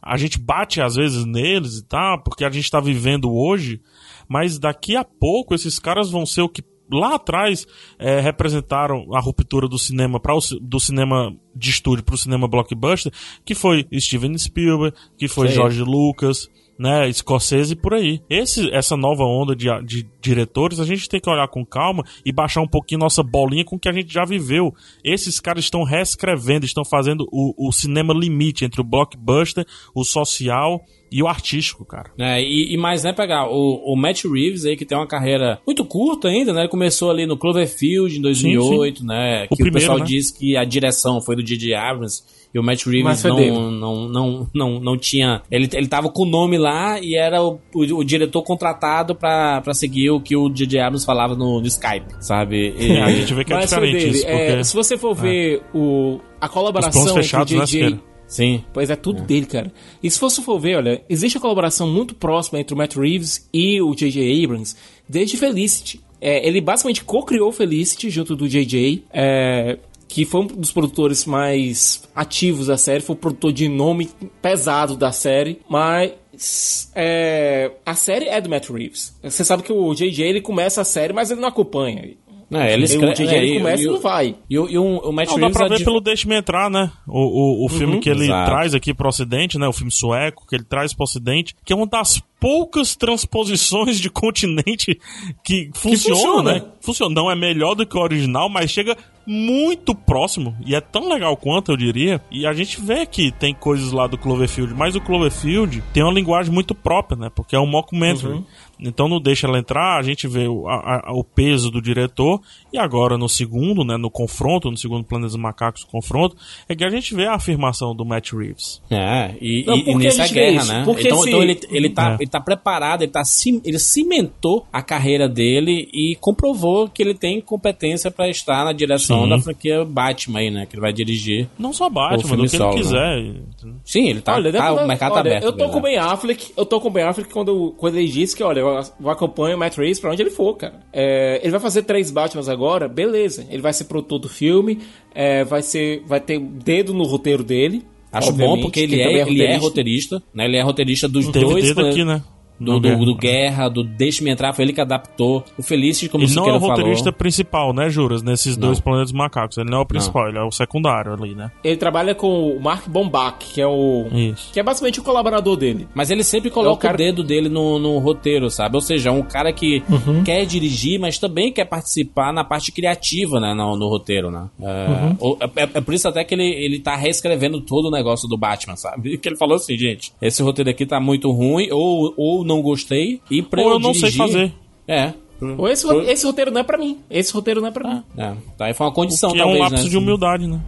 a 0.00 0.16
gente 0.16 0.38
bate 0.38 0.80
às 0.80 0.94
vezes 0.94 1.24
neles 1.24 1.78
e 1.78 1.84
tal, 1.84 2.22
porque 2.22 2.44
a 2.44 2.50
gente 2.50 2.64
está 2.64 2.80
vivendo 2.80 3.32
hoje, 3.32 3.80
mas 4.28 4.58
daqui 4.58 4.96
a 4.96 5.04
pouco 5.04 5.54
esses 5.54 5.78
caras 5.78 6.10
vão 6.10 6.24
ser 6.24 6.42
o 6.42 6.48
que 6.48 6.62
lá 6.90 7.14
atrás 7.14 7.66
é, 7.98 8.20
representaram 8.20 9.06
a 9.14 9.20
ruptura 9.20 9.68
do 9.68 9.78
cinema 9.78 10.20
para 10.20 10.34
do 10.60 10.80
cinema 10.80 11.34
de 11.54 11.70
estúdio 11.70 12.04
para 12.04 12.14
o 12.14 12.18
cinema 12.18 12.48
blockbuster, 12.48 13.12
que 13.44 13.54
foi 13.54 13.86
Steven 13.94 14.36
Spielberg, 14.36 14.96
que 15.18 15.28
foi 15.28 15.48
Sim. 15.48 15.54
George 15.54 15.82
Lucas, 15.82 16.48
né, 16.78 17.08
escocese 17.08 17.72
e 17.72 17.76
por 17.76 17.94
aí. 17.94 18.20
Esse, 18.28 18.70
essa 18.72 18.96
nova 18.96 19.24
onda 19.24 19.54
de, 19.54 19.66
de 19.84 20.06
diretores, 20.20 20.80
a 20.80 20.84
gente 20.84 21.08
tem 21.08 21.20
que 21.20 21.30
olhar 21.30 21.48
com 21.48 21.64
calma 21.64 22.04
e 22.24 22.32
baixar 22.32 22.60
um 22.60 22.68
pouquinho 22.68 23.00
nossa 23.00 23.22
bolinha 23.22 23.64
com 23.64 23.76
o 23.76 23.78
que 23.78 23.88
a 23.88 23.92
gente 23.92 24.12
já 24.12 24.24
viveu. 24.24 24.74
Esses 25.02 25.40
caras 25.40 25.64
estão 25.64 25.84
reescrevendo, 25.84 26.66
estão 26.66 26.84
fazendo 26.84 27.26
o, 27.32 27.68
o 27.68 27.72
cinema 27.72 28.12
limite 28.12 28.64
entre 28.64 28.80
o 28.80 28.84
blockbuster, 28.84 29.66
o 29.94 30.04
social 30.04 30.84
e 31.10 31.22
o 31.22 31.28
artístico, 31.28 31.84
cara. 31.84 32.10
É, 32.18 32.42
e, 32.42 32.74
e 32.74 32.76
mais, 32.76 33.04
né, 33.04 33.12
pegar 33.12 33.48
o, 33.48 33.92
o 33.92 33.96
Matt 33.96 34.24
Reeves 34.24 34.64
aí, 34.64 34.76
que 34.76 34.84
tem 34.84 34.98
uma 34.98 35.06
carreira 35.06 35.60
muito 35.64 35.84
curta 35.84 36.28
ainda, 36.28 36.52
né? 36.52 36.62
Ele 36.62 36.68
começou 36.68 37.10
ali 37.10 37.26
no 37.26 37.38
Cloverfield 37.38 38.18
em 38.18 38.20
2008, 38.20 38.96
sim, 38.96 39.00
sim. 39.02 39.06
né? 39.06 39.44
O 39.44 39.56
que 39.56 39.62
primeiro, 39.62 39.76
o 39.76 39.80
pessoal 39.80 39.98
né? 39.98 40.04
diz 40.04 40.30
que 40.30 40.56
a 40.56 40.64
direção 40.64 41.20
foi 41.20 41.36
do 41.36 41.42
J.J. 41.42 41.74
Abrams 41.74 42.24
e 42.56 42.58
o 42.58 42.62
Matt 42.62 42.86
Reeves 42.86 43.22
não, 43.22 43.70
não, 43.70 44.08
não, 44.08 44.50
não, 44.54 44.80
não, 44.80 44.96
tinha. 44.96 45.42
Ele, 45.50 45.68
ele 45.74 45.86
tava 45.86 46.08
com 46.08 46.22
o 46.22 46.26
nome 46.26 46.56
lá 46.56 46.98
e 46.98 47.14
era 47.14 47.42
o, 47.42 47.60
o, 47.74 47.98
o 47.98 48.02
diretor 48.02 48.42
contratado 48.42 49.14
pra, 49.14 49.60
pra 49.60 49.74
seguir 49.74 50.08
o 50.08 50.20
que 50.20 50.34
o 50.34 50.48
J.J. 50.48 50.80
Abrams 50.80 51.04
falava 51.04 51.34
no, 51.34 51.60
no 51.60 51.66
Skype, 51.66 52.14
sabe? 52.20 52.74
E, 52.86 52.98
a 52.98 53.10
gente 53.10 53.34
vê 53.34 53.44
que 53.44 53.52
é 53.52 53.58
diferente 53.58 54.08
isso. 54.08 54.24
Porque... 54.24 54.36
É, 54.36 54.62
se 54.62 54.74
você 54.74 54.96
for 54.96 55.14
ver 55.14 55.58
é. 55.58 55.76
o, 55.76 56.20
a 56.40 56.48
colaboração 56.48 57.14
fechados, 57.14 57.52
entre 57.52 57.64
o 57.64 57.66
J.J. 57.66 57.90
Né, 57.90 58.00
Sim. 58.26 58.64
Pois 58.72 58.88
é 58.90 58.96
tudo 58.96 59.22
é. 59.22 59.24
dele, 59.24 59.46
cara. 59.46 59.72
E 60.02 60.10
se 60.10 60.20
você 60.20 60.40
for 60.40 60.58
ver, 60.58 60.76
olha, 60.76 61.02
existe 61.08 61.36
uma 61.36 61.42
colaboração 61.42 61.88
muito 61.88 62.14
próxima 62.14 62.60
entre 62.60 62.74
o 62.74 62.76
Matt 62.76 62.96
Reeves 62.96 63.48
e 63.52 63.82
o 63.82 63.94
J.J. 63.94 64.44
Abrams 64.44 64.76
desde 65.08 65.36
Felicity. 65.36 66.00
É, 66.20 66.46
ele 66.46 66.60
basicamente 66.60 67.04
co-criou 67.04 67.52
Felicity 67.52 68.08
junto 68.08 68.34
do 68.34 68.48
J.J. 68.48 69.04
É, 69.12 69.78
que 70.08 70.24
foi 70.24 70.42
um 70.42 70.46
dos 70.46 70.72
produtores 70.72 71.24
mais 71.24 72.02
ativos 72.14 72.68
da 72.68 72.76
série, 72.76 73.00
foi 73.00 73.14
o 73.14 73.18
produtor 73.18 73.52
de 73.52 73.68
nome 73.68 74.08
pesado 74.40 74.96
da 74.96 75.12
série, 75.12 75.60
mas 75.68 76.90
é, 76.94 77.72
a 77.84 77.94
série 77.94 78.26
é 78.26 78.40
do 78.40 78.48
Matt 78.48 78.68
Reeves. 78.68 79.18
Você 79.22 79.44
sabe 79.44 79.62
que 79.62 79.72
o 79.72 79.94
JJ 79.94 80.22
ele 80.22 80.40
começa 80.40 80.80
a 80.80 80.84
série, 80.84 81.12
mas 81.12 81.30
ele 81.30 81.40
não 81.40 81.48
acompanha. 81.48 82.14
Não, 82.48 82.62
ele 82.62 82.84
escreve, 82.84 83.12
o 83.12 83.14
JJ 83.14 83.28
é, 83.28 83.38
ele 83.38 83.58
começa 83.58 83.82
e, 83.82 83.86
não 83.86 84.00
vai. 84.00 84.36
E, 84.48 84.56
o, 84.56 84.68
e 84.70 84.78
o, 84.78 84.98
o 84.98 85.12
Matt 85.12 85.30
não, 85.30 85.36
Reeves... 85.36 85.54
Dá 85.54 85.66
pra 85.66 85.76
ver 85.76 85.84
pelo 85.84 86.00
Deixe-me 86.00 86.36
Entrar, 86.36 86.70
né? 86.70 86.92
O, 87.06 87.64
o, 87.64 87.66
o 87.66 87.68
filme 87.68 87.94
uhum, 87.94 88.00
que 88.00 88.08
ele 88.08 88.24
exato. 88.24 88.50
traz 88.50 88.74
aqui 88.74 88.94
pro 88.94 89.08
ocidente, 89.08 89.58
né? 89.58 89.66
O 89.66 89.72
filme 89.72 89.90
sueco 89.90 90.46
que 90.46 90.54
ele 90.54 90.62
traz 90.62 90.94
pro 90.94 91.02
ocidente, 91.02 91.56
que 91.64 91.72
é 91.72 91.76
uma 91.76 91.88
das 91.88 92.22
poucas 92.38 92.94
transposições 92.94 93.98
de 93.98 94.08
continente 94.08 94.96
que 95.42 95.70
funcionam, 95.74 96.20
funciona, 96.20 96.52
né? 96.52 96.64
Funciona. 96.80 97.14
Não 97.14 97.28
é 97.28 97.34
melhor 97.34 97.74
do 97.74 97.84
que 97.84 97.96
o 97.96 98.00
original, 98.00 98.48
mas 98.48 98.70
chega 98.70 98.96
muito 99.26 99.94
próximo 99.94 100.56
e 100.64 100.74
é 100.74 100.80
tão 100.80 101.08
legal 101.08 101.36
quanto 101.36 101.72
eu 101.72 101.76
diria. 101.76 102.20
E 102.30 102.46
a 102.46 102.52
gente 102.52 102.80
vê 102.80 103.04
que 103.04 103.32
tem 103.32 103.52
coisas 103.52 103.90
lá 103.92 104.06
do 104.06 104.16
Cloverfield, 104.16 104.72
mas 104.74 104.94
o 104.94 105.00
Cloverfield 105.00 105.82
tem 105.92 106.02
uma 106.02 106.12
linguagem 106.12 106.52
muito 106.52 106.74
própria, 106.74 107.18
né? 107.18 107.30
Porque 107.34 107.56
é 107.56 107.60
um 107.60 107.66
mockumentary. 107.66 108.34
Uhum. 108.34 108.44
Então 108.78 109.08
não 109.08 109.20
deixa 109.20 109.46
ela 109.46 109.58
entrar, 109.58 109.98
a 109.98 110.02
gente 110.02 110.28
vê 110.28 110.46
o, 110.46 110.68
a, 110.68 111.12
o 111.12 111.24
peso 111.24 111.70
do 111.70 111.80
diretor 111.80 112.40
e 112.72 112.78
agora 112.78 113.16
no 113.16 113.28
segundo, 113.28 113.84
né, 113.84 113.96
no 113.96 114.10
confronto, 114.10 114.70
no 114.70 114.76
segundo 114.76 115.04
Planeta 115.04 115.28
dos 115.28 115.36
Macacos 115.36 115.84
confronto, 115.84 116.36
é 116.68 116.74
que 116.74 116.84
a 116.84 116.90
gente 116.90 117.14
vê 117.14 117.26
a 117.26 117.34
afirmação 117.34 117.94
do 117.94 118.04
Matt 118.04 118.32
Reeves. 118.32 118.82
É, 118.90 119.34
e, 119.40 119.64
não, 119.66 119.76
e, 119.76 119.90
e 119.90 119.94
nessa 119.94 120.28
guerra, 120.28 120.64
né? 120.64 120.82
Porque 120.84 121.06
então, 121.06 121.26
então 121.26 121.42
ele, 121.42 121.58
ele, 121.70 121.90
tá, 121.90 122.12
é. 122.12 122.16
ele 122.20 122.30
tá 122.30 122.40
preparado, 122.40 123.02
ele, 123.02 123.10
tá, 123.10 123.22
ele 123.64 123.78
cimentou 123.78 124.66
a 124.72 124.82
carreira 124.82 125.28
dele 125.28 125.88
e 125.92 126.16
comprovou 126.20 126.88
que 126.88 127.02
ele 127.02 127.14
tem 127.14 127.40
competência 127.40 128.10
para 128.10 128.28
estar 128.28 128.64
na 128.64 128.72
direção 128.72 129.24
Sim. 129.24 129.28
da 129.30 129.38
franquia 129.38 129.84
Batman 129.84 130.40
aí, 130.40 130.50
né? 130.50 130.66
Que 130.66 130.74
ele 130.74 130.82
vai 130.82 130.92
dirigir. 130.92 131.48
Não 131.58 131.72
só 131.72 131.88
Batman, 131.88 132.36
do 132.36 132.42
que 132.42 132.56
solo, 132.56 132.72
ele 132.72 132.82
quiser. 132.82 133.22
Né? 133.22 133.74
Sim, 133.84 134.08
ele 134.08 134.20
tá, 134.20 134.34
olha, 134.34 134.52
tá 134.52 134.72
o 134.72 134.86
mercado 134.86 135.12
tá 135.12 135.20
olha, 135.20 135.30
tá 135.30 135.36
aberto. 135.36 135.44
Eu 135.44 135.52
tô 135.52 135.68
com 135.70 135.78
o 135.78 135.82
Ben 135.82 135.96
Affleck, 135.96 136.52
eu 136.56 136.66
tô 136.66 136.80
com 136.80 136.88
o 136.88 136.90
Ben 136.90 137.04
Affleck 137.04 137.32
quando, 137.32 137.74
quando 137.78 137.96
ele 137.96 138.08
disse 138.08 138.36
que, 138.36 138.42
olha, 138.42 138.65
eu 139.00 139.10
acompanho 139.10 139.56
o 139.56 139.58
Matt 139.58 139.76
Reeves 139.76 140.00
pra 140.00 140.10
onde 140.10 140.22
ele 140.22 140.30
for, 140.30 140.54
cara. 140.54 140.80
É, 140.92 141.40
ele 141.42 141.50
vai 141.50 141.60
fazer 141.60 141.82
três 141.82 142.10
Batmans 142.10 142.48
agora, 142.48 142.88
beleza. 142.88 143.46
Ele 143.50 143.62
vai 143.62 143.72
ser 143.72 143.84
produtor 143.84 144.18
do 144.18 144.28
filme, 144.28 144.78
é, 145.14 145.44
vai, 145.44 145.62
ser, 145.62 146.02
vai 146.06 146.20
ter 146.20 146.38
dedo 146.38 146.94
no 146.94 147.04
roteiro 147.04 147.42
dele. 147.42 147.84
Acho 148.12 148.32
bom 148.32 148.60
porque 148.60 148.80
ele 148.80 149.00
é, 149.00 149.20
é, 149.20 149.28
ele 149.28 149.42
é 149.42 149.56
roteirista, 149.56 150.22
né? 150.32 150.46
Ele 150.46 150.56
é 150.56 150.62
roteirista 150.62 151.08
dos 151.08 151.28
dois. 151.28 151.64
Dedo 151.64 151.86
aqui, 151.86 152.04
né? 152.04 152.22
Do, 152.58 152.80
do, 152.80 153.04
do, 153.04 153.14
Guerra, 153.14 153.68
do 153.68 153.84
Deixe-me 153.84 154.30
Entrar, 154.30 154.52
foi 154.52 154.64
ele 154.64 154.72
que 154.72 154.80
adaptou. 154.80 155.44
O 155.56 155.62
Feliz, 155.62 156.06
como 156.08 156.24
ele 156.24 156.34
não 156.34 156.48
é 156.48 156.52
o 156.52 156.58
roteirista 156.58 157.04
falou. 157.04 157.18
principal, 157.18 157.72
né, 157.72 157.88
Juras? 157.88 158.22
Nesses 158.22 158.56
não. 158.56 158.68
dois 158.68 158.80
Planetas 158.80 159.12
Macacos. 159.12 159.56
Ele 159.56 159.70
não 159.70 159.78
é 159.78 159.80
o 159.82 159.86
principal, 159.86 160.24
não. 160.24 160.28
ele 160.30 160.38
é 160.38 160.42
o 160.42 160.50
secundário 160.50 161.12
ali, 161.12 161.34
né? 161.34 161.50
Ele 161.62 161.76
trabalha 161.76 162.14
com 162.14 162.50
o 162.50 162.60
Mark 162.60 162.88
Bombach, 162.88 163.38
que 163.38 163.60
é 163.60 163.66
o. 163.66 164.06
Isso. 164.12 164.52
Que 164.52 164.60
é 164.60 164.62
basicamente 164.62 165.00
o 165.00 165.02
colaborador 165.02 165.56
dele. 165.56 165.88
Mas 165.94 166.10
ele 166.10 166.24
sempre 166.24 166.50
coloca 166.50 166.70
é 166.70 166.90
o, 166.90 166.92
cara... 166.92 166.94
o, 166.94 166.98
dedo 166.98 167.24
dele 167.24 167.48
no, 167.48 167.78
no 167.78 167.98
roteiro, 167.98 168.50
sabe? 168.50 168.76
Ou 168.76 168.80
seja, 168.80 169.10
um 169.12 169.22
cara 169.22 169.52
que 169.52 169.82
uhum. 169.88 170.24
quer 170.24 170.44
dirigir, 170.44 170.98
mas 170.98 171.18
também 171.18 171.52
quer 171.52 171.64
participar 171.64 172.32
na 172.32 172.44
parte 172.44 172.72
criativa, 172.72 173.40
né? 173.40 173.54
No, 173.54 173.76
no 173.76 173.88
roteiro, 173.88 174.30
né? 174.30 174.48
É, 174.60 174.86
uhum. 175.22 175.36
é, 175.40 175.62
é, 175.62 175.80
por 175.80 175.94
isso 175.94 176.08
até 176.08 176.24
que 176.24 176.34
ele, 176.34 176.46
ele 176.46 176.78
tá 176.80 176.96
reescrevendo 176.96 177.60
todo 177.60 177.88
o 177.88 177.90
negócio 177.90 178.28
do 178.28 178.36
Batman, 178.36 178.76
sabe? 178.76 179.16
Que 179.26 179.30
ele 179.30 179.36
falou 179.36 179.56
assim, 179.56 179.76
gente, 179.76 180.12
esse 180.22 180.42
roteiro 180.42 180.70
aqui 180.70 180.86
tá 180.86 181.00
muito 181.00 181.32
ruim, 181.32 181.68
ou, 181.72 182.14
ou 182.16 182.44
não 182.46 182.62
gostei. 182.62 183.20
E 183.30 183.42
pra 183.42 183.60
Ou 183.60 183.68
eu, 183.68 183.74
eu 183.74 183.80
não 183.80 183.92
dirigir, 183.92 184.10
sei 184.12 184.18
fazer. 184.18 184.52
É. 184.88 185.12
Ou 185.58 185.68
esse, 185.68 185.86
esse 186.08 186.24
roteiro 186.24 186.50
não 186.50 186.60
é 186.60 186.64
pra 186.64 186.78
mim. 186.78 186.98
Esse 187.10 187.32
roteiro 187.32 187.60
não 187.60 187.68
é 187.68 187.70
pra 187.70 187.88
mim. 187.88 188.02
É. 188.16 188.34
Tá, 188.56 188.64
aí 188.66 188.74
foi 188.74 188.86
uma 188.86 188.92
condição, 188.92 189.30
que 189.30 189.36
talvez, 189.36 189.56
é 189.56 189.60
um 189.60 189.62
lápis 189.62 189.84
né? 189.84 189.90
de 189.90 189.96
humildade, 189.98 190.46
né? 190.46 190.60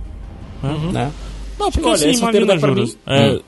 Uhum. 0.62 0.98
É. 0.98 1.10
Não, 1.58 1.70
porque 1.72 1.86
Olha, 1.86 1.94
assim, 1.94 2.18
imagina, 2.18 2.52
é 2.54 2.58
Juras, 2.58 2.98
é, 3.06 3.40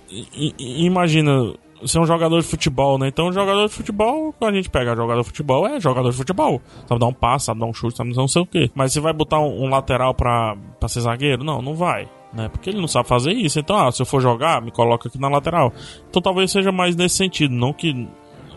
imagina, 0.59 1.55
ser 1.85 2.01
um 2.01 2.07
jogador 2.07 2.41
de 2.41 2.47
futebol, 2.47 2.99
né? 2.99 3.09
Então, 3.09 3.33
jogador 3.33 3.69
de 3.69 3.73
futebol, 3.73 4.35
quando 4.39 4.55
a 4.55 4.57
gente 4.57 4.69
pega 4.71 4.97
jogador 4.97 5.21
de 5.21 5.27
futebol, 5.29 5.67
é 5.67 5.79
jogador 5.79 6.11
de 6.11 6.17
futebol. 6.17 6.61
Sabe 6.89 7.01
dar 7.01 7.07
um 7.07 7.13
passo, 7.13 7.47
sabe 7.47 7.61
dar 7.61 7.67
um 7.67 7.75
chute, 7.75 7.97
sabe 7.97 8.15
não 8.15 8.27
sei 8.27 8.43
o 8.43 8.47
quê. 8.47 8.71
Mas 8.75 8.93
você 8.93 9.01
vai 9.01 9.13
botar 9.13 9.39
um, 9.41 9.65
um 9.65 9.69
lateral 9.69 10.15
pra, 10.15 10.57
pra 10.79 10.89
ser 10.89 11.01
zagueiro? 11.03 11.45
Não, 11.45 11.63
não 11.63 11.75
vai. 11.75 12.09
né? 12.33 12.49
Porque 12.49 12.71
ele 12.71 12.81
não 12.81 12.89
sabe 12.89 13.09
fazer 13.09 13.33
isso. 13.33 13.59
Então, 13.59 13.77
ah, 13.77 13.93
se 13.93 14.03
eu 14.03 14.07
for 14.07 14.21
jogar, 14.21 14.61
me 14.63 14.71
coloca 14.71 15.09
aqui 15.09 15.19
na 15.21 15.29
lateral. 15.29 15.73
Então 16.09 16.21
talvez 16.21 16.51
seja 16.51 16.73
mais 16.73 16.97
nesse 16.97 17.17
sentido, 17.17 17.55
não 17.55 17.73
que 17.73 18.09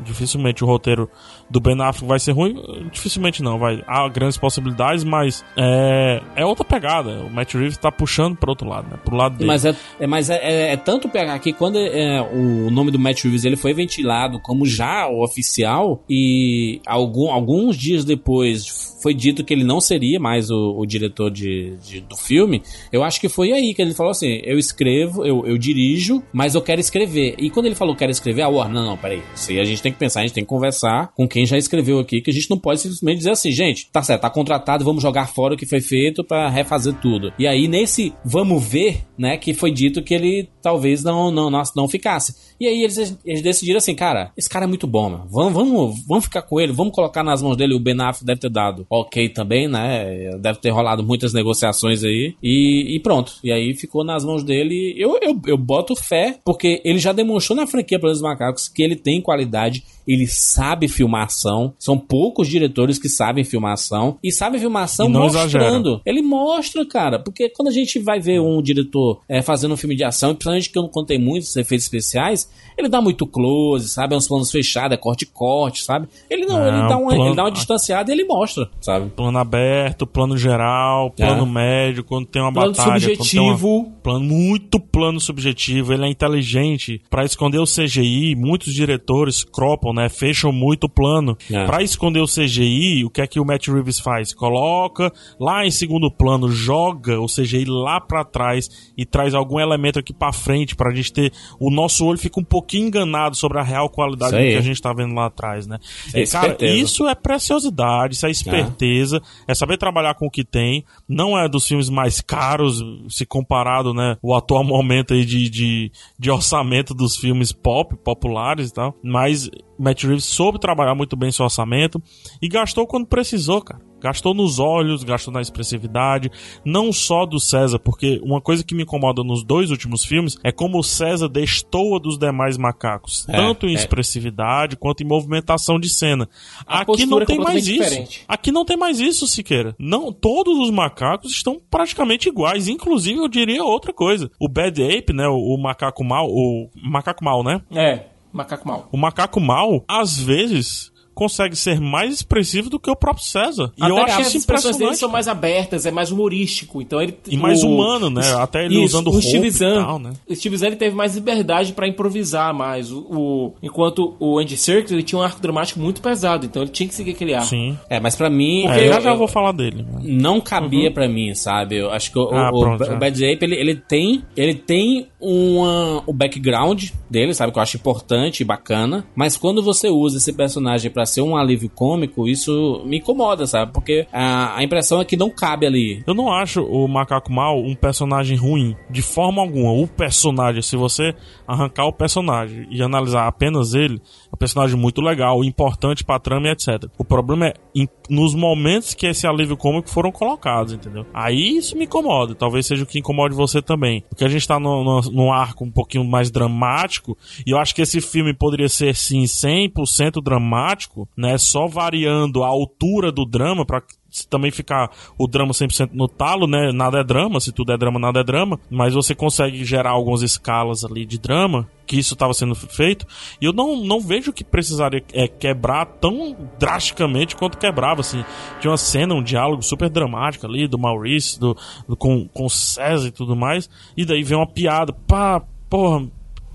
dificilmente 0.04 0.64
o 0.64 0.68
roteiro 0.68 1.10
do 1.50 1.60
Ben 1.60 1.80
Affleck 1.82 2.08
vai 2.08 2.20
ser 2.20 2.32
ruim, 2.32 2.56
dificilmente 2.92 3.42
não, 3.42 3.58
vai. 3.58 3.84
Há 3.88 4.08
grandes 4.10 4.38
possibilidades, 4.38 5.04
mas 5.04 5.44
é, 5.58 6.22
é 6.36 6.46
outra 6.46 6.66
pegada. 6.66 7.24
O 7.24 7.30
Matt 7.30 7.54
Reeves 7.54 7.78
tá 7.78 7.92
puxando 7.92 8.36
pro 8.36 8.50
outro 8.50 8.68
lado, 8.68 8.90
né? 8.90 8.98
Pro 9.04 9.16
lado 9.16 9.38
dele. 9.38 9.48
Mas 9.48 9.66
é, 9.66 9.76
é, 10.00 10.08
mas 10.08 10.30
é, 10.30 10.40
é, 10.42 10.74
é 10.74 10.78
tanto 10.78 11.10
pegar 11.10 11.34
aqui 11.34 11.54
quando 11.54 11.78
é, 11.78 12.22
o 12.22 12.70
nome 12.70 12.92
do 12.92 13.00
Matt 13.00 13.24
Reeves 13.24 13.46
ele 13.46 13.56
foi 13.56 13.74
ventilado 13.74 14.40
como 14.40 14.66
já 14.66 15.08
o 15.08 15.24
oficial 15.24 16.04
e 16.10 16.82
algum, 16.86 17.32
alguns 17.32 17.76
dias 17.76 18.04
depois 18.04 18.94
foi 19.04 19.14
dito 19.14 19.44
que 19.44 19.54
ele 19.54 19.66
não 19.66 19.82
seria 19.82 20.18
mais 20.18 20.50
o, 20.50 20.76
o 20.78 20.86
diretor 20.86 21.30
de, 21.30 21.76
de, 21.86 22.00
do 22.00 22.16
filme, 22.16 22.64
eu 22.92 23.04
acho 23.04 23.20
que 23.20 23.28
foi 23.28 23.52
aí 23.52 23.74
que 23.74 23.82
ele 23.82 23.94
falou 23.94 24.12
assim: 24.12 24.40
eu 24.44 24.58
escrevo, 24.58 25.26
eu, 25.26 25.46
eu 25.46 25.58
dirijo, 25.58 26.24
mas 26.32 26.56
eu 26.56 26.62
quero 26.62 26.80
escrever. 26.80 27.36
E 27.38 27.50
quando 27.50 27.66
ele 27.66 27.76
falou 27.76 27.96
quero 27.96 28.12
escrever, 28.12 28.44
a 28.44 28.48
Warner, 28.48 28.74
não, 28.74 28.86
não, 28.86 28.98
peraí. 28.98 29.22
Isso 29.36 29.52
aí 29.52 29.60
a 29.60 29.66
gente 29.66 29.82
tem 29.82 29.92
que 29.92 30.00
pensar, 30.00 30.22
a 30.22 30.24
gente 30.24 30.34
tem 30.34 30.44
que 30.44 30.50
conversar 30.50 31.12
com 31.14 31.28
quem 31.34 31.48
já 31.48 31.58
escreveu 31.58 31.98
aqui, 31.98 32.22
que 32.22 32.30
a 32.30 32.34
gente 32.34 32.48
não 32.48 32.60
pode 32.60 32.80
simplesmente 32.80 33.18
dizer 33.18 33.32
assim, 33.32 33.52
gente, 33.52 33.90
tá 33.92 34.04
certo, 34.04 34.22
tá 34.22 34.30
contratado, 34.30 34.86
vamos 34.86 35.02
jogar 35.02 35.26
fora 35.26 35.56
o 35.56 35.58
que 35.58 35.66
foi 35.66 35.82
feito 35.82 36.24
para 36.24 36.48
refazer 36.48 36.94
tudo. 37.02 37.34
E 37.40 37.48
aí, 37.48 37.68
nesse 37.68 38.14
vamos 38.24 38.64
ver, 38.64 39.02
né, 39.18 39.36
que 39.36 39.52
foi 39.52 39.72
dito 39.72 40.04
que 40.04 40.14
ele 40.14 40.48
talvez 40.62 41.04
não, 41.04 41.32
não, 41.32 41.50
não, 41.50 41.64
não 41.76 41.88
ficasse. 41.88 42.36
E 42.60 42.68
aí 42.68 42.84
eles, 42.84 43.18
eles 43.26 43.42
decidiram 43.42 43.80
assim, 43.80 43.96
cara, 43.96 44.32
esse 44.38 44.48
cara 44.48 44.66
é 44.66 44.68
muito 44.68 44.86
bom, 44.86 45.10
mano. 45.10 45.28
Vamos, 45.28 45.54
vamos, 45.54 46.06
vamos 46.08 46.26
ficar 46.26 46.44
com 46.44 46.62
ele, 46.62 46.72
vamos 46.72 46.94
colocar 46.94 47.24
nas 47.24 47.42
mãos 47.42 47.58
dele. 47.58 47.74
O 47.74 47.80
Ben 47.80 47.98
deve 48.22 48.40
ter 48.40 48.50
dado 48.50 48.86
ok 48.88 49.28
também, 49.30 49.68
né? 49.68 50.38
Deve 50.40 50.60
ter 50.60 50.70
rolado 50.70 51.04
muitas 51.04 51.34
negociações 51.34 52.04
aí. 52.04 52.36
E, 52.42 52.96
e 52.96 53.00
pronto. 53.00 53.34
E 53.44 53.52
aí 53.52 53.74
ficou 53.74 54.06
nas 54.06 54.24
mãos 54.24 54.44
dele. 54.44 54.94
Eu, 54.98 55.20
eu, 55.22 55.42
eu 55.48 55.58
boto 55.58 55.96
fé, 55.96 56.38
porque 56.46 56.80
ele 56.86 57.00
já 57.00 57.12
demonstrou 57.12 57.56
na 57.56 57.68
franquia 57.68 58.00
Planos 58.00 58.22
Macacos 58.22 58.70
que 58.70 58.84
ele 58.84 58.96
tem 58.96 59.20
qualidade 59.20 59.84
ele 60.08 60.28
sabe 60.28 60.88
filmação. 60.88 61.74
São 61.80 61.98
poucos 61.98 62.48
diretores 62.48 62.98
que 62.98 63.10
sabem 63.10 63.44
filmação. 63.44 64.18
E 64.24 64.32
sabem 64.32 64.60
filmação 64.60 65.10
mostrando. 65.10 65.90
Exagera. 65.90 66.02
Ele 66.06 66.22
mostra, 66.22 66.86
cara. 66.86 67.20
Porque 67.20 67.50
quando 67.50 67.70
a 67.70 67.72
gente 67.72 68.00
vai 68.00 68.20
ver 68.20 68.40
um 68.40 68.62
diretor 68.62 69.22
é, 69.28 69.42
fazendo 69.42 69.74
um 69.74 69.78
filme 69.78 69.96
de 69.96 70.04
ação, 70.04 70.34
principalmente 70.34 70.70
que 70.70 70.78
eu 70.78 70.84
não 70.84 70.90
contei 70.90 71.18
muitos 71.18 71.56
efeitos 71.56 71.86
especiais, 71.86 72.50
ele 72.78 72.90
dá 72.90 73.02
muito 73.02 73.26
close, 73.26 73.90
sabe? 73.90 74.14
É 74.14 74.18
uns 74.18 74.28
planos 74.28 74.52
fechados, 74.52 74.94
é 74.94 74.98
corte-corte, 74.98 75.84
sabe? 75.84 76.08
Ele 76.30 76.46
não, 76.46 76.58
não 76.58 76.68
ele, 76.68 76.88
dá 76.88 76.98
uma, 76.98 77.10
plano... 77.10 77.26
ele 77.28 77.36
dá 77.36 77.44
uma 77.44 77.52
distanciada 77.52 78.12
e 78.12 78.16
ele 78.16 78.26
mostra, 78.26 78.70
sabe? 78.82 79.10
Plano 79.10 79.38
aberto, 79.38 80.08
plano 80.08 80.38
geral, 80.38 81.12
plano 81.12 81.44
é. 81.44 81.50
médio, 81.50 82.04
quando 82.04 82.26
tem 82.26 82.42
uma 82.42 82.52
plano 82.52 82.74
batalha. 82.74 83.00
Subjetivo. 83.00 83.80
Uma... 83.80 83.94
Plano 84.04 84.26
muito 84.26 84.80
plano 84.80 85.20
subjetivo. 85.20 85.94
Ele 85.94 86.06
é 86.06 86.10
inteligente 86.10 87.02
para 87.10 87.24
esconder 87.24 87.60
o 87.60 87.66
CGI. 87.66 88.36
Muitos 88.36 88.74
diretores 88.74 89.44
cropam 89.44 89.93
né? 89.94 90.10
Fecham 90.10 90.52
muito 90.52 90.86
o 90.86 90.90
plano. 90.90 91.38
É. 91.52 91.66
Para 91.66 91.84
esconder 91.84 92.20
o 92.20 92.28
CGI, 92.28 93.06
o 93.06 93.10
que 93.10 93.22
é 93.22 93.28
que 93.28 93.40
o 93.40 93.46
Matt 93.46 93.68
Reeves 93.68 94.00
faz? 94.00 94.34
Coloca 94.34 95.12
lá 95.40 95.66
em 95.66 95.72
segundo 95.72 96.12
plano, 96.12 96.50
joga 96.52 97.20
o 97.20 97.28
CGI 97.28 97.66
lá 97.66 98.02
para 98.02 98.24
trás 98.24 98.70
e 98.98 99.06
traz 99.06 99.34
algum 99.34 99.60
elemento 99.60 100.00
aqui 100.00 100.14
para 100.14 100.34
frente 100.34 100.76
para 100.76 100.92
a 100.92 100.96
gente 100.96 101.12
ter 101.14 101.32
o 101.60 101.70
nosso 101.70 102.06
olho 102.06 102.18
fica 102.18 102.40
um 102.40 102.44
pouquinho 102.44 102.88
enganado 102.88 103.36
sobre 103.36 103.60
a 103.60 103.64
real 103.64 103.90
qualidade 103.90 104.36
do 104.36 104.42
que 104.42 104.56
a 104.56 104.62
gente 104.62 104.82
tá 104.82 104.94
vendo 104.94 105.14
lá 105.14 105.28
atrás, 105.28 105.68
né? 105.68 105.78
É 106.14 106.26
cara, 106.26 106.58
isso 106.62 107.08
é 107.08 107.16
preciosidade, 107.16 108.16
isso 108.16 108.26
é 108.26 108.32
esperteza, 108.32 109.22
é. 109.48 109.52
é 109.52 109.56
saber 109.56 109.78
trabalhar 109.78 110.14
com 110.16 110.28
o 110.28 110.32
que 110.32 110.44
tem. 110.44 110.86
Não 111.08 111.38
é 111.38 111.48
dos 111.48 111.68
filmes 111.68 111.90
mais 111.90 112.22
caros 112.22 112.84
se 113.10 113.26
comparado, 113.26 113.94
né, 113.94 114.18
o 114.22 114.36
atual 114.36 114.64
momento 114.64 115.14
aí 115.14 115.26
de, 115.26 115.50
de, 115.50 115.92
de 116.18 116.32
orçamento 116.32 116.94
dos 116.94 117.16
filmes 117.16 117.52
pop, 117.52 117.96
populares 117.98 118.70
e 118.70 118.74
tal, 118.74 118.96
mas 119.04 119.50
Matt 119.78 120.04
Reeves 120.04 120.26
soube 120.26 120.60
trabalhar 120.60 120.96
muito 120.96 121.16
bem 121.16 121.32
seu 121.32 121.46
orçamento 121.46 122.02
e 122.42 122.48
gastou 122.48 122.86
quando 122.88 123.08
precisou, 123.08 123.62
cara. 123.62 123.82
Gastou 124.04 124.34
nos 124.34 124.60
olhos, 124.60 125.02
gastou 125.02 125.34
na 125.34 125.40
expressividade, 125.40 126.30
não 126.66 126.92
só 126.92 127.26
do 127.26 127.40
César, 127.40 127.80
porque 127.80 128.20
uma 128.22 128.42
coisa 128.42 128.62
que 128.62 128.76
me 128.76 128.84
incomoda 128.84 129.24
nos 129.24 129.46
dois 129.46 129.72
últimos 129.72 130.04
filmes 130.04 130.38
é 130.44 130.52
como 130.52 130.78
o 130.78 130.84
César 130.84 131.30
destoa 131.30 132.02
dos 132.02 132.18
demais 132.18 132.58
macacos, 132.58 133.26
é, 133.30 133.32
tanto 133.32 133.66
em 133.66 133.72
é. 133.72 133.76
expressividade 133.76 134.76
quanto 134.76 135.04
em 135.04 135.08
movimentação 135.08 135.80
de 135.80 135.88
cena. 135.88 136.28
A 136.68 136.82
Aqui 136.82 137.06
não 137.06 137.22
é 137.22 137.26
tem 137.26 137.40
mais 137.40 137.66
isso. 137.66 138.26
Aqui 138.28 138.52
não 138.52 138.66
tem 138.66 138.76
mais 138.76 139.00
isso, 139.00 139.26
Siqueira. 139.26 139.74
Não, 139.80 140.12
todos 140.12 140.60
os 140.60 140.70
macacos 140.70 141.32
estão 141.32 141.62
praticamente 141.72 142.28
iguais, 142.28 142.68
inclusive 142.68 143.20
eu 143.20 143.30
diria 143.30 143.64
outra 143.64 143.94
coisa. 143.94 144.30
O 144.38 144.50
Bad 144.50 144.84
Ape, 144.84 145.14
né, 145.14 145.30
o, 145.30 145.38
o 145.38 145.58
macaco 145.58 146.04
mal, 146.04 146.28
o 146.28 146.70
macaco 146.76 147.24
mal, 147.24 147.42
né? 147.42 147.62
É. 147.72 148.13
Macaco 148.34 148.68
mal. 148.68 148.90
O 148.92 148.98
macaco 148.98 149.40
mal, 149.40 149.86
às 149.88 150.18
vezes, 150.18 150.92
consegue 151.14 151.56
ser 151.56 151.80
mais 151.80 152.14
expressivo 152.14 152.70
do 152.70 152.80
que 152.80 152.90
o 152.90 152.96
próprio 152.96 153.26
César. 153.26 153.72
E 153.78 153.84
Até 153.84 153.92
eu 153.92 153.98
acho 153.98 154.22
as 154.22 154.36
expressões 154.36 154.78
dele 154.78 154.96
são 154.96 155.10
mais 155.10 155.28
abertas, 155.28 155.86
é 155.86 155.92
mais 155.92 156.12
humorístico. 156.12 156.82
Então 156.82 157.02
ele 157.02 157.18
e 157.28 157.38
mais 157.38 157.64
o, 157.64 157.70
humano, 157.70 158.10
né? 158.10 158.34
Até 158.36 158.66
ele 158.66 158.76
isso, 158.76 158.98
usando 158.98 159.10
o 159.10 159.22
Steve 159.22 159.50
Zahn, 159.50 159.84
tal, 159.84 160.00
né? 160.00 160.14
O 160.28 160.36
Steve 160.36 160.58
Zahn 160.58 160.68
ele 160.68 160.76
teve 160.76 160.96
mais 160.96 161.16
liberdade 161.16 161.74
para 161.74 161.88
improvisar 161.88 162.54
mais. 162.54 162.92
O, 162.92 163.00
o, 163.00 163.54
enquanto 163.62 164.16
o 164.20 164.40
Andy 164.40 164.58
Serkis 164.58 164.92
ele 164.92 165.04
tinha 165.04 165.20
um 165.20 165.24
arco 165.24 165.42
dramático 165.42 165.80
muito 165.80 166.02
pesado, 166.02 166.46
então 166.46 166.62
ele 166.62 166.72
tinha 166.72 166.88
que 166.88 166.96
seguir 166.96 167.12
aquele 167.12 167.34
arco. 167.34 167.48
Sim. 167.48 167.78
É, 167.90 168.00
mas 168.00 168.16
para 168.16 168.30
mim, 168.30 168.66
é, 168.68 168.88
eu, 168.88 168.94
já 168.94 169.00
já 169.00 169.14
vou 169.14 169.28
falar 169.28 169.52
dele. 169.52 169.84
Né? 169.84 170.02
Não 170.04 170.42
cabia 170.42 170.88
uhum. 170.88 170.94
para 170.94 171.08
mim, 171.08 171.34
sabe? 171.34 171.78
Eu 171.78 171.92
acho 171.92 172.12
que 172.12 172.20
o, 172.20 172.30
ah, 172.34 172.50
o, 172.52 172.60
pronto, 172.60 172.84
o, 172.84 172.96
o 172.96 173.00
Bad 173.00 173.26
Ape 173.26 173.46
ele, 173.46 173.56
ele 173.56 173.76
tem 173.76 174.24
ele 174.36 174.56
tem 174.56 175.08
uma, 175.20 176.04
o 176.06 176.14
background 176.14 176.90
dele, 177.10 177.34
sabe? 177.34 177.52
Que 177.52 177.60
eu 177.60 177.64
acho 177.64 177.78
importante 177.78 178.42
e 178.42 178.46
bacana. 178.46 179.06
Mas 179.16 179.38
quando 179.38 179.64
você 179.64 179.88
usa 179.88 180.18
esse 180.18 180.34
personagem 180.34 180.92
para 180.92 181.03
ser 181.06 181.22
um 181.22 181.36
alívio 181.36 181.70
cômico, 181.70 182.28
isso 182.28 182.82
me 182.86 182.98
incomoda, 182.98 183.46
sabe? 183.48 183.72
Porque 183.72 184.08
a, 184.12 184.58
a 184.58 184.64
impressão 184.64 185.02
é 185.02 185.06
que 185.06 185.18
não 185.18 185.30
cabe 185.30 185.66
ali. 185.66 186.04
Eu 186.06 186.14
não 186.14 186.32
acho 186.32 186.64
o 186.64 186.88
Macaco 186.88 187.32
Mal 187.32 187.60
um 187.60 187.76
personagem 187.76 188.38
ruim, 188.38 188.76
de 188.90 189.02
forma 189.02 189.42
alguma. 189.42 189.72
O 189.72 189.88
personagem, 189.88 190.62
se 190.62 190.76
você 190.76 191.14
arrancar 191.48 191.86
o 191.86 191.94
personagem 191.94 192.68
e 192.70 192.82
analisar 192.82 193.28
apenas 193.28 193.74
ele, 193.74 193.96
é 193.96 194.36
um 194.36 194.38
personagem 194.38 194.78
muito 194.78 195.02
legal, 195.02 195.44
importante 195.44 196.04
pra 196.04 196.20
trama 196.20 196.48
e 196.48 196.52
etc. 196.52 196.86
O 196.98 197.04
problema 197.04 197.48
é 197.48 197.54
em, 197.76 197.88
nos 198.10 198.36
momentos 198.36 198.94
que 198.94 199.08
esse 199.08 199.26
alívio 199.28 199.58
cômico 199.58 199.90
foram 199.90 200.12
colocados, 200.12 200.74
entendeu? 200.74 201.06
Aí 201.14 201.58
isso 201.58 201.78
me 201.78 201.86
incomoda. 201.86 202.36
Talvez 202.36 202.66
seja 202.66 202.84
o 202.84 202.88
que 202.88 203.00
incomode 203.00 203.36
você 203.36 203.62
também. 203.62 204.04
Porque 204.10 204.24
a 204.24 204.30
gente 204.30 204.48
tá 204.48 204.60
num 204.60 205.32
arco 205.32 205.64
um 205.64 205.72
pouquinho 205.72 206.04
mais 206.04 206.30
dramático, 206.30 207.18
e 207.46 207.52
eu 207.52 207.58
acho 207.58 207.74
que 207.74 207.82
esse 207.82 208.02
filme 208.02 208.34
poderia 208.34 208.70
ser, 208.70 208.96
sim, 208.96 209.24
100% 209.24 210.22
dramático, 210.22 210.93
né? 211.16 211.38
Só 211.38 211.68
variando 211.68 212.44
a 212.44 212.48
altura 212.48 213.12
do 213.12 213.26
drama 213.26 213.66
para 213.66 213.82
também 214.30 214.52
ficar 214.52 214.92
o 215.18 215.28
drama 215.28 215.54
100% 215.54 215.90
no 215.94 216.08
talo, 216.08 216.46
né? 216.46 216.72
Nada 216.72 217.00
é 217.00 217.04
drama, 217.04 217.40
se 217.40 217.52
tudo 217.52 217.72
é 217.72 217.78
drama, 217.78 218.00
nada 218.00 218.20
é 218.20 218.24
drama. 218.24 218.60
Mas 218.70 218.94
você 218.94 219.16
consegue 219.16 219.66
gerar 219.66 219.92
algumas 219.92 220.22
escalas 220.22 220.86
ali 220.86 221.06
de 221.06 221.18
drama, 221.18 221.68
que 221.88 221.98
isso 221.98 222.14
estava 222.14 222.34
sendo 222.34 222.54
feito. 222.54 223.08
E 223.42 223.46
eu 223.46 223.54
não, 223.54 223.78
não 223.78 224.00
vejo 224.00 224.32
que 224.32 224.44
precisaria 224.44 225.04
é, 225.14 225.28
quebrar 225.28 225.86
tão 225.86 226.36
drasticamente 226.60 227.36
quanto 227.36 227.58
quebrava, 227.58 228.02
assim. 228.02 228.24
Tinha 228.60 228.72
uma 228.72 228.78
cena, 228.78 229.16
um 229.16 229.24
diálogo 229.24 229.64
super 229.64 229.90
dramático 229.90 230.46
ali 230.46 230.68
do 230.68 230.78
Maurício, 230.78 231.40
do, 231.40 231.58
do 231.88 231.98
com, 231.98 232.28
com 232.28 232.46
o 232.46 232.50
César 232.50 233.08
e 233.08 233.12
tudo 233.12 233.36
mais. 233.36 233.70
E 233.98 234.06
daí 234.06 234.24
vem 234.24 234.38
uma 234.38 234.48
piada, 234.48 234.94
pá, 234.94 235.42
porra. 235.70 236.08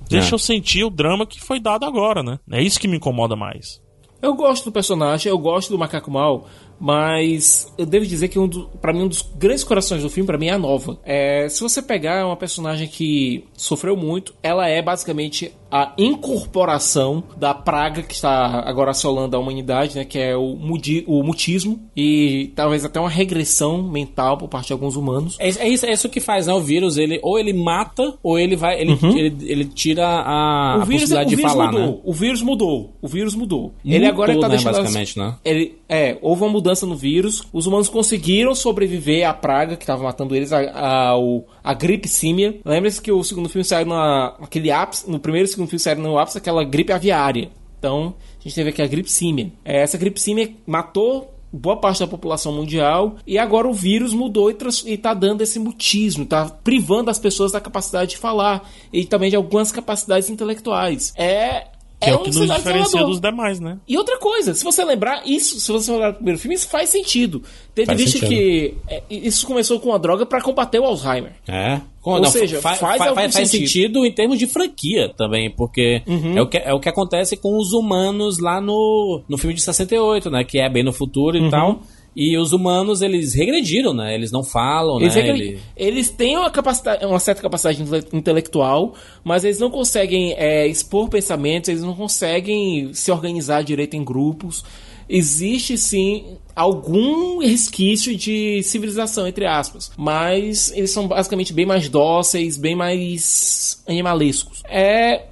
Deixa 0.09 0.31
é. 0.31 0.35
eu 0.35 0.39
sentir 0.39 0.85
o 0.85 0.91
drama 0.91 1.27
que 1.27 1.41
foi 1.41 1.61
dado 1.61 1.85
agora, 1.85 2.23
né? 2.23 2.39
É 2.51 2.63
isso 2.63 2.81
que 2.81 2.89
me 2.89 2.97
incomoda 2.97 3.37
mais. 3.37 3.83
Eu 4.21 4.35
gosto 4.35 4.65
do 4.65 4.73
personagem, 4.73 5.31
eu 5.31 5.39
gosto 5.39 5.71
do 5.71 5.79
Macaco 5.79 6.11
Mal, 6.11 6.49
mas 6.81 7.73
eu 7.79 7.87
devo 7.87 8.05
dizer 8.05 8.29
que 8.29 8.39
um 8.39 8.49
para 8.81 8.93
mim 8.93 9.03
um 9.03 9.09
dos 9.09 9.23
grandes 9.23 9.63
corações 9.63 10.03
do 10.03 10.11
filme 10.11 10.27
para 10.27 10.37
mim 10.37 10.49
é 10.49 10.53
a 10.53 10.59
nova. 10.59 10.99
É, 11.05 11.49
se 11.49 11.61
você 11.61 11.81
pegar 11.81 12.27
uma 12.27 12.37
personagem 12.37 12.89
que 12.89 13.45
sofreu 13.55 13.97
muito, 13.97 14.35
ela 14.43 14.69
é 14.69 14.83
basicamente 14.83 15.53
a 15.71 15.93
incorporação 15.99 17.23
da 17.37 17.55
praga 17.55 18.03
que 18.03 18.15
está 18.15 18.63
agora 18.67 18.91
assolando 18.91 19.37
a 19.37 19.41
humanidade, 19.41 19.97
né, 19.97 20.05
que 20.05 20.19
é 20.19 20.37
o, 20.37 20.57
mudi, 20.57 21.05
o 21.07 21.23
mutismo 21.23 21.81
e 21.97 22.53
talvez 22.55 22.85
até 22.85 22.99
uma 22.99 23.09
regressão 23.09 23.83
mental 23.83 24.39
por 24.39 24.49
parte 24.49 24.69
de 24.69 24.73
alguns 24.73 24.97
humanos. 24.97 25.37
É, 25.39 25.49
é, 25.49 25.69
isso, 25.69 25.87
é 25.87 25.93
isso 25.93 26.09
que 26.09 26.21
faz, 26.21 26.47
né? 26.47 26.55
O 26.55 26.61
vírus, 26.61 26.97
ele 26.97 27.19
ou 27.23 27.39
ele 27.39 27.53
mata 27.53 28.15
ou 28.23 28.39
ele 28.39 28.57
vai, 28.57 28.81
ele, 28.81 28.93
uhum. 28.93 29.17
ele, 29.17 29.37
ele, 29.43 29.65
tira 29.67 30.07
a, 30.07 30.79
o 30.83 30.87
vírus, 30.87 31.13
a 31.13 31.25
possibilidade 31.25 31.35
o 31.35 31.37
de 31.37 31.43
falar, 31.43 31.73
mudou, 31.73 31.87
né? 31.87 31.99
O 32.05 32.13
vírus 32.13 32.43
mudou, 32.43 32.97
o 33.03 33.09
vírus 33.09 33.35
mudou. 33.35 33.75
ele 33.85 34.07
agora 34.07 34.33
está 34.33 34.49
né, 34.49 34.57
deixando 34.57 34.77
basicamente, 34.77 35.11
as, 35.11 35.17
né? 35.17 35.37
Ele 35.45 35.79
é, 35.89 36.19
houve 36.21 36.43
uma 36.43 36.51
mudança 36.51 36.87
no 36.87 36.97
vírus, 36.97 37.43
os 37.53 37.67
humanos 37.67 37.89
conseguiram 37.89 38.55
sobreviver 38.55 39.29
à 39.29 39.35
praga 39.35 39.77
que 39.77 39.83
estava 39.83 40.03
matando 40.03 40.35
eles, 40.35 40.53
a, 40.53 40.61
a, 40.61 41.13
a, 41.13 41.19
a 41.65 41.75
gripe 41.75 42.09
símia. 42.09 42.59
Lembra-se 42.65 43.01
que 43.01 43.11
o 43.11 43.23
segundo 43.23 43.49
filme 43.49 43.65
saiu 43.65 43.87
na, 43.87 44.35
naquele 44.41 44.71
ápice, 44.71 45.11
no 45.11 45.19
primeiro 45.19 45.49
e 45.59 45.61
segundo 45.61 45.69
filme 45.69 45.81
saiu 45.81 45.99
no 45.99 46.19
ápice 46.19 46.39
aquela 46.39 46.65
gripe 46.65 46.93
aviária. 46.93 47.51
Então, 47.79 48.15
a 48.39 48.43
gente 48.43 48.55
teve 48.55 48.71
aqui 48.71 48.83
a 48.83 48.87
gripe 48.87 49.11
símia. 49.11 49.53
É, 49.65 49.83
essa 49.83 49.99
gripe 49.99 50.21
símia 50.21 50.53
matou 50.67 51.35
boa 51.53 51.77
parte 51.77 52.01
da 52.01 52.07
população 52.07 52.53
mundial 52.53 53.17
e 53.27 53.39
agora 53.39 53.67
o 53.67 53.73
vírus 53.73 54.13
mudou 54.13 54.51
e, 54.51 54.55
trans, 54.55 54.85
e 54.87 54.99
tá 54.99 55.15
dando 55.15 55.41
esse 55.41 55.59
mutismo, 55.59 56.27
tá 56.27 56.45
privando 56.45 57.11
as 57.11 57.19
pessoas 57.19 57.53
da 57.53 57.61
capacidade 57.61 58.11
de 58.11 58.19
falar 58.19 58.69
e 58.93 59.05
também 59.07 59.31
de 59.31 59.37
algumas 59.37 59.73
capacidades 59.73 60.29
intelectuais. 60.29 61.13
É 61.17 61.69
que 62.01 62.09
é, 62.09 62.13
é 62.13 62.15
o 62.15 62.19
que 62.21 62.31
nos 62.31 62.49
diferencia 62.55 63.03
dos 63.05 63.21
demais, 63.21 63.59
né? 63.61 63.79
E 63.89 63.97
outra 63.99 64.19
coisa, 64.19 64.55
se 64.55 64.63
você 64.65 64.85
lembrar, 64.85 65.23
isso, 65.27 65.59
se 65.59 65.71
você 65.73 65.91
olhar 65.91 66.11
o 66.11 66.15
primeiro 66.15 66.39
filme, 66.39 66.55
isso 66.55 66.69
faz 66.69 66.89
sentido. 66.91 67.43
Teve 67.75 67.87
Faz 67.87 67.99
visto 68.01 68.21
que 68.27 68.75
é, 68.89 69.03
isso 69.11 69.47
começou 69.47 69.81
com 69.81 69.93
a 69.93 69.99
droga 69.99 70.25
pra 70.25 70.41
combater 70.41 70.79
o 70.79 70.85
Alzheimer. 70.85 71.33
É. 71.49 71.81
Ou 72.05 72.25
seja, 72.27 72.61
fa- 72.61 72.75
faz 72.75 72.99
fa- 72.99 73.05
algum 73.11 73.15
faz 73.21 73.35
sentido. 73.35 73.51
sentido 73.69 74.07
em 74.07 74.13
termos 74.13 74.39
de 74.39 74.47
franquia 74.47 75.13
também, 75.17 75.51
porque 75.51 76.01
Uhum. 76.07 76.39
é, 76.39 76.43
o 76.43 76.47
que, 76.47 76.57
é 76.57 76.73
o 76.73 76.81
que 76.81 76.89
acontece 76.89 77.37
com 77.37 77.59
os 77.59 77.73
humanos 77.73 78.39
lá 78.39 78.61
no, 78.61 79.23
no 79.29 79.37
filme 79.37 79.53
de 79.55 79.61
68, 79.61 80.31
né? 80.31 80.43
Que 80.45 80.59
é 80.59 80.71
bem 80.71 80.83
no 80.83 80.93
futuro 80.93 81.37
e 81.37 81.41
Uhum. 81.41 81.51
tal. 81.51 81.83
E 82.21 82.37
os 82.37 82.53
humanos, 82.53 83.01
eles 83.01 83.33
regrediram, 83.33 83.95
né? 83.95 84.13
Eles 84.13 84.33
não 84.33 84.43
falam, 84.43 85.01
Eles, 85.01 85.15
né? 85.15 85.23
regre- 85.23 85.41
Ele- 85.47 85.61
eles 85.77 86.11
têm 86.11 86.37
uma, 86.37 86.51
capacidade, 86.51 87.05
uma 87.07 87.21
certa 87.21 87.41
capacidade 87.41 87.81
intele- 87.81 88.09
intelectual, 88.13 88.95
mas 89.23 89.45
eles 89.45 89.61
não 89.61 89.71
conseguem 89.71 90.35
é, 90.37 90.67
expor 90.67 91.09
pensamentos, 91.09 91.69
eles 91.69 91.83
não 91.83 91.95
conseguem 91.95 92.93
se 92.93 93.13
organizar 93.13 93.63
direito 93.63 93.95
em 93.95 94.03
grupos. 94.03 94.65
Existe 95.09 95.79
sim 95.79 96.37
algum 96.57 97.39
resquício 97.39 98.17
de 98.17 98.63
civilização, 98.65 99.27
entre 99.27 99.47
aspas, 99.47 99.91
mas 99.97 100.73
eles 100.75 100.91
são 100.91 101.07
basicamente 101.07 101.53
bem 101.53 101.65
mais 101.65 101.89
dóceis, 101.89 102.57
bem 102.57 102.75
mais 102.75 103.81
animalescos. 103.87 104.63
É. 104.69 105.23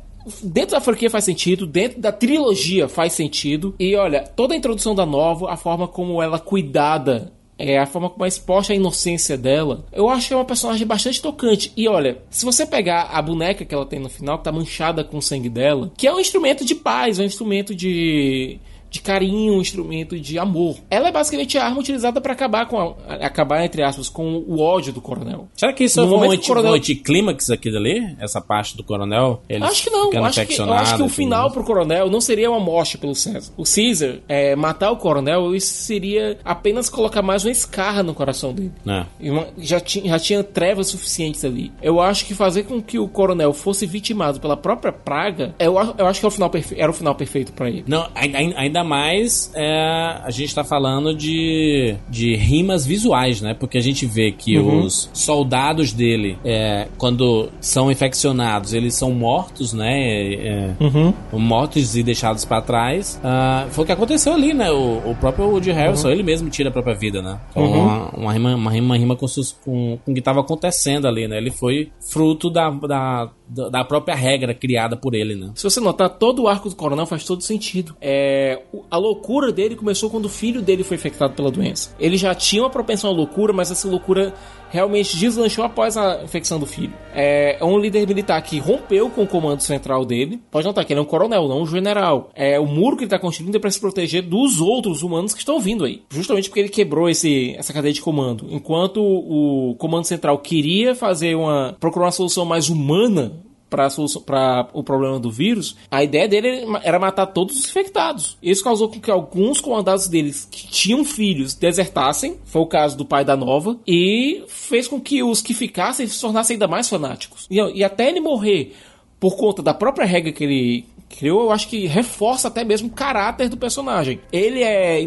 Dentro 0.43 0.73
da 0.73 0.81
franquia 0.81 1.11
faz 1.11 1.25
sentido, 1.25 1.67
dentro 1.67 2.01
da 2.01 2.13
trilogia 2.13 2.89
faz 2.89 3.13
sentido. 3.13 3.75
E 3.79 3.95
olha, 3.97 4.23
toda 4.23 4.55
a 4.55 4.57
introdução 4.57 4.95
da 4.95 5.07
nova, 5.07 5.53
a 5.53 5.57
forma 5.57 5.87
como 5.87 6.23
ela 6.23 6.37
é 6.37 6.41
cuidada 6.41 7.33
é, 7.59 7.79
a 7.79 7.87
forma 7.87 8.11
como 8.11 8.25
é 8.25 8.29
exposta 8.29 8.73
a 8.73 8.77
inocência 8.77 9.37
dela, 9.37 9.87
eu 9.93 10.09
acho 10.09 10.29
que 10.29 10.35
é 10.35 10.37
uma 10.37 10.45
personagem 10.45 10.87
bastante 10.87 11.23
tocante. 11.23 11.73
E 11.77 11.89
olha, 11.89 12.19
se 12.29 12.45
você 12.45 12.67
pegar 12.67 13.05
a 13.05 13.23
boneca 13.23 13.65
que 13.65 13.75
ela 13.75 13.87
tem 13.87 13.99
no 13.99 14.11
final, 14.11 14.39
que 14.39 14.45
tá 14.45 14.53
manchada 14.53 15.03
com 15.03 15.19
o 15.19 15.23
sangue 15.23 15.49
dela, 15.49 15.91
que 15.97 16.07
é 16.07 16.13
um 16.13 16.21
instrumento 16.21 16.65
de 16.65 16.75
paz, 16.75 17.19
um 17.19 17.25
instrumento 17.25 17.75
de. 17.75 18.59
De 18.97 19.03
carinho, 19.03 19.55
um 19.55 19.61
instrumento 19.61 20.19
de 20.19 20.39
amor. 20.39 20.77
Ela 20.91 21.09
é 21.09 21.13
basicamente 21.13 21.59
a 21.59 21.65
arma 21.67 21.79
utilizada 21.81 22.19
para 22.19 22.33
acabar 22.33 22.67
com 22.67 22.79
a- 22.81 22.95
acabar 23.27 23.63
entre 23.65 23.83
aspas 23.83 24.09
com 24.09 24.43
o 24.47 24.59
ódio 24.61 24.91
do 24.93 25.01
coronel. 25.03 25.49
Será 25.55 25.73
que 25.73 25.85
isso 25.85 26.01
No 26.01 26.15
é 26.15 26.17
um 26.29 26.31
anti- 26.31 26.47
coronel- 26.49 26.73
anticlímax 26.75 27.51
aqui 27.51 27.71
dali? 27.71 28.17
Essa 28.19 28.41
parte 28.41 28.75
do 28.77 28.83
coronel? 28.83 29.43
Acho 29.63 29.85
que 29.85 29.91
não. 29.91 30.11
Acho 30.25 30.47
que, 30.47 30.63
acho 30.63 30.97
que 30.97 31.03
o 31.03 31.09
final 31.09 31.43
mais? 31.43 31.53
pro 31.53 31.63
coronel 31.65 32.09
não 32.11 32.21
seria 32.21 32.51
uma 32.51 32.59
morte 32.61 32.97
pelo 32.97 33.15
César. 33.15 33.53
O 33.57 33.65
Caesar, 33.65 34.17
é, 34.29 34.57
matar 34.57 34.91
o 34.93 34.97
coronel, 34.97 35.55
isso 35.55 35.75
seria 35.75 36.39
apenas 36.45 36.89
colocar 36.89 37.21
mais 37.23 37.45
uma 37.45 37.51
escarra 37.51 38.03
no 38.03 38.15
coração 38.15 38.53
dele. 38.55 38.73
É. 38.87 39.31
Uma- 39.31 39.49
já, 39.59 39.79
tinha, 39.79 40.09
já 40.09 40.19
tinha 40.19 40.43
trevas 40.43 40.87
suficientes 40.89 41.45
ali. 41.45 41.71
Eu 41.83 42.01
acho 42.01 42.25
que 42.25 42.35
fazer 42.35 42.63
com 42.65 42.81
que 42.81 42.99
o 42.99 43.07
coronel 43.09 43.53
fosse 43.53 43.85
vitimado 43.87 44.41
pela 44.41 44.57
própria 44.57 44.93
praga, 44.93 45.55
eu, 45.59 45.75
eu 45.99 46.07
acho 46.07 46.21
que 46.21 46.27
é 46.27 46.29
o 46.29 46.33
final 46.33 46.49
perfe- 46.49 46.77
era 46.79 46.91
o 46.91 46.95
final 46.95 47.15
perfeito 47.15 47.53
pra 47.53 47.69
ele. 47.69 47.85
Não, 47.87 48.09
ai- 48.15 48.33
ai- 48.35 48.55
ainda 48.57 48.83
mais 48.87 49.51
é, 49.55 50.21
a 50.25 50.31
gente 50.31 50.55
tá 50.55 50.65
falando 50.65 51.15
de, 51.15 51.97
de 52.09 52.35
rimas 52.37 52.87
visuais, 52.87 53.41
né? 53.43 53.53
Porque 53.55 53.77
a 53.79 53.81
gente 53.83 54.07
vê 54.07 54.33
que 54.33 54.57
Uhum. 54.59 54.85
os 54.85 55.11
soldados 55.13 55.93
dele, 55.93 56.39
é, 56.45 56.87
quando 56.97 57.51
são 57.61 57.91
infeccionados, 57.91 58.73
eles 58.73 58.95
são 58.95 59.11
mortos, 59.13 59.73
né? 59.73 60.35
É, 60.35 60.71
Uhum. 60.81 61.13
mortos 61.33 61.97
e 61.97 62.03
deixados 62.03 62.45
pra 62.45 62.61
trás. 62.63 63.21
Ah, 63.23 63.67
foi 63.71 63.83
o 63.85 63.87
que 63.87 63.93
aconteceu 63.93 64.33
ali, 64.33 64.55
né? 64.55 64.71
O, 64.71 65.11
o 65.11 65.17
próprio 65.21 65.47
Woody 65.49 65.73
Harrelson, 65.73 66.09
ele 66.11 66.23
mesmo 66.23 66.49
tira 66.49 66.69
a 66.69 66.73
própria 66.73 66.95
vida, 66.95 67.21
né? 67.21 67.39
Então, 67.51 67.65
Uhum. 67.65 67.81
uma, 67.83 68.09
uma 68.17 68.33
rima, 68.33 68.55
uma 68.55 68.71
rima, 68.71 68.87
uma 68.87 68.97
rima 68.97 69.17
com, 69.17 69.27
com, 69.65 69.99
com 70.05 70.13
o 70.13 70.15
que 70.15 70.23
tava 70.23 70.41
acontecendo 70.41 71.07
ali, 71.09 71.27
né? 71.29 71.37
Ele 71.39 71.51
foi 71.51 71.91
fruto 72.01 72.49
da, 72.49 72.71
da, 72.71 73.29
da 73.49 73.85
própria 73.85 74.15
regra 74.15 74.53
criada 74.53 74.97
por 74.97 75.15
ele, 75.15 75.35
né? 75.35 75.53
Se 75.55 75.63
você 75.63 75.81
notar, 75.81 76.11
todo 76.11 76.43
o 76.43 76.49
arco 76.49 76.69
do 76.69 76.75
coronel 76.75 77.07
faz 77.07 77.25
todo 77.25 77.43
sentido. 77.43 77.97
É, 78.01 78.63
a 78.91 78.97
loucura 78.97 79.53
dele 79.53 79.77
começou 79.77 80.11
quando 80.11 80.25
o 80.25 80.29
filho 80.29 80.61
dele 80.61 80.83
foi 80.83 80.97
infectado 80.97 81.35
pela 81.35 81.51
doença. 81.51 81.95
Ele 81.99 82.17
já 82.17 82.35
tinha 82.35 82.63
uma 82.63 82.71
propensão 82.71 83.11
à 83.11 83.13
loucura, 83.13 83.53
mas 83.53 83.71
essa 83.71 83.89
loucura 83.89 84.35
realmente 84.77 85.17
deslanchou 85.17 85.65
após 85.65 85.97
a 85.97 86.23
infecção 86.23 86.59
do 86.59 86.67
filho. 86.67 86.93
É, 87.15 87.57
é 87.59 87.65
um 87.65 87.79
líder 87.79 88.07
militar 88.07 88.41
que 88.43 88.59
rompeu 88.59 89.09
com 89.09 89.23
o 89.23 89.27
comando 89.27 89.63
central 89.63 90.05
dele. 90.05 90.39
Pode 90.51 90.67
notar 90.67 90.85
que 90.85 90.93
ele 90.93 91.01
é 91.01 91.03
um 91.03 91.07
coronel, 91.07 91.49
não 91.49 91.63
um 91.63 91.67
general. 91.67 92.31
É 92.35 92.61
o 92.61 92.67
muro 92.67 92.95
que 92.95 93.05
ele 93.05 93.07
está 93.07 93.19
construindo 93.19 93.57
é 93.57 93.59
para 93.59 93.71
se 93.71 93.81
proteger 93.81 94.23
dos 94.23 94.61
outros 94.61 95.03
humanos 95.03 95.33
que 95.33 95.41
estão 95.41 95.59
vindo 95.59 95.85
aí. 95.85 96.03
Justamente 96.11 96.51
porque 96.51 96.61
ele 96.61 96.69
quebrou 96.69 97.09
esse, 97.09 97.55
essa 97.57 97.73
cadeia 97.73 97.95
de 97.95 98.03
comando. 98.03 98.47
Enquanto 98.51 99.01
o 99.01 99.75
comando 99.79 100.05
central 100.05 100.39
queria 100.39 100.95
fazer 100.95 101.35
uma 101.35 101.75
procurar 101.81 102.07
uma 102.07 102.13
solução 102.13 102.45
mais 102.45 102.69
humana 102.69 103.46
para 103.69 104.69
o 104.73 104.83
problema 104.83 105.19
do 105.19 105.31
vírus, 105.31 105.77
a 105.91 106.03
ideia 106.03 106.29
dele 106.29 106.65
era 106.83 106.99
matar 106.99 107.27
todos 107.27 107.59
os 107.59 107.67
infectados. 107.67 108.37
Isso 108.43 108.63
causou 108.63 108.89
com 108.89 109.01
que 109.01 109.11
alguns 109.11 109.61
comandados 109.61 110.09
deles 110.09 110.47
que 110.51 110.67
tinham 110.69 111.05
filhos 111.05 111.55
desertassem, 111.55 112.39
foi 112.45 112.63
o 112.63 112.67
caso 112.67 112.97
do 112.97 113.05
pai 113.05 113.25
da 113.25 113.37
Nova, 113.37 113.79
e 113.87 114.45
fez 114.49 114.87
com 114.87 115.01
que 115.01 115.23
os 115.23 115.43
que 115.43 115.55
ficassem 115.55 116.07
se 116.07 116.21
tornassem 116.21 116.55
ainda 116.55 116.69
mais 116.69 116.89
fanáticos. 116.89 117.47
E, 117.51 117.57
e 117.57 117.85
até 117.85 118.09
ele 118.09 118.21
morrer 118.21 118.75
por 119.19 119.37
conta 119.37 119.63
da 119.63 119.75
própria 119.75 120.07
regra 120.07 120.33
que 120.33 120.45
ele 120.45 120.85
criou, 121.09 121.45
eu 121.45 121.53
acho 121.53 121.69
que 121.69 121.87
reforça 121.87 122.49
até 122.49 122.65
mesmo 122.65 122.89
o 122.89 122.93
caráter 122.93 123.49
do 123.49 123.57
personagem. 123.57 124.21
Ele 124.33 124.63
é 124.63 125.01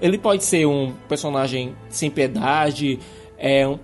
ele 0.00 0.18
pode 0.18 0.44
ser 0.44 0.66
um 0.66 0.92
personagem 1.08 1.74
sem 1.88 2.10
piedade, 2.10 2.98
é 3.38 3.66
um 3.66 3.78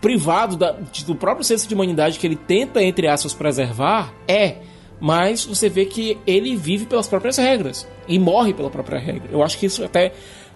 privado 0.00 0.56
da- 0.56 0.72
do 1.06 1.14
próprio 1.14 1.44
senso 1.44 1.68
de 1.68 1.74
humanidade 1.74 2.18
que 2.18 2.26
ele 2.26 2.36
tenta, 2.36 2.82
entre 2.82 3.06
aspas, 3.08 3.32
preservar, 3.34 4.12
é. 4.28 4.56
Mas 4.98 5.44
você 5.44 5.68
vê 5.68 5.84
que 5.84 6.16
ele 6.26 6.56
vive 6.56 6.86
pelas 6.86 7.06
próprias 7.06 7.36
regras 7.36 7.86
e 8.08 8.18
morre 8.18 8.54
pela 8.54 8.70
própria 8.70 8.98
regra. 8.98 9.28
Eu 9.30 9.42
acho 9.42 9.58
que 9.58 9.66
isso 9.66 9.84
até 9.84 10.12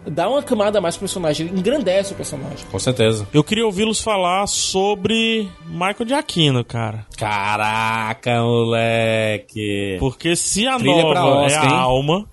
dá 0.07 0.29
uma 0.29 0.43
camada 0.43 0.79
a 0.79 0.81
mais 0.81 0.97
pro 0.97 1.01
personagem, 1.01 1.47
ele 1.47 1.59
engrandece 1.59 2.13
o 2.13 2.17
personagem. 2.17 2.67
Com 2.71 2.79
certeza. 2.79 3.27
Eu 3.33 3.45
queria 3.45 3.67
ouvi-los 3.67 4.01
falar 4.01 4.47
sobre 4.47 5.49
Michael 5.67 6.07
Giacchino, 6.07 6.65
cara. 6.65 7.07
Caraca, 7.17 8.43
moleque. 8.43 9.97
Porque 9.99 10.37
se 10.37 10.67
a 10.67 10.77
Trilha 10.77 11.03
nova 11.03 11.45
Oscar, 11.45 11.65
é 11.65 11.67
a 11.67 11.71
hein? 11.71 11.77
alma, 11.77 12.29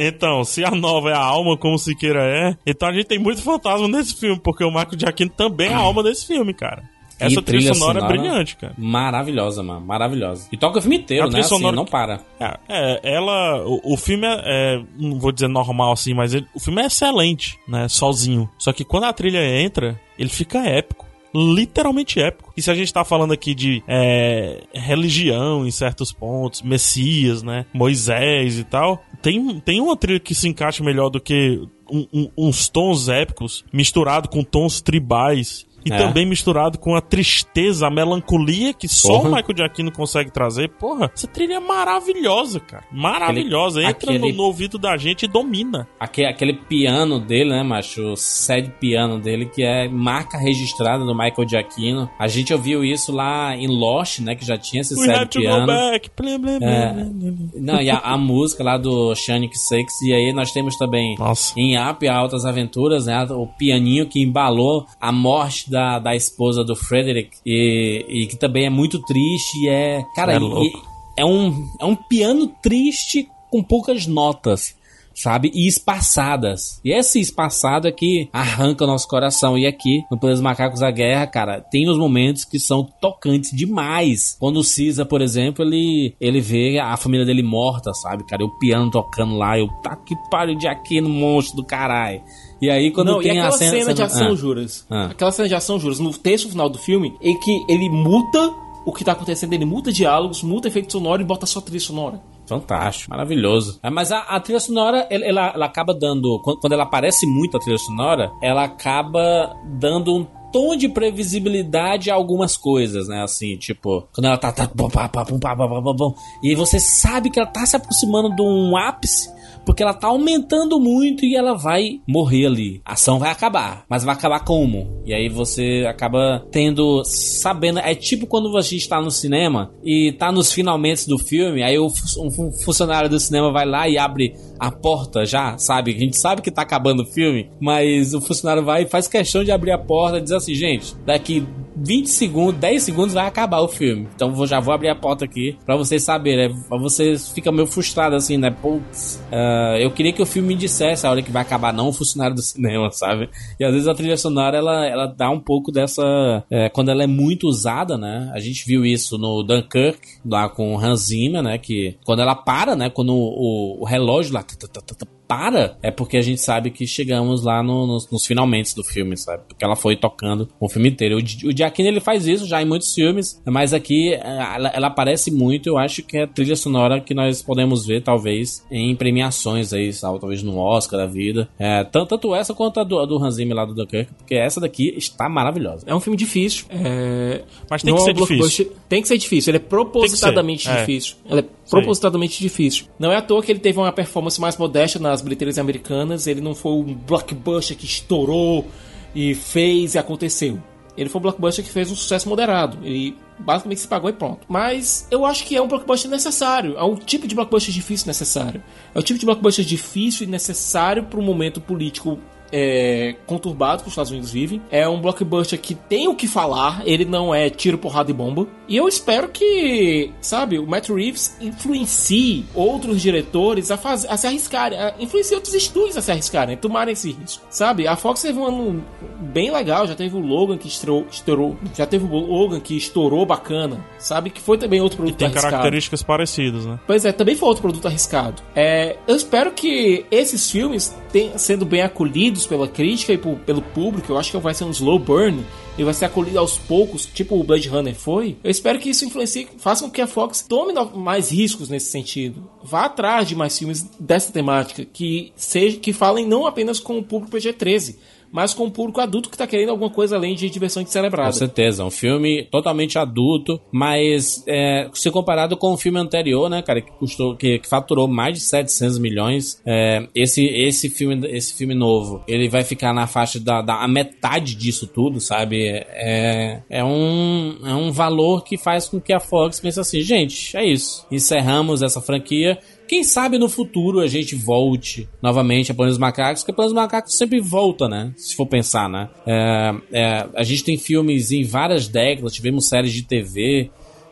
então, 0.00 0.44
se 0.44 0.64
a 0.64 0.70
nova 0.70 1.10
é 1.10 1.14
a 1.14 1.22
alma, 1.22 1.56
como 1.56 1.78
Siqueira 1.78 2.22
é, 2.22 2.56
então 2.66 2.88
a 2.88 2.92
gente 2.92 3.06
tem 3.06 3.18
muito 3.18 3.42
fantasma 3.42 3.88
nesse 3.88 4.14
filme, 4.14 4.40
porque 4.42 4.64
o 4.64 4.70
Michael 4.70 4.98
Giacchino 4.98 5.30
também 5.30 5.70
é 5.70 5.74
a 5.74 5.78
alma 5.78 6.02
desse 6.02 6.26
filme, 6.26 6.52
cara. 6.52 6.95
Essa 7.18 7.40
E 7.40 7.42
trilha, 7.42 7.72
sonora, 7.74 8.04
é 8.04 8.08
brilhante, 8.08 8.56
cara. 8.56 8.74
Maravilhosa, 8.76 9.62
mano. 9.62 9.80
Maravilhosa. 9.84 10.48
E 10.52 10.56
toca 10.56 10.78
o 10.78 10.82
filme 10.82 10.98
inteiro, 10.98 11.24
A 11.24 11.26
né? 11.26 11.30
trilha 11.32 11.44
Assim, 11.46 11.54
sonora 11.56 11.74
não 11.76 11.84
para. 11.86 12.20
É, 12.38 12.58
é, 12.68 13.00
ela. 13.14 13.64
O, 13.66 13.94
o 13.94 13.96
filme 13.96 14.26
é, 14.26 14.40
é, 14.44 14.82
Não 14.98 15.18
vou 15.18 15.32
dizer 15.32 15.48
normal 15.48 15.92
assim, 15.92 16.12
mas 16.14 16.34
ele- 16.34 16.46
o 16.54 16.60
filme 16.60 16.82
é 16.82 16.86
excelente, 16.86 17.58
né? 17.66 17.88
Sozinho. 17.88 18.48
Só 18.58 18.72
que 18.72 18.84
quando 18.84 19.04
a 19.04 19.12
trilha 19.12 19.38
entra, 19.60 19.98
ele 20.18 20.28
fica 20.30 20.58
épico. 20.66 21.06
Literalmente 21.34 22.18
épico. 22.20 22.52
E 22.56 22.62
se 22.62 22.70
a 22.70 22.74
gente 22.74 22.90
tá 22.92 23.04
falando 23.04 23.32
aqui 23.32 23.54
de 23.54 23.82
é, 23.86 24.62
religião 24.72 25.66
em 25.66 25.70
certos 25.70 26.10
pontos, 26.10 26.62
Messias, 26.62 27.42
né? 27.42 27.66
Moisés 27.74 28.58
e 28.58 28.64
tal, 28.64 29.02
tem, 29.20 29.60
tem 29.60 29.80
uma 29.80 29.96
trilha 29.96 30.18
que 30.20 30.34
se 30.34 30.48
encaixa 30.48 30.82
melhor 30.82 31.10
do 31.10 31.20
que 31.20 31.60
um- 31.90 32.06
um- 32.12 32.30
uns 32.48 32.68
tons 32.70 33.08
épicos 33.08 33.64
misturado 33.72 34.28
com 34.30 34.42
tons 34.42 34.80
tribais. 34.80 35.65
E 35.86 35.92
É. 35.92 35.96
também 35.96 36.26
misturado 36.26 36.78
com 36.78 36.94
a 36.96 37.00
tristeza, 37.00 37.86
a 37.86 37.90
melancolia 37.90 38.74
que 38.74 38.88
só 38.88 39.08
Porra. 39.18 39.28
o 39.30 39.34
Michael 39.36 39.56
Giacchino 39.56 39.92
consegue 39.92 40.30
trazer. 40.32 40.68
Porra, 40.70 41.10
essa 41.14 41.26
trilha 41.28 41.54
é 41.54 41.60
maravilhosa, 41.60 42.58
cara. 42.60 42.84
Maravilhosa. 42.90 43.80
Entra 43.82 44.10
aquele- 44.12 44.32
no, 44.32 44.36
no 44.38 44.42
ouvido 44.44 44.78
da 44.78 44.96
gente 44.96 45.24
e 45.24 45.28
domina. 45.28 45.86
Aquele, 46.00 46.26
aquele 46.28 46.52
piano 46.54 47.20
dele, 47.20 47.50
né, 47.50 47.62
macho? 47.62 48.02
O 48.12 48.16
sad 48.16 48.68
piano 48.80 49.18
dele, 49.20 49.46
que 49.46 49.62
é 49.62 49.88
marca 49.88 50.36
registrada 50.38 51.04
do 51.04 51.14
Michael 51.14 51.48
Giacchino. 51.48 52.10
A 52.18 52.26
gente 52.26 52.52
ouviu 52.52 52.84
isso 52.84 53.12
lá 53.12 53.54
em 53.56 53.68
Lost, 53.68 54.18
né? 54.20 54.34
Que 54.34 54.44
já 54.44 54.58
tinha 54.58 54.80
esse 54.80 54.94
We 54.98 55.06
sad 55.06 55.38
piano. 55.38 55.66
back. 55.66 56.10
Blá, 56.16 56.38
blá, 56.38 56.58
blá, 56.58 56.68
É. 56.68 57.06
Não, 57.54 57.80
e 57.80 57.90
a, 57.90 57.98
a 57.98 58.16
música 58.18 58.64
lá 58.64 58.76
do 58.76 59.14
Shanic 59.14 59.56
Six. 59.56 60.02
E 60.02 60.12
aí 60.12 60.32
nós 60.32 60.50
temos 60.52 60.76
também 60.76 61.14
Nossa. 61.18 61.52
em 61.58 61.76
Up 61.78 62.06
Altas 62.08 62.44
Aventuras, 62.44 63.06
né? 63.06 63.24
O 63.30 63.46
pianinho 63.46 64.06
que 64.08 64.20
embalou 64.22 64.86
a 65.00 65.12
morte 65.12 65.70
da, 65.70 65.75
da 65.98 66.14
esposa 66.16 66.64
do 66.64 66.74
Frederick. 66.76 67.30
E, 67.44 68.04
e 68.08 68.26
que 68.26 68.36
também 68.36 68.66
é 68.66 68.70
muito 68.70 69.00
triste. 69.02 69.58
E 69.64 69.68
é. 69.68 70.04
Cara, 70.14 70.34
É 70.34 70.38
e- 70.38 70.72
é 71.18 71.24
um, 71.24 71.66
é 71.80 71.84
um 71.84 71.96
piano 71.96 72.46
triste 72.62 73.28
com 73.50 73.62
poucas 73.62 74.06
notas. 74.06 74.74
Sabe? 75.18 75.50
E 75.54 75.66
espaçadas. 75.66 76.78
E 76.84 76.92
esse 76.92 77.18
espaçado 77.18 77.88
é 77.88 77.90
que 77.90 78.28
arranca 78.30 78.84
o 78.84 78.86
nosso 78.86 79.08
coração. 79.08 79.56
E 79.56 79.66
aqui, 79.66 80.02
no 80.10 80.18
Planos 80.18 80.42
Macacos 80.42 80.80
da 80.80 80.90
Guerra, 80.90 81.26
cara, 81.26 81.58
tem 81.62 81.88
os 81.88 81.96
momentos 81.96 82.44
que 82.44 82.60
são 82.60 82.84
tocantes 83.00 83.50
demais. 83.50 84.36
Quando 84.38 84.58
o 84.58 84.62
Cisa, 84.62 85.06
por 85.06 85.22
exemplo, 85.22 85.64
ele, 85.64 86.14
ele 86.20 86.38
vê 86.38 86.78
a 86.78 86.94
família 86.98 87.24
dele 87.24 87.42
morta, 87.42 87.94
sabe, 87.94 88.26
cara? 88.26 88.42
E 88.42 88.44
o 88.44 88.58
piano 88.58 88.90
tocando 88.90 89.36
lá. 89.38 89.58
Eu, 89.58 89.68
tá 89.82 89.96
que 89.96 90.14
pariu 90.30 90.54
de 90.54 90.68
aqui 90.68 91.00
no 91.00 91.08
monstro 91.08 91.56
do 91.56 91.64
caralho. 91.64 92.20
E 92.60 92.70
aí 92.70 92.90
quando 92.90 93.12
Não, 93.12 93.18
tem 93.20 93.28
e 93.34 93.38
aquela 93.38 93.48
a 93.54 93.58
cena, 93.58 93.94
de 93.94 94.02
ação, 94.02 94.28
ah. 94.28 94.34
Juras. 94.34 94.86
Ah. 94.90 95.06
Aquela 95.06 95.32
cena 95.32 95.48
de 95.48 95.54
ação, 95.54 95.78
Juras, 95.78 95.98
no 95.98 96.10
texto 96.12 96.48
final 96.48 96.68
do 96.68 96.78
filme, 96.78 97.14
em 97.20 97.38
que 97.38 97.64
ele 97.68 97.88
muta 97.90 98.54
o 98.86 98.92
que 98.92 99.04
tá 99.04 99.12
acontecendo, 99.12 99.52
ele 99.52 99.64
muta 99.64 99.92
diálogos, 99.92 100.42
muta 100.42 100.68
efeito 100.68 100.92
sonoro 100.92 101.20
e 101.20 101.24
bota 101.24 101.44
só 101.44 101.60
trilha 101.60 101.80
sonora. 101.80 102.20
Fantástico, 102.46 103.10
maravilhoso. 103.10 103.80
É, 103.82 103.90
Mas 103.90 104.12
a, 104.12 104.20
a 104.20 104.38
trilha 104.38 104.60
sonora, 104.60 105.06
ela, 105.10 105.50
ela- 105.52 105.66
acaba 105.66 105.92
dando. 105.92 106.40
Quando, 106.42 106.72
ela 106.72 106.84
aparece 106.84 107.26
muito 107.26 107.56
a 107.56 107.60
trilha 107.60 107.78
sonora, 107.78 108.30
ela 108.40 108.62
acaba 108.62 109.52
dando 109.64 110.14
um 110.14 110.24
tom 110.52 110.76
de 110.76 110.88
previsibilidade 110.88 112.10
a 112.10 112.14
algumas 112.14 112.56
coisas, 112.56 113.08
né? 113.08 113.22
Assim, 113.22 113.56
tipo, 113.56 114.06
quando 114.14 114.26
ela 114.26 114.38
tá. 114.38 114.52
tá 114.52 114.68
pum, 114.68 114.88
pá, 114.88 115.08
pá, 115.08 115.24
pum, 115.24 115.40
pá, 115.40 115.56
pá, 115.56 115.68
pá, 115.68 115.82
pá, 115.82 115.94
pum, 115.94 116.14
e 116.42 116.54
você 116.54 116.78
sabe 116.78 117.30
que 117.30 117.40
ela 117.40 117.48
tá 117.48 117.66
se 117.66 117.74
aproximando 117.76 118.34
de 118.34 118.42
um 118.42 118.76
ápice. 118.76 119.28
Porque 119.66 119.82
ela 119.82 119.92
tá 119.92 120.06
aumentando 120.06 120.78
muito 120.80 121.24
e 121.26 121.34
ela 121.36 121.54
vai 121.54 122.00
morrer 122.06 122.46
ali. 122.46 122.80
A 122.84 122.92
ação 122.92 123.18
vai 123.18 123.30
acabar. 123.30 123.84
Mas 123.90 124.04
vai 124.04 124.14
acabar 124.14 124.40
como? 124.44 125.02
E 125.04 125.12
aí 125.12 125.28
você 125.28 125.84
acaba 125.88 126.46
tendo. 126.50 127.02
Sabendo. 127.04 127.80
É 127.80 127.94
tipo 127.94 128.26
quando 128.26 128.56
a 128.56 128.62
gente 128.62 128.88
tá 128.88 129.00
no 129.00 129.10
cinema 129.10 129.72
e 129.84 130.12
tá 130.12 130.30
nos 130.30 130.52
finalmente 130.52 131.08
do 131.08 131.18
filme. 131.18 131.62
Aí 131.62 131.76
o 131.78 131.86
um 131.86 132.30
fu- 132.30 132.52
funcionário 132.64 133.10
do 133.10 133.18
cinema 133.18 133.52
vai 133.52 133.66
lá 133.66 133.88
e 133.88 133.98
abre 133.98 134.34
a 134.58 134.70
porta 134.70 135.26
já, 135.26 135.58
sabe? 135.58 135.94
A 135.94 135.98
gente 135.98 136.16
sabe 136.16 136.40
que 136.42 136.50
tá 136.50 136.62
acabando 136.62 137.02
o 137.02 137.06
filme. 137.06 137.50
Mas 137.60 138.14
o 138.14 138.20
funcionário 138.20 138.64
vai 138.64 138.84
e 138.84 138.86
faz 138.88 139.08
questão 139.08 139.42
de 139.42 139.50
abrir 139.50 139.72
a 139.72 139.78
porta 139.78 140.18
e 140.18 140.22
dizer 140.22 140.36
assim: 140.36 140.54
gente, 140.54 140.94
daqui 141.04 141.44
20 141.76 142.06
segundos, 142.08 142.60
10 142.60 142.82
segundos 142.82 143.14
vai 143.14 143.26
acabar 143.26 143.60
o 143.60 143.68
filme. 143.68 144.08
Então 144.14 144.32
vou, 144.32 144.46
já 144.46 144.60
vou 144.60 144.72
abrir 144.72 144.88
a 144.88 144.94
porta 144.94 145.24
aqui 145.24 145.58
pra 145.66 145.76
vocês 145.76 146.02
saberem. 146.02 146.48
né? 146.48 146.62
Pra 146.68 146.78
vocês 146.78 147.30
fica 147.32 147.50
meio 147.52 147.66
frustrado 147.66 148.14
assim, 148.16 148.36
né? 148.38 148.50
Putz, 148.50 149.20
ah, 149.56 149.78
eu 149.78 149.90
queria 149.90 150.12
que 150.12 150.22
o 150.22 150.26
filme 150.26 150.48
me 150.48 150.54
dissesse 150.54 151.06
a 151.06 151.10
hora 151.10 151.22
que 151.22 151.30
vai 151.30 151.42
acabar, 151.42 151.72
não 151.72 151.88
o 151.88 151.92
funcionário 151.92 152.34
do 152.36 152.42
cinema, 152.42 152.90
sabe? 152.92 153.28
E 153.58 153.64
às 153.64 153.72
vezes 153.72 153.88
a 153.88 153.94
trilha 153.94 154.16
sonora 154.16 154.56
ela, 154.56 154.86
ela 154.86 155.06
dá 155.06 155.30
um 155.30 155.40
pouco 155.40 155.72
dessa. 155.72 156.44
é, 156.50 156.68
quando 156.68 156.90
ela 156.90 157.02
é 157.02 157.06
muito 157.06 157.46
usada, 157.48 157.96
né? 157.96 158.30
A 158.34 158.40
gente 158.40 158.66
viu 158.66 158.84
isso 158.84 159.16
no 159.18 159.42
Dunkirk, 159.42 160.00
lá 160.24 160.48
com 160.48 160.74
o 160.74 160.78
Hans 160.78 161.06
Zimmer, 161.06 161.42
né? 161.42 161.58
Que 161.58 161.96
quando 162.04 162.20
ela 162.20 162.34
para, 162.34 162.76
né? 162.76 162.90
Quando 162.90 163.14
o, 163.14 163.82
o 163.82 163.84
relógio 163.84 164.34
lá. 164.34 164.42
tá, 164.42 164.68
tá, 164.68 164.80
tá, 164.80 165.06
para, 165.26 165.76
é 165.82 165.90
porque 165.90 166.16
a 166.16 166.22
gente 166.22 166.40
sabe 166.40 166.70
que 166.70 166.86
chegamos 166.86 167.42
lá 167.42 167.62
no- 167.62 167.86
nos, 167.86 168.10
nos 168.10 168.24
finalmente 168.24 168.74
do 168.74 168.84
filme, 168.84 169.16
sabe? 169.16 169.42
Porque 169.48 169.64
ela 169.64 169.76
foi 169.76 169.96
tocando 169.96 170.48
o 170.60 170.68
filme 170.68 170.88
inteiro. 170.88 171.16
O, 171.16 171.48
o 171.48 171.56
Giacchino, 171.56 171.88
ele 171.88 172.00
faz 172.00 172.26
isso 172.26 172.46
já 172.46 172.62
em 172.62 172.66
muitos 172.66 172.94
filmes, 172.94 173.40
mas 173.44 173.72
aqui 173.74 174.12
eh, 174.12 174.20
ela, 174.54 174.68
ela 174.68 174.86
aparece 174.86 175.30
muito. 175.30 175.68
Eu 175.68 175.78
acho 175.78 176.02
que 176.02 176.18
é 176.18 176.22
a 176.22 176.26
trilha 176.26 176.56
sonora 176.56 177.00
que 177.00 177.14
nós 177.14 177.42
podemos 177.42 177.86
ver, 177.86 178.02
talvez, 178.02 178.64
em 178.70 178.94
premiações 178.94 179.72
aí, 179.72 179.92
sabe? 179.92 180.20
talvez 180.20 180.42
no 180.42 180.58
Oscar 180.58 181.00
da 181.00 181.06
vida. 181.06 181.48
É, 181.58 181.84
tanto, 181.84 182.08
tanto 182.08 182.34
essa 182.34 182.54
quanto 182.54 182.80
a 182.80 182.84
do, 182.84 182.98
a 182.98 183.06
do 183.06 183.22
Hans 183.22 183.34
Zimmer 183.34 183.56
lá 183.56 183.64
do 183.64 183.74
Dunkirk, 183.74 184.12
porque 184.14 184.34
essa 184.34 184.60
daqui 184.60 184.94
está 184.96 185.28
maravilhosa. 185.28 185.84
É 185.86 185.94
um 185.94 186.00
filme 186.00 186.16
difícil. 186.16 186.66
É... 186.70 187.42
Mas 187.68 187.82
tem 187.82 187.94
que 187.94 188.00
é 188.00 188.04
ser 188.04 188.12
difícil. 188.14 188.72
Tem 188.88 189.02
que 189.02 189.08
ser 189.08 189.18
difícil. 189.18 189.50
Ele 189.50 189.58
é 189.58 189.60
propositadamente 189.60 190.68
é. 190.68 190.80
difícil. 190.80 191.16
Ele 191.28 191.40
é 191.40 191.44
propositadamente 191.70 192.40
difícil. 192.40 192.86
Não 192.98 193.10
é 193.10 193.16
à 193.16 193.22
toa 193.22 193.42
que 193.42 193.52
ele 193.52 193.60
teve 193.60 193.78
uma 193.78 193.92
performance 193.92 194.40
mais 194.40 194.56
modesta 194.56 194.98
nas 194.98 195.20
bilheterias 195.20 195.58
americanas. 195.58 196.26
Ele 196.26 196.40
não 196.40 196.54
foi 196.54 196.72
um 196.72 196.94
blockbuster 196.94 197.76
que 197.76 197.84
estourou 197.84 198.66
e 199.14 199.34
fez 199.34 199.94
e 199.94 199.98
aconteceu. 199.98 200.60
Ele 200.96 201.10
foi 201.10 201.18
um 201.18 201.22
blockbuster 201.22 201.64
que 201.64 201.70
fez 201.70 201.90
um 201.90 201.94
sucesso 201.94 202.28
moderado. 202.28 202.78
Ele 202.82 203.16
basicamente 203.38 203.80
se 203.80 203.88
pagou 203.88 204.08
e 204.08 204.12
pronto. 204.12 204.46
Mas 204.48 205.06
eu 205.10 205.26
acho 205.26 205.44
que 205.44 205.54
é 205.54 205.60
um 205.60 205.68
blockbuster 205.68 206.10
necessário. 206.10 206.76
É 206.78 206.82
um 206.82 206.96
tipo 206.96 207.26
de 207.26 207.34
blockbuster 207.34 207.72
difícil 207.72 208.06
necessário. 208.06 208.62
É 208.94 208.98
o 208.98 209.02
tipo 209.02 209.18
de 209.18 209.26
blockbuster 209.26 209.64
difícil 209.64 210.26
e 210.26 210.30
necessário 210.30 211.04
para 211.04 211.20
um 211.20 211.22
momento 211.22 211.60
político 211.60 212.18
é, 212.52 213.14
conturbado 213.26 213.82
que 213.82 213.88
os 213.88 213.92
Estados 213.92 214.10
Unidos 214.10 214.30
vivem. 214.30 214.62
É 214.70 214.88
um 214.88 215.00
blockbuster 215.00 215.60
que 215.60 215.74
tem 215.74 216.08
o 216.08 216.14
que 216.14 216.26
falar, 216.26 216.82
ele 216.84 217.04
não 217.04 217.34
é 217.34 217.50
tiro, 217.50 217.78
porrada 217.78 218.10
e 218.10 218.14
bomba. 218.14 218.46
E 218.68 218.76
eu 218.76 218.88
espero 218.88 219.28
que, 219.28 220.10
sabe, 220.20 220.58
o 220.58 220.66
Matt 220.66 220.88
Reeves 220.88 221.36
influencie 221.40 222.44
outros 222.54 223.00
diretores 223.00 223.70
a, 223.70 223.76
fazer, 223.76 224.08
a 224.08 224.16
se 224.16 224.26
arriscarem, 224.26 224.78
a 224.78 224.94
influencie 224.98 225.34
outros 225.34 225.54
estúdios 225.54 225.96
a 225.96 226.02
se 226.02 226.10
arriscarem, 226.10 226.54
a 226.54 226.58
tomarem 226.58 226.92
esse 226.92 227.12
risco. 227.12 227.44
Sabe, 227.50 227.86
a 227.86 227.96
Fox 227.96 228.22
teve 228.22 228.38
um 228.38 228.44
ano 228.44 228.84
bem 229.20 229.50
legal, 229.50 229.86
já 229.86 229.94
teve 229.94 230.16
o 230.16 230.20
Logan 230.20 230.58
que 230.58 230.68
estourou, 230.68 231.06
estourou 231.10 231.56
já 231.74 231.86
teve 231.86 232.04
o 232.04 232.08
Logan 232.08 232.60
que 232.60 232.76
estourou 232.76 233.24
bacana, 233.24 233.84
sabe, 233.98 234.30
que 234.30 234.40
foi 234.40 234.58
também 234.58 234.80
outro 234.80 234.98
produto 234.98 235.16
Tem 235.16 235.28
arriscado. 235.28 235.50
características 235.50 236.02
parecidas, 236.02 236.66
né? 236.66 236.78
Pois 236.86 237.04
é, 237.04 237.12
também 237.12 237.36
foi 237.36 237.48
outro 237.48 237.62
produto 237.62 237.86
arriscado. 237.86 238.42
É, 238.54 238.96
eu 239.06 239.14
espero 239.14 239.52
que 239.52 240.04
esses 240.10 240.50
filmes 240.50 240.94
tenham 241.12 241.38
sendo 241.38 241.64
bem 241.64 241.82
acolhidos 241.82 242.35
pela 242.44 242.66
crítica 242.66 243.12
e 243.12 243.18
pelo 243.18 243.62
público. 243.62 244.12
Eu 244.12 244.18
acho 244.18 244.32
que 244.32 244.38
vai 244.38 244.52
ser 244.52 244.64
um 244.64 244.70
slow 244.70 244.98
burn 244.98 245.44
e 245.78 245.84
vai 245.84 245.94
ser 245.94 246.06
acolhido 246.06 246.38
aos 246.38 246.58
poucos, 246.58 247.06
tipo 247.06 247.38
o 247.38 247.44
Blade 247.44 247.68
Runner 247.68 247.94
foi. 247.94 248.36
Eu 248.42 248.50
espero 248.50 248.78
que 248.78 248.90
isso 248.90 249.04
influencie, 249.04 249.48
faça 249.58 249.84
com 249.84 249.90
que 249.90 250.00
a 250.00 250.06
Fox 250.06 250.42
tome 250.42 250.72
mais 250.94 251.30
riscos 251.30 251.68
nesse 251.68 251.90
sentido. 251.90 252.48
Vá 252.62 252.86
atrás 252.86 253.28
de 253.28 253.36
mais 253.36 253.56
filmes 253.56 253.88
dessa 254.00 254.32
temática 254.32 254.84
que 254.84 255.32
seja 255.36 255.76
que 255.76 255.92
falem 255.92 256.26
não 256.26 256.46
apenas 256.46 256.80
com 256.80 256.98
o 256.98 257.04
público 257.04 257.36
PG-13, 257.36 257.96
mas 258.32 258.54
com 258.54 258.64
o 258.64 258.70
público 258.70 259.00
adulto 259.00 259.30
que 259.30 259.36
tá 259.36 259.46
querendo 259.46 259.70
alguma 259.70 259.90
coisa 259.90 260.16
além 260.16 260.34
de 260.34 260.48
diversão 260.50 260.82
de 260.82 260.88
Com 260.88 260.92
celebrada. 260.92 261.32
certeza, 261.32 261.84
um 261.84 261.90
filme 261.90 262.44
totalmente 262.50 262.98
adulto, 262.98 263.60
mas 263.72 264.42
é, 264.46 264.88
se 264.92 265.10
comparado 265.10 265.56
com 265.56 265.72
o 265.72 265.76
filme 265.76 265.98
anterior, 265.98 266.48
né, 266.48 266.62
cara, 266.62 266.80
que 266.80 266.90
custou, 266.92 267.36
que, 267.36 267.58
que 267.58 267.68
faturou 267.68 268.08
mais 268.08 268.34
de 268.34 268.40
700 268.40 268.98
milhões, 268.98 269.60
é, 269.66 270.06
esse, 270.14 270.44
esse 270.44 270.88
filme, 270.88 271.26
esse 271.28 271.54
filme 271.54 271.74
novo, 271.74 272.22
ele 272.26 272.48
vai 272.48 272.64
ficar 272.64 272.92
na 272.92 273.06
faixa 273.06 273.38
da, 273.40 273.62
da 273.62 273.86
metade 273.88 274.54
disso 274.54 274.86
tudo, 274.86 275.20
sabe? 275.20 275.66
É, 275.68 276.62
é 276.68 276.84
um, 276.84 277.58
é 277.64 277.74
um 277.74 277.90
valor 277.90 278.44
que 278.44 278.56
faz 278.56 278.88
com 278.88 279.00
que 279.00 279.12
a 279.12 279.20
Fox 279.20 279.60
pense 279.60 279.80
assim, 279.80 280.00
gente, 280.00 280.56
é 280.56 280.64
isso, 280.64 281.06
encerramos 281.10 281.82
essa 281.82 282.00
franquia. 282.00 282.58
Quem 282.88 283.02
sabe 283.04 283.38
no 283.38 283.48
futuro 283.48 284.00
a 284.00 284.06
gente 284.06 284.34
volte 284.34 285.08
novamente 285.22 285.70
a 285.72 285.74
Planos 285.74 285.94
dos 285.94 286.00
Macacos, 286.00 286.42
porque 286.42 286.52
Planos 286.54 286.72
dos 286.72 286.80
Macacos 286.82 287.16
sempre 287.16 287.40
volta, 287.40 287.88
né? 287.88 288.12
Se 288.16 288.34
for 288.36 288.46
pensar, 288.46 288.88
né? 288.88 289.08
É, 289.26 289.74
é, 289.92 290.26
a 290.34 290.42
gente 290.44 290.62
tem 290.64 290.76
filmes 290.78 291.32
em 291.32 291.42
várias 291.44 291.88
décadas, 291.88 292.32
tivemos 292.32 292.68
séries 292.68 292.92
de 292.92 293.02
TV. 293.02 293.70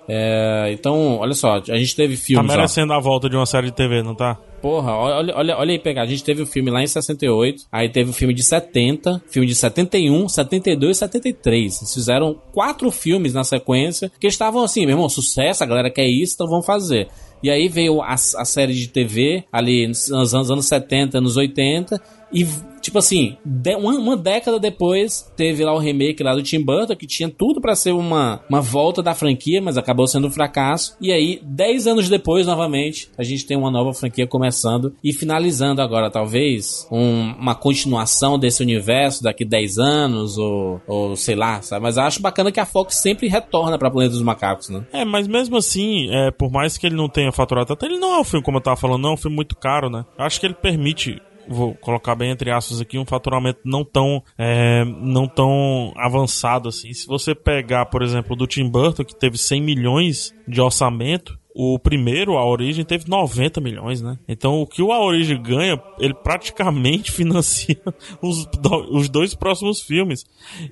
é, 0.09 0.71
então, 0.73 1.17
olha 1.19 1.33
só, 1.35 1.63
a 1.69 1.77
gente 1.79 1.97
teve 1.97 2.17
Tá 2.17 2.23
filmes. 2.23 2.51
ó. 2.53 2.57
merecendo 2.57 2.93
a 2.93 3.01
volta 3.01 3.29
de 3.29 3.37
uma 3.37 3.47
série 3.47 3.67
de 3.69 3.73
TV, 3.73 4.03
não 4.03 4.15
tá? 4.15 4.37
Porra, 4.61 4.93
olha, 4.95 5.35
olha, 5.37 5.57
olha 5.59 5.73
aí 5.73 5.79
pegar. 5.79 6.03
A 6.03 6.07
gente 6.07 6.25
teve 6.25 6.41
o 6.43 6.47
filme 6.47 6.71
lá 6.71 6.83
em 6.83 6.87
68, 6.87 7.65
aí 7.71 7.89
teve 7.91 8.09
o 8.11 8.13
filme 8.15 8.33
de 8.33 8.43
70, 8.43 9.23
filme 9.31 9.47
de 9.47 9.55
71, 9.55 10.27
72 10.29 10.97
e 10.97 11.01
73. 11.01 11.79
Eles 11.83 11.95
fizeram 11.95 12.35
quatro 12.51 12.91
filmes 12.91 13.35
na 13.35 13.45
sequência 13.45 14.11
que 14.19 14.27
estavam 14.27 14.63
assim, 14.65 14.87
meu 14.87 14.95
irmão, 14.95 15.09
sucesso, 15.09 15.63
a 15.63 15.67
galera 15.67 15.91
quer 15.91 16.07
isso, 16.07 16.33
então 16.35 16.49
vamos 16.49 16.65
fazer. 16.65 17.09
E 17.45 17.51
aí 17.51 17.69
veio 17.69 18.01
a, 18.01 18.15
a 18.15 18.45
série 18.47 18.73
de 18.73 18.89
TV 18.89 19.45
ali 19.53 19.87
nos 19.87 20.35
anos, 20.35 20.51
anos 20.51 20.65
70, 20.65 21.19
anos 21.19 21.37
80 21.37 22.01
e 22.33 22.47
tipo 22.81 22.99
assim, 22.99 23.39
uma, 23.79 24.15
década 24.15 24.59
depois 24.61 25.33
teve 25.35 25.65
lá 25.65 25.73
o 25.73 25.79
remake 25.79 26.23
lá 26.23 26.35
do 26.35 26.43
Tim 26.43 26.61
Burton 26.63 26.95
que 26.95 27.07
tinha 27.07 27.31
tudo 27.31 27.59
pra 27.59 27.75
ser 27.75 27.93
uma, 27.93 28.43
uma 28.49 28.61
volta 28.61 29.03
da 29.03 29.15
franquia, 29.15 29.63
mas 29.63 29.79
acabou 29.79 30.07
sendo 30.07 30.27
um 30.27 30.31
fracasso. 30.31 30.95
E 31.01 31.11
aí, 31.11 31.41
10 31.43 31.87
anos 31.87 32.09
depois, 32.11 32.47
novamente, 32.47 33.09
a 33.17 33.23
gente 33.23 33.47
tem 33.47 33.57
uma 33.57 33.71
nova 33.71 33.95
franquia 33.95 34.27
começando 34.27 34.95
e 35.03 35.15
finalizando 35.15 35.81
agora, 35.81 36.11
talvez, 36.11 36.87
um- 36.93 37.33
uma 37.39 37.55
continuação 37.55 38.39
desse 38.39 38.63
universo 38.63 39.23
daqui 39.23 39.47
10 39.47 39.79
anos, 39.79 40.37
ou, 40.37 40.81
ou 40.87 41.17
sei 41.17 41.35
lá, 41.35 41.63
sabe? 41.63 41.83
Mas 41.83 41.97
acho 41.97 42.21
bacana 42.21 42.53
que 42.53 42.61
a 42.61 42.67
Fox 42.67 42.97
sempre 42.97 43.29
retorna 43.29 43.79
pra 43.79 43.91
Planeta 43.91 44.13
dos 44.13 44.23
Macacos, 44.23 44.69
né? 44.69 44.85
É, 44.93 45.05
mas 45.07 45.27
mesmo 45.27 45.57
assim, 45.57 46.09
é, 46.11 46.31
por 46.31 46.51
mais 46.51 46.77
que 46.77 46.87
ele 46.87 46.97
não 46.97 47.09
tenha 47.09 47.33
faturado 47.33 47.69
tanto, 47.69 47.87
ele 47.87 47.99
não 47.99 48.15
é 48.17 48.21
um 48.21 48.25
filme, 48.25 48.45
como 48.45 48.59
eu 48.59 48.63
tava 48.63 48.77
falando, 48.77 49.01
não 49.03 49.11
é 49.11 49.15
um 49.15 49.17
filme 49.17 49.35
muito 49.35 49.57
caro, 49.57 49.89
né? 49.89 50.05
Acho 50.19 50.39
que 50.39 50.47
ele 50.47 50.55
permite, 50.55 51.19
vou 51.49 51.75
colocar 51.75 52.15
bem 52.15 52.31
entre 52.31 52.51
aspas 52.51 52.81
aqui, 52.81 52.99
um 52.99 53.05
faturamento 53.05 53.61
não 53.65 53.85
tão, 53.85 54.23
é, 54.39 54.85
não 54.85 55.27
tão 55.27 55.93
avançado 55.97 56.69
assim. 56.69 56.93
Se 56.93 57.07
você 57.07 57.35
pegar, 57.35 57.87
por 57.87 58.03
exemplo, 58.03 58.37
do 58.37 58.47
Tim 58.47 58.69
Burton, 58.69 59.05
que 59.05 59.15
teve 59.15 59.39
100 59.39 59.61
milhões 59.61 60.35
de 60.47 60.61
orçamento, 60.61 61.39
o 61.55 61.79
primeiro, 61.79 62.37
a 62.37 62.45
Origem, 62.45 62.85
teve 62.85 63.09
90 63.09 63.61
milhões, 63.61 64.03
né? 64.03 64.19
Então, 64.27 64.61
o 64.61 64.67
que 64.67 64.83
o 64.83 64.91
A 64.91 64.99
Origem 64.99 65.41
ganha, 65.41 65.81
ele 66.01 66.13
praticamente 66.13 67.13
financia 67.15 67.81
os, 68.21 68.49
os 68.91 69.09
dois 69.09 69.37
próximos 69.37 69.81
filmes. 69.81 70.25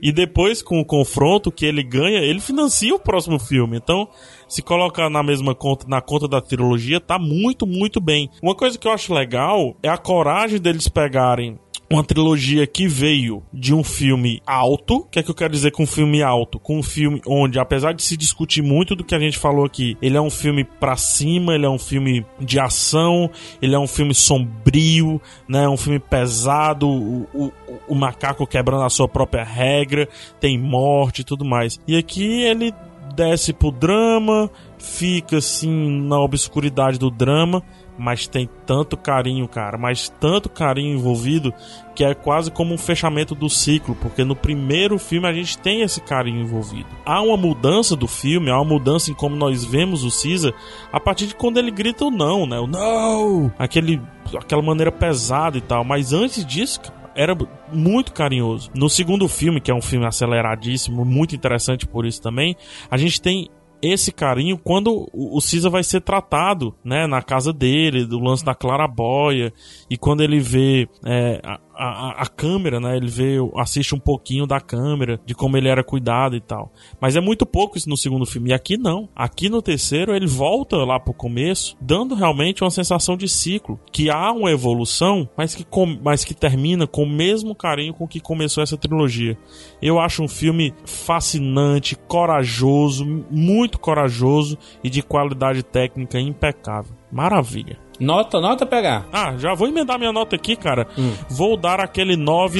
E 0.02 0.10
depois, 0.10 0.60
com 0.60 0.80
o 0.80 0.84
confronto 0.84 1.52
que 1.52 1.64
ele 1.64 1.84
ganha, 1.84 2.18
ele 2.18 2.40
financia 2.40 2.92
o 2.92 2.98
próximo 2.98 3.38
filme. 3.38 3.76
Então, 3.76 4.08
se 4.48 4.60
colocar 4.60 5.08
na 5.08 5.22
mesma 5.22 5.54
conta, 5.54 5.86
na 5.86 6.00
conta 6.00 6.26
da 6.26 6.40
trilogia, 6.40 7.00
tá 7.00 7.16
muito, 7.16 7.64
muito 7.64 8.00
bem. 8.00 8.28
Uma 8.42 8.56
coisa 8.56 8.76
que 8.76 8.88
eu 8.88 8.92
acho 8.92 9.14
legal 9.14 9.76
é 9.84 9.88
a 9.88 9.96
coragem 9.96 10.60
deles 10.60 10.88
pegarem 10.88 11.60
uma 11.92 12.02
trilogia 12.04 12.66
que 12.66 12.88
veio 12.88 13.42
de 13.52 13.74
um 13.74 13.84
filme 13.84 14.40
alto. 14.46 14.96
O 14.96 15.04
que 15.04 15.18
é 15.18 15.22
que 15.22 15.30
eu 15.30 15.34
quero 15.34 15.52
dizer 15.52 15.70
com 15.70 15.82
um 15.82 15.86
filme 15.86 16.22
alto? 16.22 16.58
Com 16.58 16.78
um 16.78 16.82
filme 16.82 17.20
onde, 17.26 17.58
apesar 17.58 17.92
de 17.92 18.02
se 18.02 18.16
discutir 18.16 18.62
muito 18.62 18.96
do 18.96 19.04
que 19.04 19.14
a 19.14 19.18
gente 19.18 19.38
falou 19.38 19.64
aqui, 19.64 19.96
ele 20.00 20.16
é 20.16 20.20
um 20.20 20.30
filme 20.30 20.64
pra 20.64 20.96
cima, 20.96 21.54
ele 21.54 21.66
é 21.66 21.68
um 21.68 21.78
filme 21.78 22.24
de 22.40 22.58
ação, 22.58 23.30
ele 23.60 23.74
é 23.74 23.78
um 23.78 23.86
filme 23.86 24.14
sombrio, 24.14 25.20
né? 25.46 25.68
Um 25.68 25.76
filme 25.76 25.98
pesado, 25.98 26.88
o, 26.88 27.28
o, 27.34 27.52
o 27.88 27.94
macaco 27.94 28.46
quebrando 28.46 28.84
a 28.84 28.90
sua 28.90 29.08
própria 29.08 29.44
regra, 29.44 30.08
tem 30.40 30.58
morte 30.58 31.20
e 31.20 31.24
tudo 31.24 31.44
mais. 31.44 31.78
E 31.86 31.96
aqui 31.96 32.42
ele 32.42 32.72
desce 33.14 33.52
pro 33.52 33.70
drama, 33.70 34.50
fica 34.78 35.38
assim 35.38 36.02
na 36.02 36.18
obscuridade 36.18 36.98
do 36.98 37.10
drama, 37.10 37.62
mas 37.98 38.26
tem 38.26 38.48
tanto 38.66 38.96
carinho, 38.96 39.46
cara, 39.46 39.76
mas 39.76 40.08
tanto 40.08 40.48
carinho 40.48 40.96
envolvido 40.96 41.52
que 41.94 42.04
é 42.04 42.14
quase 42.14 42.50
como 42.50 42.74
um 42.74 42.78
fechamento 42.78 43.34
do 43.34 43.50
ciclo, 43.50 43.94
porque 43.96 44.24
no 44.24 44.34
primeiro 44.34 44.98
filme 44.98 45.28
a 45.28 45.32
gente 45.32 45.58
tem 45.58 45.82
esse 45.82 46.00
carinho 46.00 46.40
envolvido. 46.40 46.88
Há 47.04 47.20
uma 47.20 47.36
mudança 47.36 47.94
do 47.94 48.08
filme, 48.08 48.50
há 48.50 48.56
uma 48.56 48.64
mudança 48.64 49.10
em 49.10 49.14
como 49.14 49.36
nós 49.36 49.64
vemos 49.64 50.04
o 50.04 50.22
Caesar 50.22 50.52
a 50.92 50.98
partir 50.98 51.26
de 51.26 51.34
quando 51.34 51.58
ele 51.58 51.70
grita 51.70 52.04
o 52.04 52.10
não, 52.10 52.46
né? 52.46 52.58
O 52.58 52.66
não! 52.66 53.52
Aquele, 53.58 54.00
aquela 54.36 54.62
maneira 54.62 54.90
pesada 54.90 55.58
e 55.58 55.60
tal, 55.60 55.84
mas 55.84 56.12
antes 56.12 56.44
disso, 56.44 56.80
era 57.14 57.36
muito 57.70 58.12
carinhoso. 58.12 58.70
No 58.74 58.88
segundo 58.88 59.28
filme, 59.28 59.60
que 59.60 59.70
é 59.70 59.74
um 59.74 59.82
filme 59.82 60.06
aceleradíssimo, 60.06 61.04
muito 61.04 61.34
interessante 61.34 61.86
por 61.86 62.06
isso 62.06 62.22
também, 62.22 62.56
a 62.90 62.96
gente 62.96 63.20
tem 63.20 63.50
esse 63.82 64.12
carinho 64.12 64.56
quando 64.56 65.10
o 65.12 65.40
Cisa 65.40 65.68
vai 65.68 65.82
ser 65.82 66.00
tratado, 66.00 66.74
né, 66.84 67.06
na 67.06 67.20
casa 67.20 67.52
dele, 67.52 68.06
do 68.06 68.20
lance 68.20 68.44
da 68.44 68.54
clarabóia, 68.54 69.52
e 69.90 69.98
quando 69.98 70.22
ele 70.22 70.38
vê 70.38 70.88
é, 71.04 71.40
a, 71.74 72.22
a, 72.22 72.26
câmera, 72.26 72.80
né? 72.80 72.96
Ele 72.96 73.08
vê, 73.08 73.36
assiste 73.56 73.94
um 73.94 73.98
pouquinho 73.98 74.46
da 74.46 74.60
câmera, 74.60 75.20
de 75.24 75.34
como 75.34 75.56
ele 75.56 75.68
era 75.68 75.82
cuidado 75.82 76.36
e 76.36 76.40
tal. 76.40 76.72
Mas 77.00 77.16
é 77.16 77.20
muito 77.20 77.46
pouco 77.46 77.76
isso 77.76 77.88
no 77.88 77.96
segundo 77.96 78.26
filme. 78.26 78.50
E 78.50 78.52
aqui 78.52 78.76
não. 78.76 79.08
Aqui 79.14 79.48
no 79.48 79.62
terceiro 79.62 80.14
ele 80.14 80.26
volta 80.26 80.76
lá 80.76 80.98
pro 80.98 81.14
começo, 81.14 81.76
dando 81.80 82.14
realmente 82.14 82.62
uma 82.62 82.70
sensação 82.70 83.16
de 83.16 83.28
ciclo. 83.28 83.80
Que 83.90 84.10
há 84.10 84.32
uma 84.32 84.50
evolução, 84.50 85.28
mas 85.36 85.54
que, 85.54 85.64
com, 85.64 85.98
mas 86.02 86.24
que 86.24 86.34
termina 86.34 86.86
com 86.86 87.04
o 87.04 87.10
mesmo 87.10 87.54
carinho 87.54 87.94
com 87.94 88.08
que 88.08 88.20
começou 88.20 88.62
essa 88.62 88.76
trilogia. 88.76 89.36
Eu 89.80 89.98
acho 89.98 90.22
um 90.22 90.28
filme 90.28 90.74
fascinante, 90.84 91.96
corajoso, 91.96 93.04
muito 93.30 93.78
corajoso 93.78 94.58
e 94.82 94.90
de 94.90 95.02
qualidade 95.02 95.62
técnica 95.62 96.20
impecável. 96.20 96.94
Maravilha. 97.10 97.78
Nota, 98.00 98.40
nota 98.40 98.66
pegar. 98.66 99.06
Ah, 99.12 99.34
já 99.38 99.54
vou 99.54 99.68
emendar 99.68 99.98
minha 99.98 100.12
nota 100.12 100.36
aqui, 100.36 100.56
cara. 100.56 100.88
Hum. 100.98 101.12
Vou 101.28 101.56
dar 101.56 101.80
aquele 101.80 102.16
9 102.16 102.58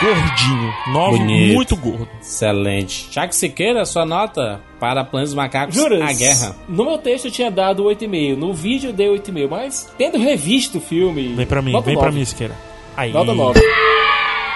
gordinho. 0.00 0.74
9 0.92 1.18
muito 1.54 1.76
gordo. 1.76 2.08
Excelente. 2.20 3.08
Já 3.10 3.26
que 3.26 3.34
se 3.34 3.48
queira, 3.48 3.84
sua 3.84 4.04
nota 4.04 4.60
para 4.78 5.04
Planos 5.04 5.34
Macacos 5.34 5.74
Juras, 5.74 6.00
a 6.00 6.12
Guerra. 6.12 6.56
No 6.68 6.84
meu 6.84 6.98
texto 6.98 7.26
eu 7.26 7.30
tinha 7.30 7.50
dado 7.50 7.84
8,5. 7.84 8.36
No 8.36 8.54
vídeo 8.54 8.90
eu 8.90 8.92
dei 8.92 9.08
8,5. 9.08 9.48
Mas, 9.48 9.92
tendo 9.98 10.18
revisto 10.18 10.78
o 10.78 10.80
filme. 10.80 11.34
Vem 11.34 11.46
pra 11.46 11.62
mim, 11.62 11.72
vem 11.82 11.94
9. 11.94 11.96
pra 11.96 12.12
mim, 12.12 12.24
Siqueira. 12.24 12.54
Aí. 12.96 13.12
Nota 13.12 13.34
9. 13.34 13.60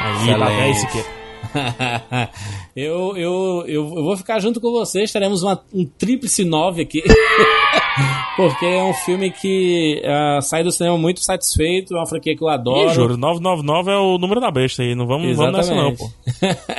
Aí, 0.00 0.36
lá 0.36 0.48
vem 0.48 0.74
Siqueira. 0.74 1.22
eu, 2.74 3.16
eu, 3.16 3.64
eu, 3.66 3.94
eu, 3.96 4.04
vou 4.04 4.16
ficar 4.16 4.40
junto 4.40 4.60
com 4.60 4.70
vocês, 4.70 5.12
teremos 5.12 5.42
uma, 5.42 5.62
um 5.72 5.84
tríplice 5.84 6.44
9 6.44 6.82
aqui. 6.82 7.02
Porque 8.36 8.64
é 8.64 8.82
um 8.82 8.94
filme 8.94 9.30
que 9.30 10.02
uh, 10.04 10.40
sai 10.40 10.62
do 10.64 10.72
cinema 10.72 10.96
muito 10.96 11.20
satisfeito, 11.20 11.94
é 11.94 11.98
uma 11.98 12.06
franquia 12.06 12.36
que 12.36 12.42
eu 12.42 12.48
adoro. 12.48 12.90
Ih, 12.90 12.94
juro, 12.94 13.16
999 13.16 13.90
é 13.90 13.96
o 13.96 14.18
número 14.18 14.40
da 14.40 14.50
besta 14.50 14.82
aí, 14.82 14.94
não 14.94 15.06
vamos, 15.06 15.36
vamos 15.36 15.56
nessa 15.56 15.74
não, 15.74 15.94
pô. 15.94 16.10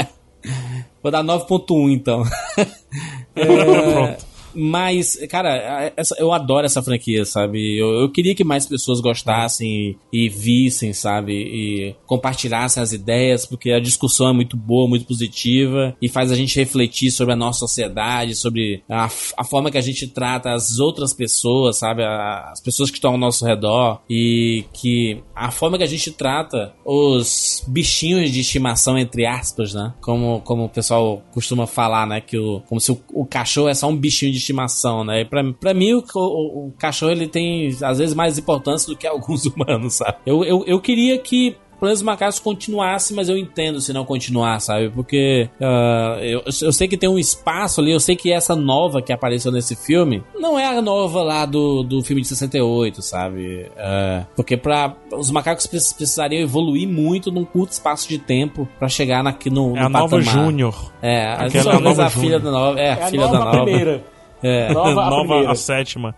Vou 1.03 1.11
dar 1.11 1.24
9.1 1.24 1.91
então. 1.91 2.24
é, 3.36 3.45
Pronto. 3.45 4.33
Mas, 4.56 5.18
cara, 5.30 5.93
essa, 5.95 6.16
eu 6.20 6.32
adoro 6.32 6.66
essa 6.66 6.82
franquia, 6.82 7.26
sabe? 7.26 7.78
Eu, 7.78 8.01
eu, 8.01 8.10
queria 8.10 8.36
que 8.36 8.43
mais 8.43 8.66
pessoas 8.66 8.99
gostassem 8.99 9.97
e, 10.12 10.26
e 10.26 10.30
vissem, 10.30 10.93
sabe? 10.93 11.34
E 11.34 11.95
compartilhassem 12.06 12.82
as 12.82 12.93
ideias, 12.93 13.45
porque 13.45 13.72
a 13.72 13.80
discussão 13.80 14.30
é 14.30 14.34
muito 14.34 14.56
boa, 14.56 14.88
muito 14.88 15.06
positiva 15.06 15.95
e 16.01 16.08
faz 16.08 16.32
a 16.32 16.36
gente 16.36 16.58
refletir 16.60 17.12
sobre 17.12 17.34
a 17.34 17.38
nossa 17.38 17.60
sociedade, 17.60 18.36
sobre 18.36 18.84
a, 18.89 19.06
a 19.38 19.43
forma 19.43 19.72
que 19.72 19.78
a 19.78 19.82
gente 19.82 20.08
trata 20.08 20.54
as 20.54 20.80
outras 20.80 21.14
pessoas, 21.14 21.78
sabe? 21.78 22.04
A, 22.04 22.51
as 22.51 22.62
pessoas 22.62 22.89
que 22.89 22.97
estão 22.97 23.12
ao 23.12 23.18
nosso 23.18 23.45
redor 23.45 24.01
e 24.10 24.66
que 24.74 25.22
a 25.36 25.51
forma 25.51 25.78
que 25.78 25.84
a 25.84 25.88
gente 25.88 26.12
trata 26.12 26.74
os 26.86 27.64
bichinhos 27.68 28.32
de 28.32 28.41
estimação, 28.41 28.97
entre 28.97 29.26
aspas, 29.26 29.74
né? 29.74 29.93
Como, 30.01 30.41
como 30.41 30.66
o 30.66 30.70
pessoal 30.70 31.24
costuma 31.32 31.66
falar, 31.66 32.06
né? 32.06 32.22
Que 32.22 32.38
o, 32.38 32.62
como 32.68 32.80
se 32.80 32.91
o, 32.91 32.99
o 33.12 33.26
cachorro 33.26 33.70
é 33.70 33.74
só 33.74 33.88
um 33.88 33.95
bichinho 33.95 34.32
de 34.32 34.39
estimação, 34.44 35.04
né? 35.04 35.26
Pra, 35.26 35.44
pra 35.54 35.74
mim, 35.74 35.94
o, 35.94 36.04
o, 36.16 36.68
o, 36.68 36.74
cachorro 36.78 37.12
ele 37.12 37.28
tem, 37.28 37.70
às 37.82 37.98
vezes, 37.98 38.14
mais 38.14 38.38
importância 38.38 38.88
do 38.88 38.98
que 38.98 39.08
alguns 39.08 39.46
humanos, 39.46 39.96
sabe? 39.96 40.18
Eu, 40.26 40.44
eu, 40.44 40.64
eu 40.66 40.80
queria 40.80 41.18
que 41.18 41.56
Planos 41.84 42.02
Macacos 42.02 42.39
continuasse, 42.39 43.14
mas 43.14 43.28
eu 43.28 43.38
entendo 43.38 43.82
se 43.82 43.91
não 43.91 44.06
continuar, 44.06 44.58
sabe? 44.62 44.89
Porque 44.89 45.50
uh, 45.60 46.18
eu, 46.24 46.41
eu 46.62 46.72
sei 46.72 46.88
que 46.88 46.96
tem 46.96 47.10
um 47.10 47.20
espaço 47.20 47.82
ali, 47.82 47.91
eu 47.91 48.00
sei 48.00 48.16
que 48.16 48.32
essa 48.32 48.56
nova 48.56 49.02
que 49.02 49.12
apareceu 49.12 49.52
nesse 49.52 49.76
filme 49.76 50.24
não 50.34 50.58
é 50.58 50.66
a 50.66 50.82
nova 50.82 51.22
lá 51.22 51.46
do, 51.46 51.84
do 51.84 52.02
filme 52.02 52.22
de 52.22 52.30
68, 52.30 53.02
sabe? 53.02 53.70
Uh, 53.72 54.26
porque 54.34 54.56
para 54.56 54.96
os 55.12 55.30
macacos 55.30 55.68
precisariam 55.68 56.41
evoluir 56.41 56.88
muito 56.88 57.30
num 57.34 57.44
curto 57.44 57.74
espaço 57.74 58.08
de 58.08 58.18
tempo 58.18 58.66
para 58.80 58.88
chegar 58.88 59.22
na, 59.22 59.36
no, 59.52 59.76
é 59.76 59.82
no 59.82 59.86
a 59.86 59.89
nova 59.89 60.22
Júnior. 60.22 60.94
É, 61.02 61.34
às 61.34 61.52
vezes 61.52 61.68
a, 61.68 62.06
a 62.06 62.10
filha 62.10 62.39
da 62.39 62.50
nova. 62.50 62.80
É, 62.80 62.86
é 62.86 62.91
a 62.94 63.08
filha 63.08 63.26
nova 63.26 63.39
da 63.39 63.46
nova. 63.46 63.64
Primeira. 63.66 64.12
É. 64.44 64.74
Nova, 64.74 65.02
a, 65.04 65.10
nova 65.10 65.52
a 65.52 65.56
sétima. 65.56 66.14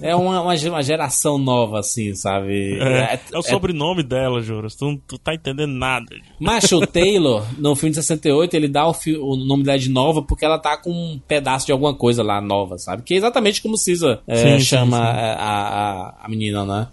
É 0.00 0.16
uma, 0.16 0.40
uma, 0.40 0.54
uma, 0.54 0.82
geração 0.82 1.36
nova, 1.36 1.80
assim, 1.80 2.14
sabe? 2.14 2.78
É, 2.80 3.14
é, 3.14 3.20
é 3.32 3.38
o 3.38 3.42
sobrenome 3.42 4.00
é... 4.00 4.04
dela, 4.04 4.40
Juras. 4.40 4.74
Tu 4.74 4.84
não 4.86 4.96
tu 4.96 5.18
tá 5.18 5.34
entendendo 5.34 5.72
nada. 5.72 6.06
Macho 6.40 6.80
Taylor, 6.88 7.44
no 7.58 7.76
filme 7.76 7.90
de 7.90 7.96
68, 7.96 8.54
ele 8.54 8.68
dá 8.68 8.88
o, 8.88 8.94
o, 9.20 9.36
nome 9.36 9.62
dela 9.62 9.78
de 9.78 9.90
nova 9.90 10.22
porque 10.22 10.44
ela 10.44 10.58
tá 10.58 10.76
com 10.76 10.90
um 10.90 11.20
pedaço 11.28 11.66
de 11.66 11.72
alguma 11.72 11.94
coisa 11.94 12.22
lá 12.22 12.40
nova, 12.40 12.78
sabe? 12.78 13.02
Que 13.02 13.14
é 13.14 13.16
exatamente 13.18 13.60
como 13.60 13.76
Cisa 13.76 14.20
é, 14.26 14.58
chama 14.58 14.96
sim, 14.96 15.02
sim. 15.02 15.18
A, 15.18 16.14
a, 16.20 16.24
a, 16.24 16.28
menina, 16.28 16.64
né? 16.64 16.88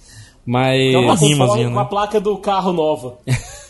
Mas. 0.46 0.94
É 0.94 0.98
uma, 0.98 1.14
uma, 1.14 1.56
uma 1.56 1.86
placa 1.86 2.20
do 2.20 2.38
carro 2.38 2.74
nova. 2.74 3.18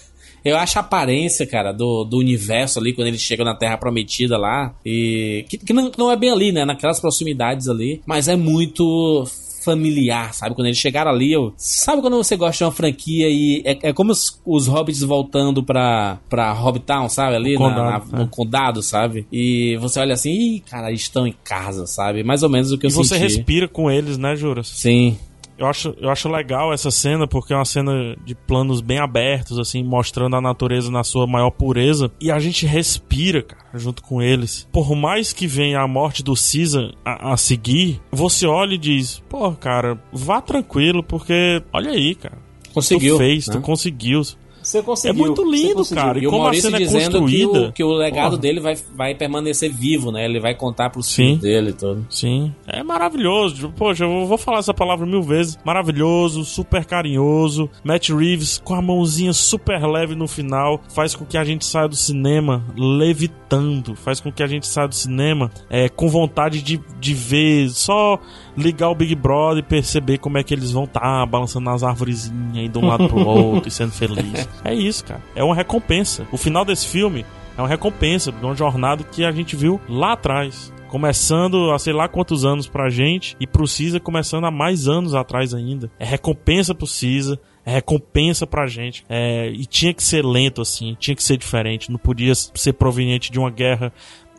Eu 0.44 0.58
acho 0.58 0.78
a 0.78 0.82
aparência, 0.82 1.46
cara, 1.46 1.72
do, 1.72 2.04
do 2.04 2.18
universo 2.18 2.80
ali, 2.80 2.94
quando 2.94 3.08
eles 3.08 3.22
chegam 3.22 3.46
na 3.46 3.56
Terra 3.56 3.78
Prometida 3.78 4.38
lá, 4.38 4.74
e. 4.86 5.46
Que, 5.50 5.58
que 5.58 5.74
não, 5.74 5.92
não 5.98 6.12
é 6.12 6.16
bem 6.16 6.32
ali, 6.32 6.52
né? 6.52 6.66
Naquelas 6.66 7.00
proximidades 7.00 7.68
ali, 7.68 8.02
mas 8.06 8.28
é 8.28 8.36
muito 8.36 9.26
familiar, 9.64 10.34
sabe? 10.34 10.56
Quando 10.56 10.68
eles 10.68 10.78
chegaram 10.78 11.12
ali, 11.12 11.32
eu... 11.32 11.54
sabe 11.56 12.02
quando 12.02 12.18
você 12.18 12.36
gosta 12.36 12.58
de 12.58 12.64
uma 12.64 12.72
franquia 12.72 13.30
e 13.30 13.62
é, 13.64 13.90
é 13.90 13.94
como 13.94 14.12
os, 14.12 14.42
os 14.46 14.68
hobbits 14.68 15.02
voltando 15.02 15.64
pra, 15.64 16.20
pra 16.30 16.52
Hobbitown, 16.52 17.08
sabe? 17.08 17.36
Ali 17.36 17.54
na, 17.54 17.60
condado, 17.60 18.12
na, 18.12 18.18
no 18.18 18.24
é. 18.24 18.28
condado, 18.30 18.82
sabe? 18.82 19.28
E 19.32 19.78
você 19.78 20.00
olha 20.00 20.14
assim, 20.14 20.32
ih, 20.32 20.60
cara, 20.62 20.90
eles 20.90 21.02
estão 21.02 21.28
em 21.28 21.36
casa, 21.44 21.86
sabe? 21.86 22.24
Mais 22.24 22.44
ou 22.44 22.50
menos 22.50 22.72
o 22.72 22.78
que 22.78 22.86
eu 22.86 22.90
e 22.90 22.92
senti. 22.92 23.08
você 23.08 23.18
respira 23.18 23.68
com 23.68 23.90
eles, 23.90 24.18
né, 24.18 24.36
Juras? 24.36 24.68
Sim. 24.68 25.18
Eu 25.62 25.68
acho, 25.68 25.96
eu 26.02 26.10
acho 26.10 26.28
legal 26.28 26.74
essa 26.74 26.90
cena 26.90 27.28
porque 27.28 27.54
é 27.54 27.56
uma 27.56 27.66
cena 27.66 28.16
de 28.26 28.34
planos 28.34 28.82
bem 28.82 28.98
abertos, 28.98 29.60
assim, 29.60 29.84
mostrando 29.84 30.36
a 30.36 30.42
natureza 30.42 30.90
na 30.90 31.04
sua 31.04 31.28
maior 31.28 31.52
pureza. 31.52 32.12
E 32.20 32.32
a 32.32 32.40
gente 32.40 32.66
respira, 32.66 33.44
cara, 33.44 33.62
junto 33.76 34.02
com 34.02 34.24
eles. 34.24 34.68
Por 34.72 34.96
mais 34.96 35.32
que 35.32 35.46
venha 35.46 35.80
a 35.80 35.88
morte 35.88 36.24
do 36.24 36.34
Caesar 36.34 36.96
a, 37.06 37.34
a 37.34 37.38
seguir, 37.38 38.02
você 38.12 38.48
olha 38.48 38.74
e 38.74 38.78
diz: 38.80 39.22
pô, 39.30 39.52
cara, 39.52 40.02
vá 40.12 40.42
tranquilo, 40.42 41.04
porque 41.04 41.62
olha 41.72 41.92
aí, 41.92 42.16
cara. 42.16 42.40
Conseguiu. 42.74 43.16
Tu 43.16 43.20
fez, 43.20 43.48
né? 43.48 43.54
tu 43.54 43.62
conseguiu. 43.62 44.24
Você 44.62 44.82
conseguiu. 44.82 45.24
É 45.24 45.28
muito 45.28 45.44
lindo, 45.44 45.84
cara. 45.88 46.20
E, 46.20 46.24
e 46.24 46.28
como 46.28 46.48
a 46.48 46.54
cena 46.54 46.78
é 46.78 46.86
construída. 46.86 47.60
Que 47.62 47.68
o, 47.68 47.72
que 47.74 47.84
o 47.84 47.94
legado 47.94 48.32
Porra. 48.32 48.42
dele 48.42 48.60
vai, 48.60 48.78
vai 48.96 49.16
permanecer 49.16 49.72
vivo, 49.72 50.12
né? 50.12 50.26
Ele 50.26 50.40
vai 50.40 50.56
contar 50.56 50.90
pros 50.90 51.08
Sim. 51.08 51.24
filhos 51.24 51.40
dele 51.40 51.70
e 51.72 51.74
tudo. 51.74 52.06
Sim. 52.10 52.54
É 52.68 52.84
maravilhoso. 52.84 53.72
Poxa, 53.76 54.04
eu 54.06 54.26
vou 54.26 54.38
falar 54.38 54.60
essa 54.60 54.74
palavra 54.74 55.06
mil 55.06 55.22
vezes. 55.24 55.58
Maravilhoso, 55.64 56.46
super 56.46 56.86
carinhoso. 56.86 57.70
Matt 57.84 58.10
Reeves 58.10 58.62
com 58.64 58.76
a 58.76 58.82
mãozinha 58.82 59.34
super 59.34 59.86
leve 59.86 60.16
no 60.16 60.28
final 60.28 60.82
faz 60.94 61.16
com 61.16 61.26
que 61.26 61.38
a 61.38 61.44
gente 61.44 61.66
saia 61.66 61.88
do 61.88 61.96
cinema 61.96 62.64
levitando. 62.78 63.96
Faz 63.96 64.20
com 64.20 64.32
que 64.32 64.44
a 64.44 64.48
gente 64.48 64.68
saia 64.68 64.88
do 64.88 64.96
cinema 64.96 65.52
é, 65.70 65.90
com 65.90 66.08
vontade 66.08 66.62
de, 66.62 66.80
de 67.00 67.14
ver 67.14 67.70
só 67.70 68.20
ligar 68.58 68.90
o 68.90 68.96
Big 68.96 69.16
Brother 69.16 69.60
e 69.60 69.68
perceber 69.68 70.18
como 70.18 70.38
é 70.38 70.44
que 70.44 70.54
eles 70.54 70.72
vão 70.72 70.84
estar 70.86 71.00
tá, 71.00 71.26
balançando 71.26 71.66
nas 71.66 71.84
árvorezinhas, 71.84 72.72
de 72.72 72.78
um 72.78 72.88
lado 72.88 73.08
pro 73.08 73.20
outro 73.28 73.68
e 73.68 73.72
sendo 73.72 73.92
feliz. 73.92 74.48
É 74.64 74.74
isso, 74.74 75.04
cara. 75.04 75.22
É 75.36 75.44
uma 75.44 75.56
recompensa. 75.56 76.26
O 76.32 76.38
final 76.38 76.66
desse 76.66 76.88
filme 76.88 77.26
é 77.58 77.62
uma 77.62 77.68
recompensa 77.68 78.32
de 78.32 78.44
uma 78.44 78.56
jornada 78.56 79.04
que 79.04 79.24
a 79.24 79.32
gente 79.32 79.56
viu 79.56 79.80
lá 79.88 80.14
atrás 80.14 80.72
começando 80.92 81.72
há 81.72 81.80
sei 81.80 81.94
lá 81.94 82.10
quantos 82.10 82.44
anos 82.44 82.68
pra 82.68 82.90
gente 82.90 83.38
e 83.40 83.48
pro 83.48 83.66
Cisa 83.66 83.98
começando 83.98 84.44
há 84.44 84.52
mais 84.52 84.90
anos 84.90 85.16
atrás 85.16 85.54
ainda. 85.54 85.90
É 85.98 86.04
recompensa 86.04 86.76
pro 86.76 86.86
Cisa, 86.86 87.40
é 87.66 87.72
recompensa 87.72 88.46
pra 88.46 88.68
gente. 88.68 89.06
É, 89.08 89.50
e 89.50 89.66
tinha 89.66 89.94
que 89.94 90.04
ser 90.04 90.26
lento 90.26 90.62
assim, 90.62 90.96
tinha 91.00 91.16
que 91.16 91.24
ser 91.24 91.38
diferente, 91.38 91.90
não 91.90 91.98
podia 91.98 92.36
ser 92.36 92.74
proveniente 92.74 93.32
de 93.32 93.40
uma 93.40 93.50
guerra 93.50 93.94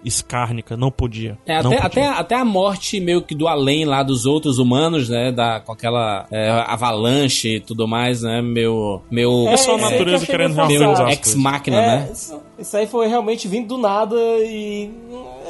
escárnica, 0.05 0.77
não 0.77 0.91
podia. 0.91 1.39
É, 1.47 1.63
não 1.63 1.73
até, 1.73 1.83
podia. 1.83 2.11
até, 2.11 2.21
até 2.21 2.35
a 2.37 2.45
morte 2.45 2.99
meio 3.01 3.23
que 3.23 3.35
do 3.35 3.47
além 3.49 3.85
lá 3.85 4.03
dos 4.03 4.27
outros 4.27 4.59
humanos, 4.59 5.09
né? 5.09 5.31
Da, 5.33 5.61
com 5.61 5.73
aquela 5.73 6.27
é, 6.31 6.51
avalanche 6.67 7.57
e 7.57 7.61
tudo 7.61 7.87
mais, 7.87 8.23
né? 8.23 8.41
Meu. 8.43 9.03
meu 9.11 9.45
É, 9.49 9.53
Pessoal, 9.53 9.77
a 9.77 9.79
isso 9.81 9.87
aí 9.87 9.93
natureza 9.93 10.27
querendo 10.27 10.55
meio 10.67 10.69
reorganizar 10.69 10.89
forçado. 10.89 11.09
as 11.09 11.15
ex 11.17 11.21
coisas. 11.25 11.43
máquina, 11.43 11.77
É, 11.77 11.87
né? 11.87 12.11
isso, 12.13 12.41
isso 12.59 12.77
aí 12.77 12.87
foi 12.87 13.07
realmente 13.09 13.49
vindo 13.49 13.69
do 13.69 13.79
nada 13.79 14.15
e 14.45 14.91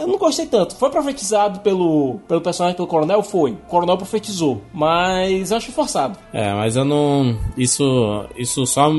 eu 0.01 0.07
não 0.07 0.18
gostei 0.18 0.47
tanto. 0.47 0.76
Foi 0.76 0.90
profetizado 0.90 1.61
pelo, 1.61 2.20
pelo 2.28 2.40
personagem, 2.40 2.76
pelo 2.76 2.88
coronel? 2.88 3.22
Foi. 3.22 3.53
O 3.53 3.57
coronel 3.68 3.97
profetizou, 3.97 4.62
mas 4.72 5.51
eu 5.51 5.57
acho 5.57 5.72
forçado. 5.72 6.18
É, 6.32 6.53
mas 6.55 6.76
eu 6.76 6.84
não. 6.84 7.36
Isso. 7.57 8.24
Isso 8.36 8.66
só. 8.66 8.90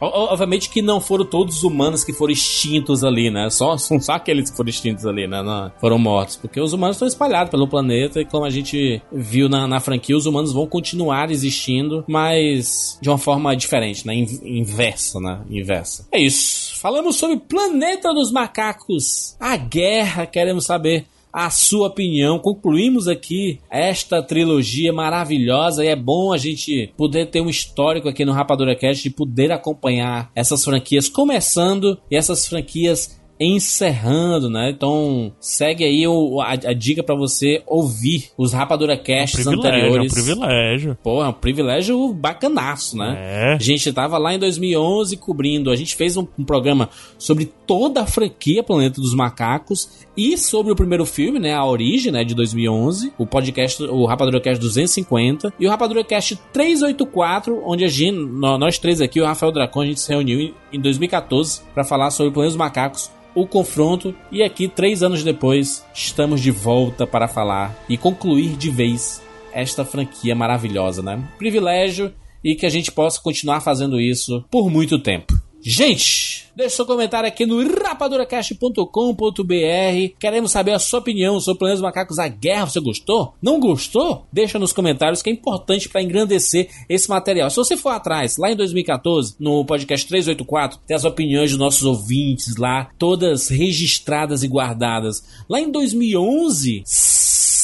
Obviamente 0.00 0.70
que 0.70 0.80
não 0.82 1.00
foram 1.00 1.24
todos 1.24 1.58
os 1.58 1.62
humanos 1.62 2.04
que 2.04 2.12
foram 2.12 2.32
extintos 2.32 3.04
ali, 3.04 3.30
né? 3.30 3.48
Só, 3.50 3.76
só 3.76 4.12
aqueles 4.12 4.50
que 4.50 4.56
foram 4.56 4.70
extintos 4.70 5.06
ali, 5.06 5.26
né? 5.26 5.42
Não, 5.42 5.70
foram 5.80 5.98
mortos. 5.98 6.36
Porque 6.36 6.60
os 6.60 6.72
humanos 6.72 6.96
estão 6.96 7.06
espalhados 7.08 7.50
pelo 7.50 7.68
planeta 7.68 8.20
e 8.20 8.24
como 8.24 8.44
a 8.44 8.50
gente 8.50 9.02
viu 9.12 9.48
na, 9.48 9.66
na 9.66 9.80
franquia, 9.80 10.16
os 10.16 10.26
humanos 10.26 10.52
vão 10.52 10.66
continuar 10.66 11.30
existindo, 11.30 12.04
mas 12.08 12.98
de 13.00 13.08
uma 13.08 13.18
forma 13.18 13.54
diferente, 13.56 14.06
né? 14.06 14.14
In- 14.14 14.40
Inversa, 14.60 15.20
né? 15.20 15.40
Inversa. 15.50 16.06
É 16.12 16.20
isso. 16.20 16.78
Falamos 16.80 17.16
sobre 17.16 17.36
Planeta 17.36 18.12
dos 18.14 18.32
Macacos. 18.32 19.36
A 19.38 19.56
guerra, 19.56 20.26
queremos 20.30 20.64
saber 20.64 21.06
a 21.32 21.48
sua 21.50 21.88
opinião. 21.88 22.38
Concluímos 22.38 23.06
aqui 23.06 23.60
esta 23.70 24.22
trilogia 24.22 24.92
maravilhosa 24.92 25.84
e 25.84 25.88
é 25.88 25.96
bom 25.96 26.32
a 26.32 26.38
gente 26.38 26.92
poder 26.96 27.26
ter 27.26 27.40
um 27.40 27.48
histórico 27.48 28.08
aqui 28.08 28.24
no 28.24 28.32
Rapadura 28.32 28.74
Cast 28.74 29.02
de 29.02 29.10
poder 29.10 29.52
acompanhar 29.52 30.30
essas 30.34 30.64
franquias 30.64 31.08
começando 31.08 31.98
e 32.10 32.16
essas 32.16 32.46
franquias 32.46 33.19
encerrando, 33.40 34.50
né? 34.50 34.70
Então 34.70 35.32
segue 35.40 35.84
aí 35.84 36.06
o- 36.06 36.40
a, 36.40 36.50
a 36.52 36.72
dica 36.74 37.02
pra 37.02 37.14
você 37.14 37.62
ouvir 37.66 38.30
os 38.36 38.52
Rapadura 38.52 38.96
Casts 38.96 39.46
é 39.46 39.50
um 39.50 39.54
anteriores. 39.54 40.12
privilégio. 40.12 40.98
Pô, 41.02 41.24
é 41.24 41.28
um 41.28 41.32
privilégio 41.32 42.12
bacanaço, 42.12 42.96
né? 42.98 43.16
É. 43.18 43.54
A 43.54 43.58
gente 43.58 43.92
tava 43.92 44.18
lá 44.18 44.34
em 44.34 44.38
2011 44.38 45.16
cobrindo, 45.16 45.70
a 45.70 45.76
gente 45.76 45.96
fez 45.96 46.16
um, 46.16 46.26
um 46.38 46.44
programa 46.44 46.90
sobre 47.18 47.46
toda 47.66 48.02
a 48.02 48.06
franquia 48.06 48.62
Planeta 48.62 49.00
dos 49.00 49.14
Macacos 49.14 49.88
e 50.16 50.36
sobre 50.36 50.72
o 50.72 50.76
primeiro 50.76 51.06
filme, 51.06 51.38
né, 51.38 51.54
a 51.54 51.64
origem, 51.64 52.12
né, 52.12 52.24
de 52.24 52.34
2011, 52.34 53.12
o 53.16 53.24
podcast, 53.24 53.82
o 53.84 54.04
Rapadura 54.04 54.40
Cast 54.40 54.60
250 54.60 55.52
e 55.58 55.66
o 55.66 55.70
Rapadura 55.70 56.04
Cast 56.04 56.36
384, 56.52 57.62
onde 57.64 57.84
a 57.84 57.88
gente, 57.88 58.16
nó- 58.18 58.58
nós 58.58 58.78
três 58.78 59.00
aqui, 59.00 59.20
o 59.20 59.24
Rafael 59.24 59.52
Dracon, 59.52 59.80
a 59.82 59.86
gente 59.86 60.00
se 60.00 60.08
reuniu 60.10 60.40
em, 60.40 60.54
em 60.72 60.80
2014 60.80 61.62
para 61.72 61.84
falar 61.84 62.10
sobre 62.10 62.30
o 62.30 62.32
Planeta 62.32 62.50
dos 62.50 62.58
Macacos 62.58 63.10
o 63.34 63.46
confronto 63.46 64.14
e 64.30 64.42
aqui 64.42 64.68
três 64.68 65.02
anos 65.02 65.22
depois 65.22 65.84
estamos 65.94 66.40
de 66.40 66.50
volta 66.50 67.06
para 67.06 67.28
falar 67.28 67.76
e 67.88 67.96
concluir 67.96 68.56
de 68.56 68.70
vez 68.70 69.22
esta 69.52 69.84
franquia 69.84 70.34
maravilhosa, 70.34 71.02
né? 71.02 71.22
Privilégio 71.38 72.12
e 72.42 72.54
que 72.54 72.66
a 72.66 72.70
gente 72.70 72.90
possa 72.90 73.20
continuar 73.20 73.60
fazendo 73.60 74.00
isso 74.00 74.44
por 74.50 74.70
muito 74.70 74.98
tempo. 74.98 75.39
Gente, 75.62 76.46
deixe 76.56 76.76
seu 76.76 76.86
comentário 76.86 77.28
aqui 77.28 77.44
no 77.44 77.62
rapaduracast.com.br. 77.82 80.14
Queremos 80.18 80.50
saber 80.50 80.72
a 80.72 80.78
sua 80.78 81.00
opinião 81.00 81.38
sobre 81.38 81.56
o 81.56 81.58
Planeta 81.58 81.76
dos 81.76 81.82
Macacos 81.82 82.18
A 82.18 82.28
Guerra. 82.28 82.66
Você 82.66 82.80
gostou? 82.80 83.34
Não 83.42 83.60
gostou? 83.60 84.26
Deixa 84.32 84.58
nos 84.58 84.72
comentários 84.72 85.20
que 85.20 85.28
é 85.28 85.32
importante 85.32 85.88
para 85.88 86.02
engrandecer 86.02 86.70
esse 86.88 87.08
material. 87.10 87.50
Se 87.50 87.56
você 87.56 87.76
for 87.76 87.90
atrás, 87.90 88.38
lá 88.38 88.50
em 88.50 88.56
2014, 88.56 89.34
no 89.38 89.64
podcast 89.64 90.08
384, 90.08 90.78
tem 90.86 90.96
as 90.96 91.04
opiniões 91.04 91.50
dos 91.50 91.58
nossos 91.58 91.84
ouvintes 91.84 92.56
lá, 92.56 92.88
todas 92.98 93.48
registradas 93.48 94.42
e 94.42 94.48
guardadas. 94.48 95.22
Lá 95.48 95.60
em 95.60 95.70
2011, 95.70 96.82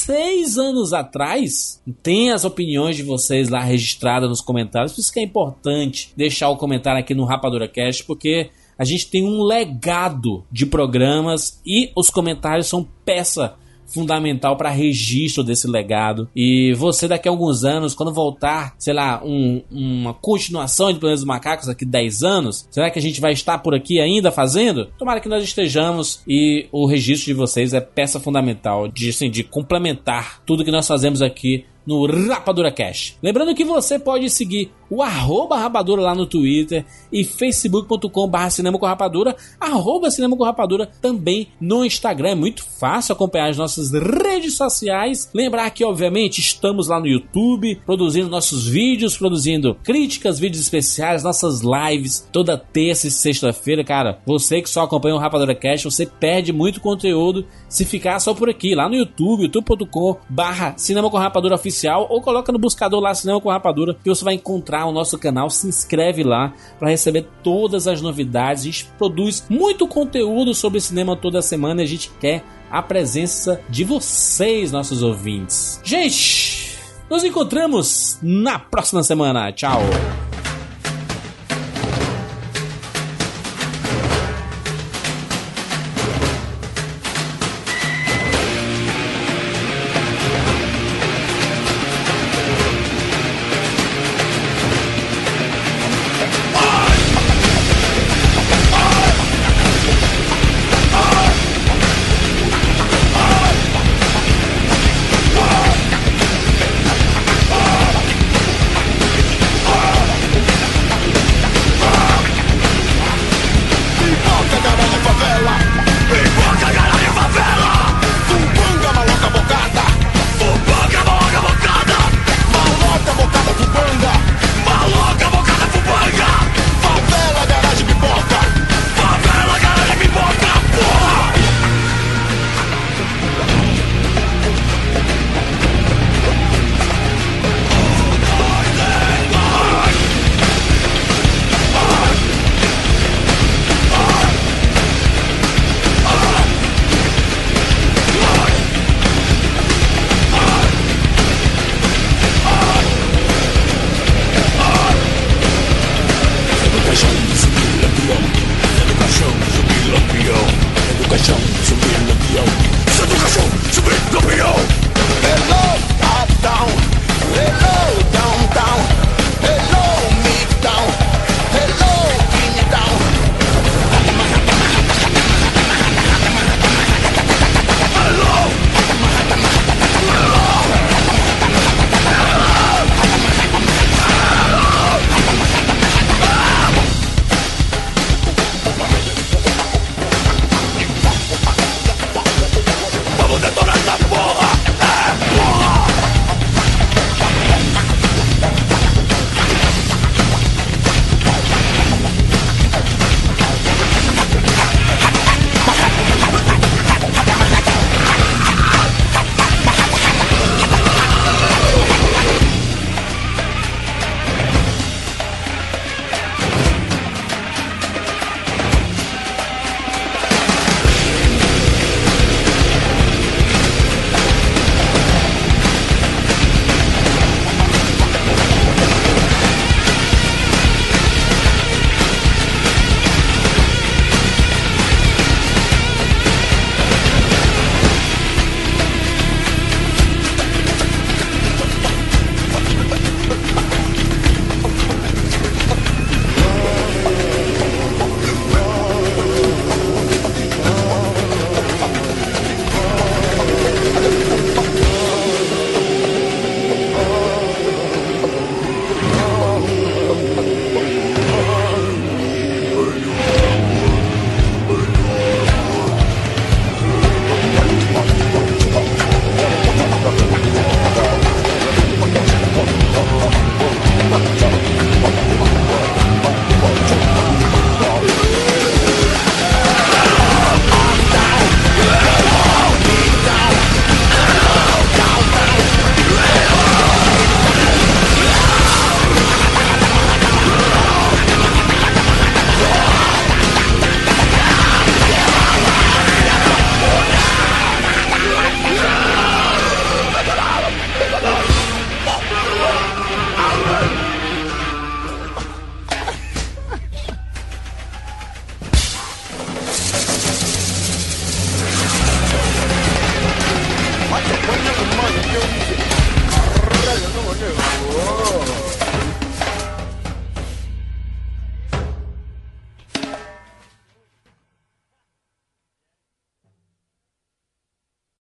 seis 0.07 0.57
anos 0.57 0.93
atrás, 0.93 1.83
tem 2.01 2.31
as 2.31 2.45
opiniões 2.45 2.95
de 2.95 3.03
vocês 3.03 3.49
lá 3.49 3.61
registradas 3.61 4.29
nos 4.29 4.41
comentários. 4.41 4.93
Por 4.93 5.01
isso 5.01 5.13
que 5.13 5.19
é 5.19 5.23
importante 5.25 6.13
deixar 6.17 6.49
o 6.49 6.57
comentário 6.57 7.01
aqui 7.01 7.13
no 7.13 7.25
Rapadura 7.25 7.67
Cast, 7.67 8.05
porque 8.05 8.51
a 8.79 8.85
gente 8.85 9.09
tem 9.09 9.25
um 9.25 9.43
legado 9.43 10.45
de 10.51 10.65
programas 10.65 11.61
e 11.67 11.91
os 11.97 12.09
comentários 12.09 12.69
são 12.69 12.87
peça 13.05 13.57
fundamental 13.87 14.57
para 14.57 14.71
registro 14.71 15.43
desse 15.45 15.67
legado. 15.69 16.29
E 16.35 16.73
você 16.75 17.07
daqui 17.09 17.29
a 17.29 17.31
alguns 17.31 17.65
anos, 17.65 17.95
quando 17.95 18.13
voltar, 18.13 18.75
sei 18.79 18.93
lá, 18.95 19.23
um- 19.25 19.63
uma 19.71 20.13
continuação 20.15 20.93
de 20.93 20.99
Planetas 20.99 21.21
dos 21.21 21.27
Macacos 21.27 21.67
daqui 21.67 21.85
a 21.85 21.89
10 21.89 22.23
anos, 22.23 22.67
será 22.71 22.91
que 22.91 22.99
a 22.99 23.03
gente 23.03 23.21
vai 23.21 23.33
estar 23.33 23.59
por 23.59 23.75
aqui 23.75 24.01
ainda 24.01 24.31
fazendo? 24.31 24.87
Tomara 24.99 25.21
que 25.21 25.29
nós 25.29 25.45
estejamos 25.45 26.21
e 26.27 26.67
o 26.73 26.87
registro 26.87 27.27
de 27.27 27.35
vocês 27.35 27.73
é 27.73 27.81
peça 27.81 28.19
fundamental 28.21 28.89
de, 28.89 29.09
assim, 29.11 29.31
de 29.31 29.45
complementar 29.45 30.43
tudo 30.45 30.65
que 30.65 30.71
nós 30.71 30.87
fazemos 30.87 31.23
aqui 31.23 31.65
no 31.87 32.07
Rapadura 32.29 32.73
Cash. 32.73 33.17
Lembrando 33.23 33.55
que 33.55 33.65
você 33.65 33.99
pode 33.99 34.29
seguir 34.29 34.71
o 34.89 35.03
arroba 35.03 35.57
rapadura 35.57 36.01
lá 36.01 36.15
no 36.15 36.27
Twitter 36.27 36.85
e 37.11 37.25
facebook.com 37.25 38.29
barra 38.29 38.51
cinema 38.51 38.79
com 38.79 38.87
rapadura, 38.87 39.37
arroba 39.61 40.11
cinema 40.11 40.37
com 40.37 40.45
rapadura 40.45 40.87
também 41.01 41.49
no 41.61 41.85
Instagram. 41.85 42.31
É 42.31 42.35
muito 42.35 42.65
fácil 42.65 43.13
acompanhar 43.13 43.51
as 43.51 43.57
nossas 43.57 43.91
redes 43.93 44.57
sociais. 44.57 45.29
Lembrar 45.35 45.71
que, 45.71 45.85
obviamente, 45.85 46.41
estamos 46.41 46.89
lá 46.89 47.01
no 47.01 47.07
YouTube, 47.07 47.81
produzindo 47.85 48.29
nossos 48.29 48.67
vídeos, 48.67 49.17
produzindo 49.17 49.77
críticas, 49.83 50.39
vídeos 50.39 50.63
especiais, 50.63 51.23
nossas 51.23 51.63
lives 51.63 52.29
toda 52.33 52.57
terça 52.57 53.09
e 53.09 53.11
sexta-feira. 53.11 53.85
Cara, 53.85 54.21
você 54.27 54.63
que 54.63 54.71
só 54.71 54.83
acompanha 54.83 55.15
o 55.15 55.19
Rapadura 55.19 55.55
Cash, 55.55 55.85
você 55.85 56.07
perde 56.07 56.53
muito 56.53 56.81
conteúdo 56.81 57.47
se 57.69 57.85
ficar 57.85 58.19
só 58.21 58.35
por 58.35 58.49
aqui, 58.49 58.75
lá 58.75 58.89
no 58.89 58.95
YouTube, 58.95 59.43
youtube.com 59.43 60.17
barra 60.29 60.75
cinema 60.77 61.11
com 61.11 61.17
rapadura 61.17 61.55
oficial 61.55 61.76
ou 61.85 62.21
coloca 62.21 62.53
no 62.53 62.59
buscador 62.59 63.01
lá 63.01 63.15
cinema 63.15 63.41
com 63.41 63.51
rapadura 63.51 63.95
que 63.95 64.09
você 64.09 64.25
vai 64.25 64.35
encontrar 64.35 64.87
o 64.87 64.93
nosso 64.93 65.19
canal, 65.19 65.51
se 65.51 65.67
inscreve 65.67 66.23
lá 66.23 66.53
para 66.79 66.91
receber 66.91 67.27
todas 67.43 67.87
as 67.87 68.01
novidades. 68.01 68.63
A 68.63 68.67
gente 68.67 68.87
produz 68.99 69.45
muito 69.49 69.87
conteúdo 69.87 70.55
sobre 70.55 70.81
cinema 70.81 71.17
toda 71.17 71.43
semana 71.43 71.83
e 71.83 71.85
a 71.85 71.89
gente 71.89 72.11
quer 72.21 72.43
a 72.71 72.83
presença 72.83 73.61
de 73.69 73.85
vocês, 73.85 74.73
nossos 74.73 75.03
ouvintes. 75.03 75.81
Gente, 75.85 76.79
nos 77.11 77.25
encontramos 77.25 78.19
na 78.23 78.59
próxima 78.59 79.03
semana. 79.03 79.53
Tchau. 79.53 79.81